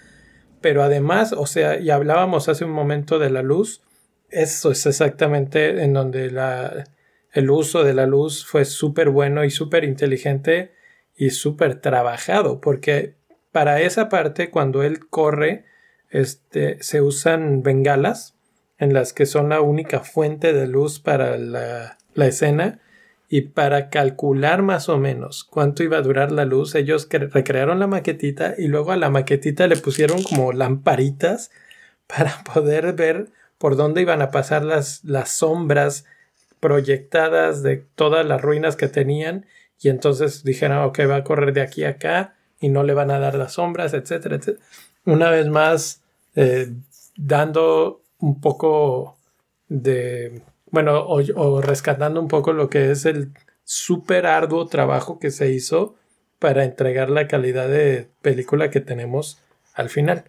pero 0.60 0.82
además, 0.82 1.32
o 1.32 1.46
sea, 1.46 1.78
y 1.78 1.90
hablábamos 1.90 2.48
hace 2.48 2.64
un 2.64 2.70
momento 2.70 3.18
de 3.18 3.30
la 3.30 3.42
luz, 3.42 3.82
eso 4.30 4.70
es 4.70 4.86
exactamente 4.86 5.82
en 5.82 5.92
donde 5.92 6.32
el 7.32 7.50
uso 7.50 7.84
de 7.84 7.94
la 7.94 8.06
luz 8.06 8.46
fue 8.46 8.64
súper 8.64 9.10
bueno 9.10 9.44
y 9.44 9.50
súper 9.50 9.84
inteligente 9.84 10.72
y 11.16 11.30
súper 11.30 11.80
trabajado, 11.80 12.60
porque 12.60 13.16
para 13.52 13.80
esa 13.80 14.08
parte, 14.08 14.50
cuando 14.50 14.82
él 14.82 15.08
corre, 15.08 15.64
este, 16.10 16.82
se 16.82 17.00
usan 17.00 17.62
bengalas 17.62 18.36
en 18.78 18.92
las 18.92 19.12
que 19.12 19.26
son 19.26 19.50
la 19.50 19.60
única 19.60 20.00
fuente 20.00 20.52
de 20.52 20.66
luz 20.66 20.98
para 20.98 21.36
la, 21.38 21.98
la 22.14 22.26
escena 22.26 22.80
y 23.28 23.42
para 23.42 23.88
calcular 23.90 24.62
más 24.62 24.88
o 24.88 24.98
menos 24.98 25.44
cuánto 25.44 25.82
iba 25.82 25.96
a 25.98 26.02
durar 26.02 26.30
la 26.30 26.44
luz, 26.44 26.74
ellos 26.74 27.08
recrearon 27.10 27.80
la 27.80 27.86
maquetita 27.86 28.54
y 28.56 28.68
luego 28.68 28.92
a 28.92 28.96
la 28.96 29.10
maquetita 29.10 29.66
le 29.66 29.76
pusieron 29.76 30.22
como 30.22 30.52
lamparitas 30.52 31.50
para 32.06 32.44
poder 32.44 32.92
ver 32.92 33.28
por 33.58 33.76
dónde 33.76 34.02
iban 34.02 34.22
a 34.22 34.30
pasar 34.30 34.64
las, 34.64 35.02
las 35.04 35.30
sombras 35.30 36.04
proyectadas 36.60 37.62
de 37.62 37.84
todas 37.94 38.24
las 38.26 38.40
ruinas 38.40 38.76
que 38.76 38.88
tenían 38.88 39.46
y 39.80 39.88
entonces 39.88 40.44
dijeron, 40.44 40.78
ok, 40.78 41.00
va 41.08 41.16
a 41.16 41.24
correr 41.24 41.52
de 41.52 41.60
aquí 41.60 41.84
a 41.84 41.90
acá 41.90 42.34
y 42.60 42.68
no 42.68 42.82
le 42.82 42.94
van 42.94 43.10
a 43.10 43.18
dar 43.18 43.34
las 43.34 43.54
sombras, 43.54 43.92
etcétera, 43.92 44.36
etcétera. 44.36 44.64
Una 45.04 45.28
vez 45.30 45.46
más, 45.48 46.02
eh, 46.34 46.72
dando 47.16 48.02
un 48.18 48.40
poco 48.40 49.18
de, 49.68 50.42
bueno, 50.74 51.06
o, 51.06 51.62
rescatando 51.62 52.20
un 52.20 52.28
poco 52.28 52.52
lo 52.52 52.68
que 52.68 52.90
es 52.90 53.06
el 53.06 53.32
súper 53.64 54.26
arduo 54.26 54.66
trabajo 54.66 55.18
que 55.18 55.30
se 55.30 55.50
hizo 55.50 55.94
para 56.38 56.64
entregar 56.64 57.10
la 57.10 57.28
calidad 57.28 57.68
de 57.68 58.08
película 58.22 58.70
que 58.70 58.80
tenemos 58.80 59.38
al 59.74 59.88
final. 59.88 60.24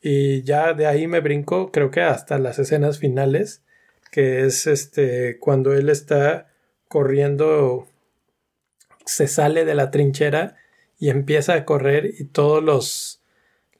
Y 0.00 0.42
ya 0.42 0.72
de 0.72 0.86
ahí 0.86 1.06
me 1.06 1.20
brinco, 1.20 1.72
creo 1.72 1.90
que 1.90 2.00
hasta 2.00 2.38
las 2.38 2.58
escenas 2.58 2.98
finales, 2.98 3.62
que 4.10 4.46
es 4.46 4.66
este 4.66 5.38
cuando 5.40 5.74
él 5.74 5.88
está 5.90 6.48
corriendo 6.88 7.88
se 9.04 9.26
sale 9.26 9.64
de 9.64 9.74
la 9.74 9.90
trinchera 9.90 10.56
y 10.98 11.10
empieza 11.10 11.54
a 11.54 11.64
correr 11.64 12.14
y 12.18 12.24
todos 12.26 12.62
los, 12.62 13.22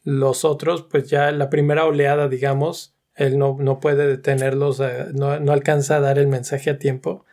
los 0.03 0.45
otros, 0.45 0.83
pues 0.91 1.09
ya 1.09 1.31
la 1.31 1.49
primera 1.49 1.85
oleada, 1.85 2.29
digamos, 2.29 2.95
él 3.15 3.39
no, 3.39 3.57
no 3.59 3.81
puede 3.81 4.07
detenerlos, 4.07 4.81
eh, 4.81 5.07
no, 5.13 5.39
no, 5.41 5.53
alcanza 5.53 5.97
a 5.97 6.01
dar 6.01 6.19
el 6.19 6.27
mensaje 6.27 6.71
a 6.71 6.79
tiempo 6.79 7.25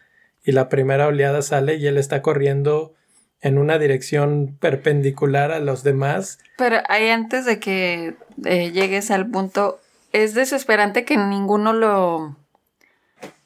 y 0.43 0.51
la 0.51 0.69
primera 0.69 1.07
oleada 1.07 1.41
sale 1.41 1.75
y 1.75 1.87
él 1.87 1.97
está 1.97 2.21
corriendo 2.21 2.93
en 3.41 3.57
una 3.57 3.79
dirección 3.79 4.57
perpendicular 4.59 5.51
a 5.51 5.59
los 5.59 5.83
demás. 5.83 6.39
Pero 6.57 6.77
ahí 6.89 7.09
antes 7.09 7.45
de 7.45 7.59
que 7.59 8.15
eh, 8.45 8.71
llegues 8.71 9.11
al 9.11 9.29
punto, 9.29 9.79
es 10.11 10.33
desesperante 10.33 11.05
que 11.05 11.17
ninguno 11.17 11.73
lo... 11.73 12.35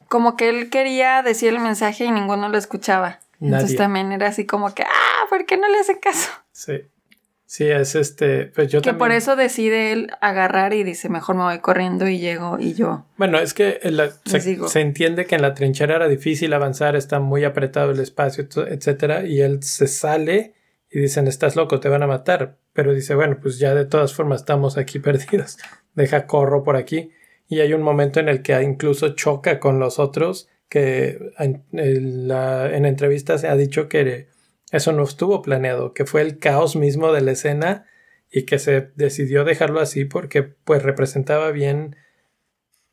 Como 0.08 0.36
que 0.36 0.50
él 0.50 0.70
quería 0.70 1.24
decir 1.24 1.50
el 1.50 1.60
mensaje 1.60 2.06
y 2.06 2.12
ninguno 2.12 2.50
lo 2.50 2.58
escuchaba. 2.58 3.20
Entonces 3.42 3.76
también 3.76 4.12
era 4.12 4.28
así 4.28 4.46
como 4.46 4.74
que, 4.74 4.84
ah, 4.84 5.26
¿por 5.30 5.46
qué 5.46 5.58
no 5.58 5.68
le 5.68 5.80
hace 5.80 6.00
caso? 6.00 6.30
Sí. 6.52 6.84
Sí, 7.54 7.66
es 7.66 7.93
este, 7.93 8.47
pues 8.47 8.68
yo 8.70 8.82
que 8.82 8.95
por 8.95 9.12
eso 9.12 9.36
decide 9.36 9.91
él 9.91 10.10
agarrar 10.22 10.74
y 10.74 10.84
dice, 10.84 11.08
mejor 11.08 11.36
me 11.36 11.43
voy 11.43 11.60
corriendo 11.60 12.08
y 12.08 12.18
llego 12.18 12.58
y 12.60 12.74
yo. 12.74 13.06
Bueno, 13.16 13.38
es 13.38 13.54
que 13.54 13.80
se, 14.26 14.82
entiende 14.82 15.28
que 15.28 15.36
en 15.36 15.43
la 15.43 15.54
trinchera 15.54 15.97
era 15.97 16.08
difícil 16.08 16.51
avanzar, 16.54 16.95
está 16.95 17.20
muy 17.20 17.43
apretado 17.43 17.91
el 17.91 17.99
espacio, 17.99 18.47
etcétera, 18.68 19.28
y 19.28 19.41
él 19.41 19.62
se 19.62 19.86
sale 19.86 20.56
y 20.89 20.99
dicen, 20.99 21.28
estás 21.28 21.56
loco, 21.56 21.80
te 21.80 21.89
van 21.89 22.01
a 22.01 22.08
matar. 22.08 22.58
Pero 22.74 22.91
dice, 22.91 23.14
bueno, 23.14 23.38
pues 23.39 23.60
ya 23.60 23.76
de 23.76 23.86
todas 23.86 24.16
formas 24.16 24.41
estamos 24.41 24.80
aquí 24.80 24.97
perdidos, 24.99 25.60
deja 25.93 26.26
corro 26.26 26.64
por 26.64 26.76
aquí. 26.76 27.12
Y 27.47 27.60
hay 27.60 27.74
un 27.74 27.84
momento 27.84 28.20
en 28.20 28.30
el 28.30 28.41
que 28.41 28.60
incluso 28.64 29.10
choca 29.10 29.60
con 29.60 29.78
los 29.78 29.99
otros 29.99 30.49
que 30.70 31.20
en, 31.38 31.64
en 31.72 32.86
entrevistas 32.88 33.43
ha 33.43 33.56
dicho 33.56 33.89
que 33.89 34.33
eso 34.74 34.91
no 34.91 35.03
estuvo 35.03 35.43
planeado, 35.43 35.93
que 35.93 36.03
fue 36.03 36.21
el 36.21 36.39
caos 36.39 36.76
mismo 36.76 37.13
de 37.13 37.21
la 37.21 37.32
escena 37.32 37.86
y 38.32 38.43
que 38.43 38.57
se 38.57 38.89
decidió 38.95 39.43
dejarlo 39.43 39.80
así 39.80 40.03
porque 40.03 40.41
pues 40.41 40.82
representaba 40.82 41.51
bien 41.51 41.95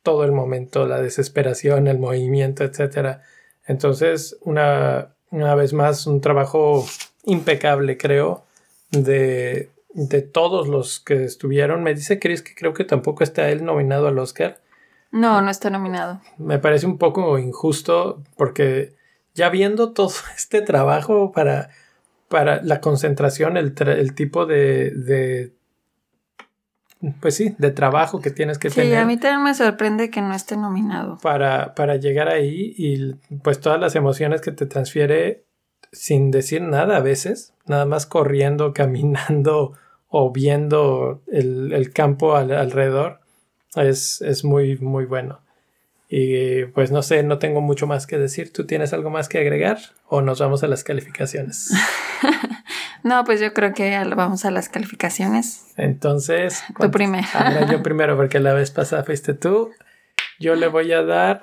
todo 0.03 0.23
el 0.23 0.31
momento, 0.31 0.85
la 0.85 1.01
desesperación, 1.01 1.87
el 1.87 1.97
movimiento, 1.97 2.63
etc. 2.63 3.17
Entonces, 3.65 4.37
una, 4.41 5.15
una 5.31 5.55
vez 5.55 5.73
más, 5.73 6.05
un 6.05 6.21
trabajo 6.21 6.85
impecable, 7.23 7.97
creo, 7.97 8.45
de, 8.91 9.71
de 9.89 10.21
todos 10.21 10.67
los 10.67 10.99
que 10.99 11.23
estuvieron. 11.23 11.81
Me 11.81 11.95
dice 11.95 12.19
Chris 12.19 12.43
que 12.43 12.53
creo 12.53 12.75
que 12.75 12.83
tampoco 12.83 13.23
está 13.23 13.49
él 13.49 13.65
nominado 13.65 14.07
al 14.07 14.19
Oscar. 14.19 14.61
No, 15.09 15.41
no 15.41 15.49
está 15.49 15.71
nominado. 15.71 16.21
Me 16.37 16.59
parece 16.59 16.85
un 16.85 16.99
poco 16.99 17.39
injusto 17.39 18.21
porque 18.37 18.93
ya 19.33 19.49
viendo 19.49 19.91
todo 19.91 20.13
este 20.35 20.61
trabajo 20.61 21.31
para, 21.31 21.69
para 22.27 22.61
la 22.61 22.81
concentración, 22.81 23.57
el, 23.57 23.73
el 23.77 24.15
tipo 24.15 24.45
de, 24.45 24.91
de, 24.91 25.53
pues 27.19 27.35
sí, 27.35 27.55
de 27.57 27.71
trabajo 27.71 28.21
que 28.21 28.31
tienes 28.31 28.57
que 28.57 28.69
tener. 28.69 28.89
Sí, 28.89 28.95
a 28.95 29.05
mí 29.05 29.17
también 29.17 29.43
me 29.43 29.53
sorprende 29.53 30.09
que 30.09 30.21
no 30.21 30.33
esté 30.33 30.57
nominado. 30.57 31.17
Para, 31.21 31.73
para 31.75 31.95
llegar 31.95 32.27
ahí 32.27 32.73
y 32.77 33.13
pues 33.43 33.59
todas 33.59 33.79
las 33.79 33.95
emociones 33.95 34.41
que 34.41 34.51
te 34.51 34.65
transfiere 34.65 35.45
sin 35.91 36.31
decir 36.31 36.61
nada 36.61 36.97
a 36.97 37.01
veces, 37.01 37.53
nada 37.65 37.85
más 37.85 38.05
corriendo, 38.05 38.73
caminando 38.73 39.73
o 40.07 40.31
viendo 40.31 41.21
el, 41.27 41.73
el 41.73 41.91
campo 41.91 42.35
alrededor 42.35 43.21
es, 43.75 44.21
es 44.21 44.43
muy, 44.43 44.77
muy 44.77 45.05
bueno. 45.05 45.39
Y 46.13 46.65
pues 46.65 46.91
no 46.91 47.03
sé, 47.03 47.23
no 47.23 47.39
tengo 47.39 47.61
mucho 47.61 47.87
más 47.87 48.05
que 48.05 48.17
decir. 48.17 48.51
¿Tú 48.51 48.65
tienes 48.65 48.91
algo 48.91 49.09
más 49.09 49.29
que 49.29 49.39
agregar 49.39 49.79
o 50.07 50.21
nos 50.21 50.41
vamos 50.41 50.61
a 50.61 50.67
las 50.67 50.83
calificaciones? 50.83 51.71
no, 53.03 53.23
pues 53.23 53.39
yo 53.39 53.53
creo 53.53 53.73
que 53.73 53.97
vamos 54.13 54.43
a 54.43 54.51
las 54.51 54.67
calificaciones. 54.67 55.67
Entonces, 55.77 56.65
tú 56.77 56.91
primero. 56.91 57.25
yo 57.71 57.81
primero 57.81 58.17
porque 58.17 58.41
la 58.41 58.51
vez 58.51 58.71
pasada 58.71 59.05
fuiste 59.05 59.33
tú. 59.33 59.71
Yo 60.37 60.55
le 60.55 60.67
voy 60.67 60.91
a 60.91 61.01
dar 61.01 61.39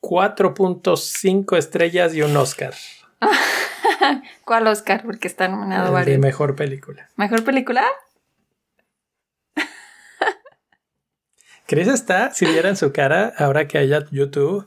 4.5 0.00 1.58
estrellas 1.58 2.14
y 2.14 2.22
un 2.22 2.34
Oscar. 2.38 2.72
¿Cuál 4.46 4.68
Oscar? 4.68 5.02
Porque 5.04 5.28
está 5.28 5.48
nominado 5.48 5.92
varios. 5.92 6.16
De 6.16 6.18
mejor 6.18 6.56
película. 6.56 7.10
¿Mejor 7.16 7.44
película? 7.44 7.84
Chris 11.70 11.86
está, 11.86 12.32
si 12.32 12.46
vieran 12.46 12.74
su 12.74 12.90
cara, 12.90 13.32
ahora 13.38 13.68
que 13.68 13.78
haya 13.78 14.04
YouTube, 14.10 14.66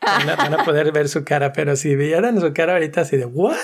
van 0.00 0.54
a, 0.54 0.64
poder 0.64 0.92
ver 0.92 1.08
su 1.08 1.24
cara, 1.24 1.52
pero 1.52 1.74
si 1.74 1.96
vieran 1.96 2.40
su 2.40 2.52
cara 2.52 2.74
ahorita 2.74 3.00
así 3.00 3.16
de, 3.16 3.24
¿what? 3.24 3.58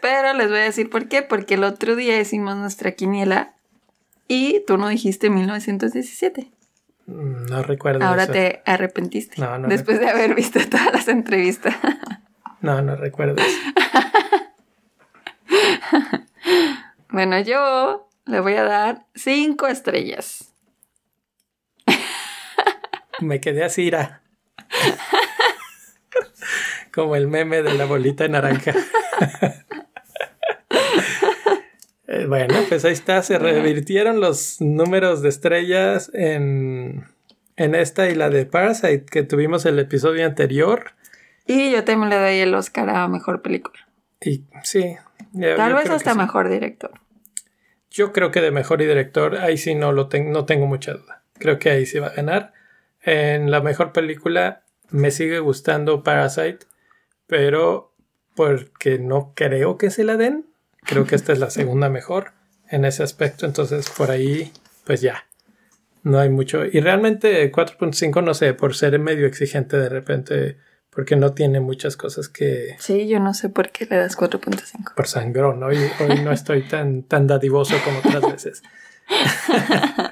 Pero 0.00 0.32
les 0.32 0.48
voy 0.48 0.60
a 0.60 0.62
decir 0.62 0.88
por 0.88 1.08
qué, 1.08 1.20
porque 1.20 1.56
el 1.56 1.64
otro 1.64 1.94
día 1.94 2.18
hicimos 2.18 2.56
nuestra 2.56 2.92
quiniela 2.92 3.52
y 4.28 4.64
tú 4.66 4.78
no 4.78 4.88
dijiste 4.88 5.28
1917. 5.28 6.50
Mm, 7.04 7.44
no 7.50 7.62
recuerdo. 7.62 8.02
Ahora 8.02 8.26
te 8.26 8.62
arrepentiste. 8.64 9.38
No, 9.38 9.58
no 9.58 9.68
Después 9.68 10.00
de 10.00 10.08
haber 10.08 10.34
visto 10.34 10.60
todas 10.70 10.90
las 10.90 11.06
entrevistas. 11.08 11.76
No, 12.60 12.82
no 12.82 12.96
recuerdo 12.96 13.36
eso. 13.40 13.58
bueno, 17.10 17.38
yo 17.38 18.08
le 18.24 18.40
voy 18.40 18.54
a 18.54 18.64
dar 18.64 19.06
cinco 19.14 19.68
estrellas. 19.68 20.47
Me 23.20 23.40
quedé 23.40 23.64
así, 23.64 23.84
ira. 23.84 24.22
Como 26.92 27.16
el 27.16 27.28
meme 27.28 27.62
de 27.62 27.74
la 27.74 27.84
bolita 27.84 28.24
de 28.24 28.30
naranja. 28.30 28.74
Eh, 32.10 32.24
bueno, 32.26 32.54
pues 32.68 32.86
ahí 32.86 32.92
está. 32.92 33.22
Se 33.22 33.38
revirtieron 33.38 34.18
los 34.18 34.62
números 34.62 35.20
de 35.20 35.28
estrellas 35.28 36.10
en, 36.14 37.06
en 37.56 37.74
esta 37.74 38.08
y 38.08 38.14
la 38.14 38.30
de 38.30 38.46
Parasite 38.46 39.04
que 39.04 39.24
tuvimos 39.24 39.66
el 39.66 39.78
episodio 39.78 40.24
anterior. 40.24 40.92
Y 41.46 41.70
yo 41.70 41.84
también 41.84 42.08
le 42.08 42.16
doy 42.16 42.38
el 42.38 42.54
Oscar 42.54 42.88
a 42.88 43.08
mejor 43.08 43.42
película. 43.42 43.86
Y 44.22 44.44
sí. 44.62 44.96
Tal 45.56 45.74
vez 45.74 45.90
hasta 45.90 46.14
mejor 46.14 46.48
director. 46.48 46.92
Yo 47.90 48.12
creo 48.12 48.30
que 48.30 48.40
de 48.40 48.50
mejor 48.50 48.80
y 48.82 48.86
director, 48.86 49.36
ahí 49.36 49.58
sí 49.58 49.74
no 49.74 49.92
lo 49.92 50.08
tengo, 50.08 50.30
no 50.30 50.46
tengo 50.46 50.66
mucha 50.66 50.94
duda. 50.94 51.22
Creo 51.34 51.58
que 51.58 51.70
ahí 51.70 51.86
sí 51.86 51.98
va 51.98 52.08
a 52.08 52.14
ganar. 52.14 52.52
En 53.08 53.50
la 53.50 53.62
mejor 53.62 53.94
película 53.94 54.64
me 54.90 55.10
sigue 55.10 55.38
gustando 55.38 56.02
Parasite, 56.02 56.58
pero 57.26 57.94
porque 58.34 58.98
no 58.98 59.32
creo 59.34 59.78
que 59.78 59.88
se 59.88 60.04
la 60.04 60.18
den. 60.18 60.44
Creo 60.82 61.06
que 61.06 61.14
esta 61.14 61.32
es 61.32 61.38
la 61.38 61.48
segunda 61.48 61.88
mejor 61.88 62.32
en 62.68 62.84
ese 62.84 63.02
aspecto. 63.02 63.46
Entonces, 63.46 63.88
por 63.88 64.10
ahí, 64.10 64.52
pues 64.84 65.00
ya. 65.00 65.24
No 66.02 66.18
hay 66.18 66.28
mucho. 66.28 66.66
Y 66.66 66.80
realmente 66.80 67.50
4.5, 67.50 68.22
no 68.22 68.34
sé, 68.34 68.52
por 68.52 68.74
ser 68.74 68.98
medio 68.98 69.26
exigente 69.26 69.78
de 69.78 69.88
repente, 69.88 70.58
porque 70.90 71.16
no 71.16 71.32
tiene 71.32 71.60
muchas 71.60 71.96
cosas 71.96 72.28
que. 72.28 72.76
Sí, 72.78 73.08
yo 73.08 73.20
no 73.20 73.32
sé 73.32 73.48
por 73.48 73.70
qué 73.70 73.86
le 73.86 73.96
das 73.96 74.18
4.5. 74.18 74.94
Por 74.94 75.06
sangrón. 75.06 75.62
Hoy, 75.62 75.78
hoy 76.00 76.22
no 76.22 76.30
estoy 76.30 76.68
tan, 76.68 77.04
tan 77.04 77.26
dadivoso 77.26 77.74
como 77.86 78.00
otras 78.00 78.30
veces. 78.30 78.62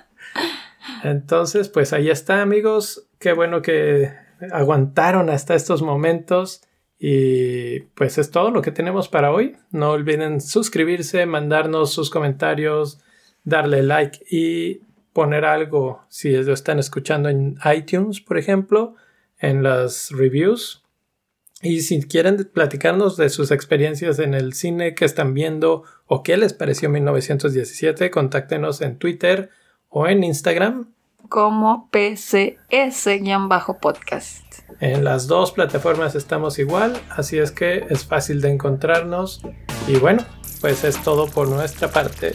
Entonces, 1.07 1.69
pues 1.69 1.93
ahí 1.93 2.11
está, 2.11 2.43
amigos. 2.43 3.07
Qué 3.19 3.33
bueno 3.33 3.63
que, 3.63 4.13
aguantaron 4.51 5.31
hasta 5.31 5.55
estos 5.55 5.83
momentos. 5.83 6.63
Y 6.99 7.81
pues 7.95 8.19
es 8.19 8.31
todo 8.31 8.51
lo 8.51 8.63
que 8.63 8.71
tenemos 8.71 9.09
para 9.09 9.33
hoy. 9.33 9.57
No 9.71 9.91
olviden 9.91 10.41
suscribirse, 10.41 11.27
mandarnos 11.27 11.93
sus 11.93 12.11
comentarios, 12.11 13.01
darle 13.45 13.83
like 13.83 14.19
y 14.31 14.81
poner 15.13 15.45
algo 15.45 16.01
si 16.09 16.33
lo 16.33 16.53
están 16.53 16.79
escuchando 16.79 17.29
en 17.29 17.57
iTunes, 17.75 18.21
por 18.21 18.39
ejemplo, 18.39 18.95
en 19.39 19.63
las 19.63 20.11
reviews. 20.11 20.83
Y 21.63 21.81
si 21.81 22.03
quieren 22.03 22.51
platicarnos 22.53 23.17
de 23.17 23.31
sus 23.31 23.51
experiencias 23.51 24.19
en 24.19 24.35
el 24.35 24.53
cine 24.53 24.95
que 24.95 25.05
están 25.05 25.35
viendo 25.35 25.85
o 26.07 26.23
qué 26.23 26.37
les 26.37 26.53
pareció 26.53 26.91
1917, 26.91 28.11
contáctenos 28.11 28.81
en 28.81 28.99
Twitter 28.99 29.51
o 29.89 30.07
en 30.07 30.25
Instagram. 30.25 30.96
Como 31.29 31.89
PCS-podcast. 31.91 34.47
En 34.81 35.05
las 35.05 35.27
dos 35.27 35.53
plataformas 35.53 36.15
estamos 36.15 36.59
igual, 36.59 37.01
así 37.11 37.39
es 37.39 37.51
que 37.51 37.87
es 37.89 38.05
fácil 38.05 38.41
de 38.41 38.53
encontrarnos. 38.53 39.43
Y 39.87 39.97
bueno, 39.97 40.23
pues 40.61 40.85
es 40.85 41.03
todo 41.03 41.27
por 41.27 41.49
nuestra 41.49 41.89
parte. 41.89 42.35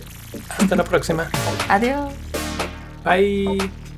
Hasta 0.49 0.75
la 0.75 0.83
próxima. 0.83 1.29
Adiós. 1.69 2.13
Bye. 3.03 3.90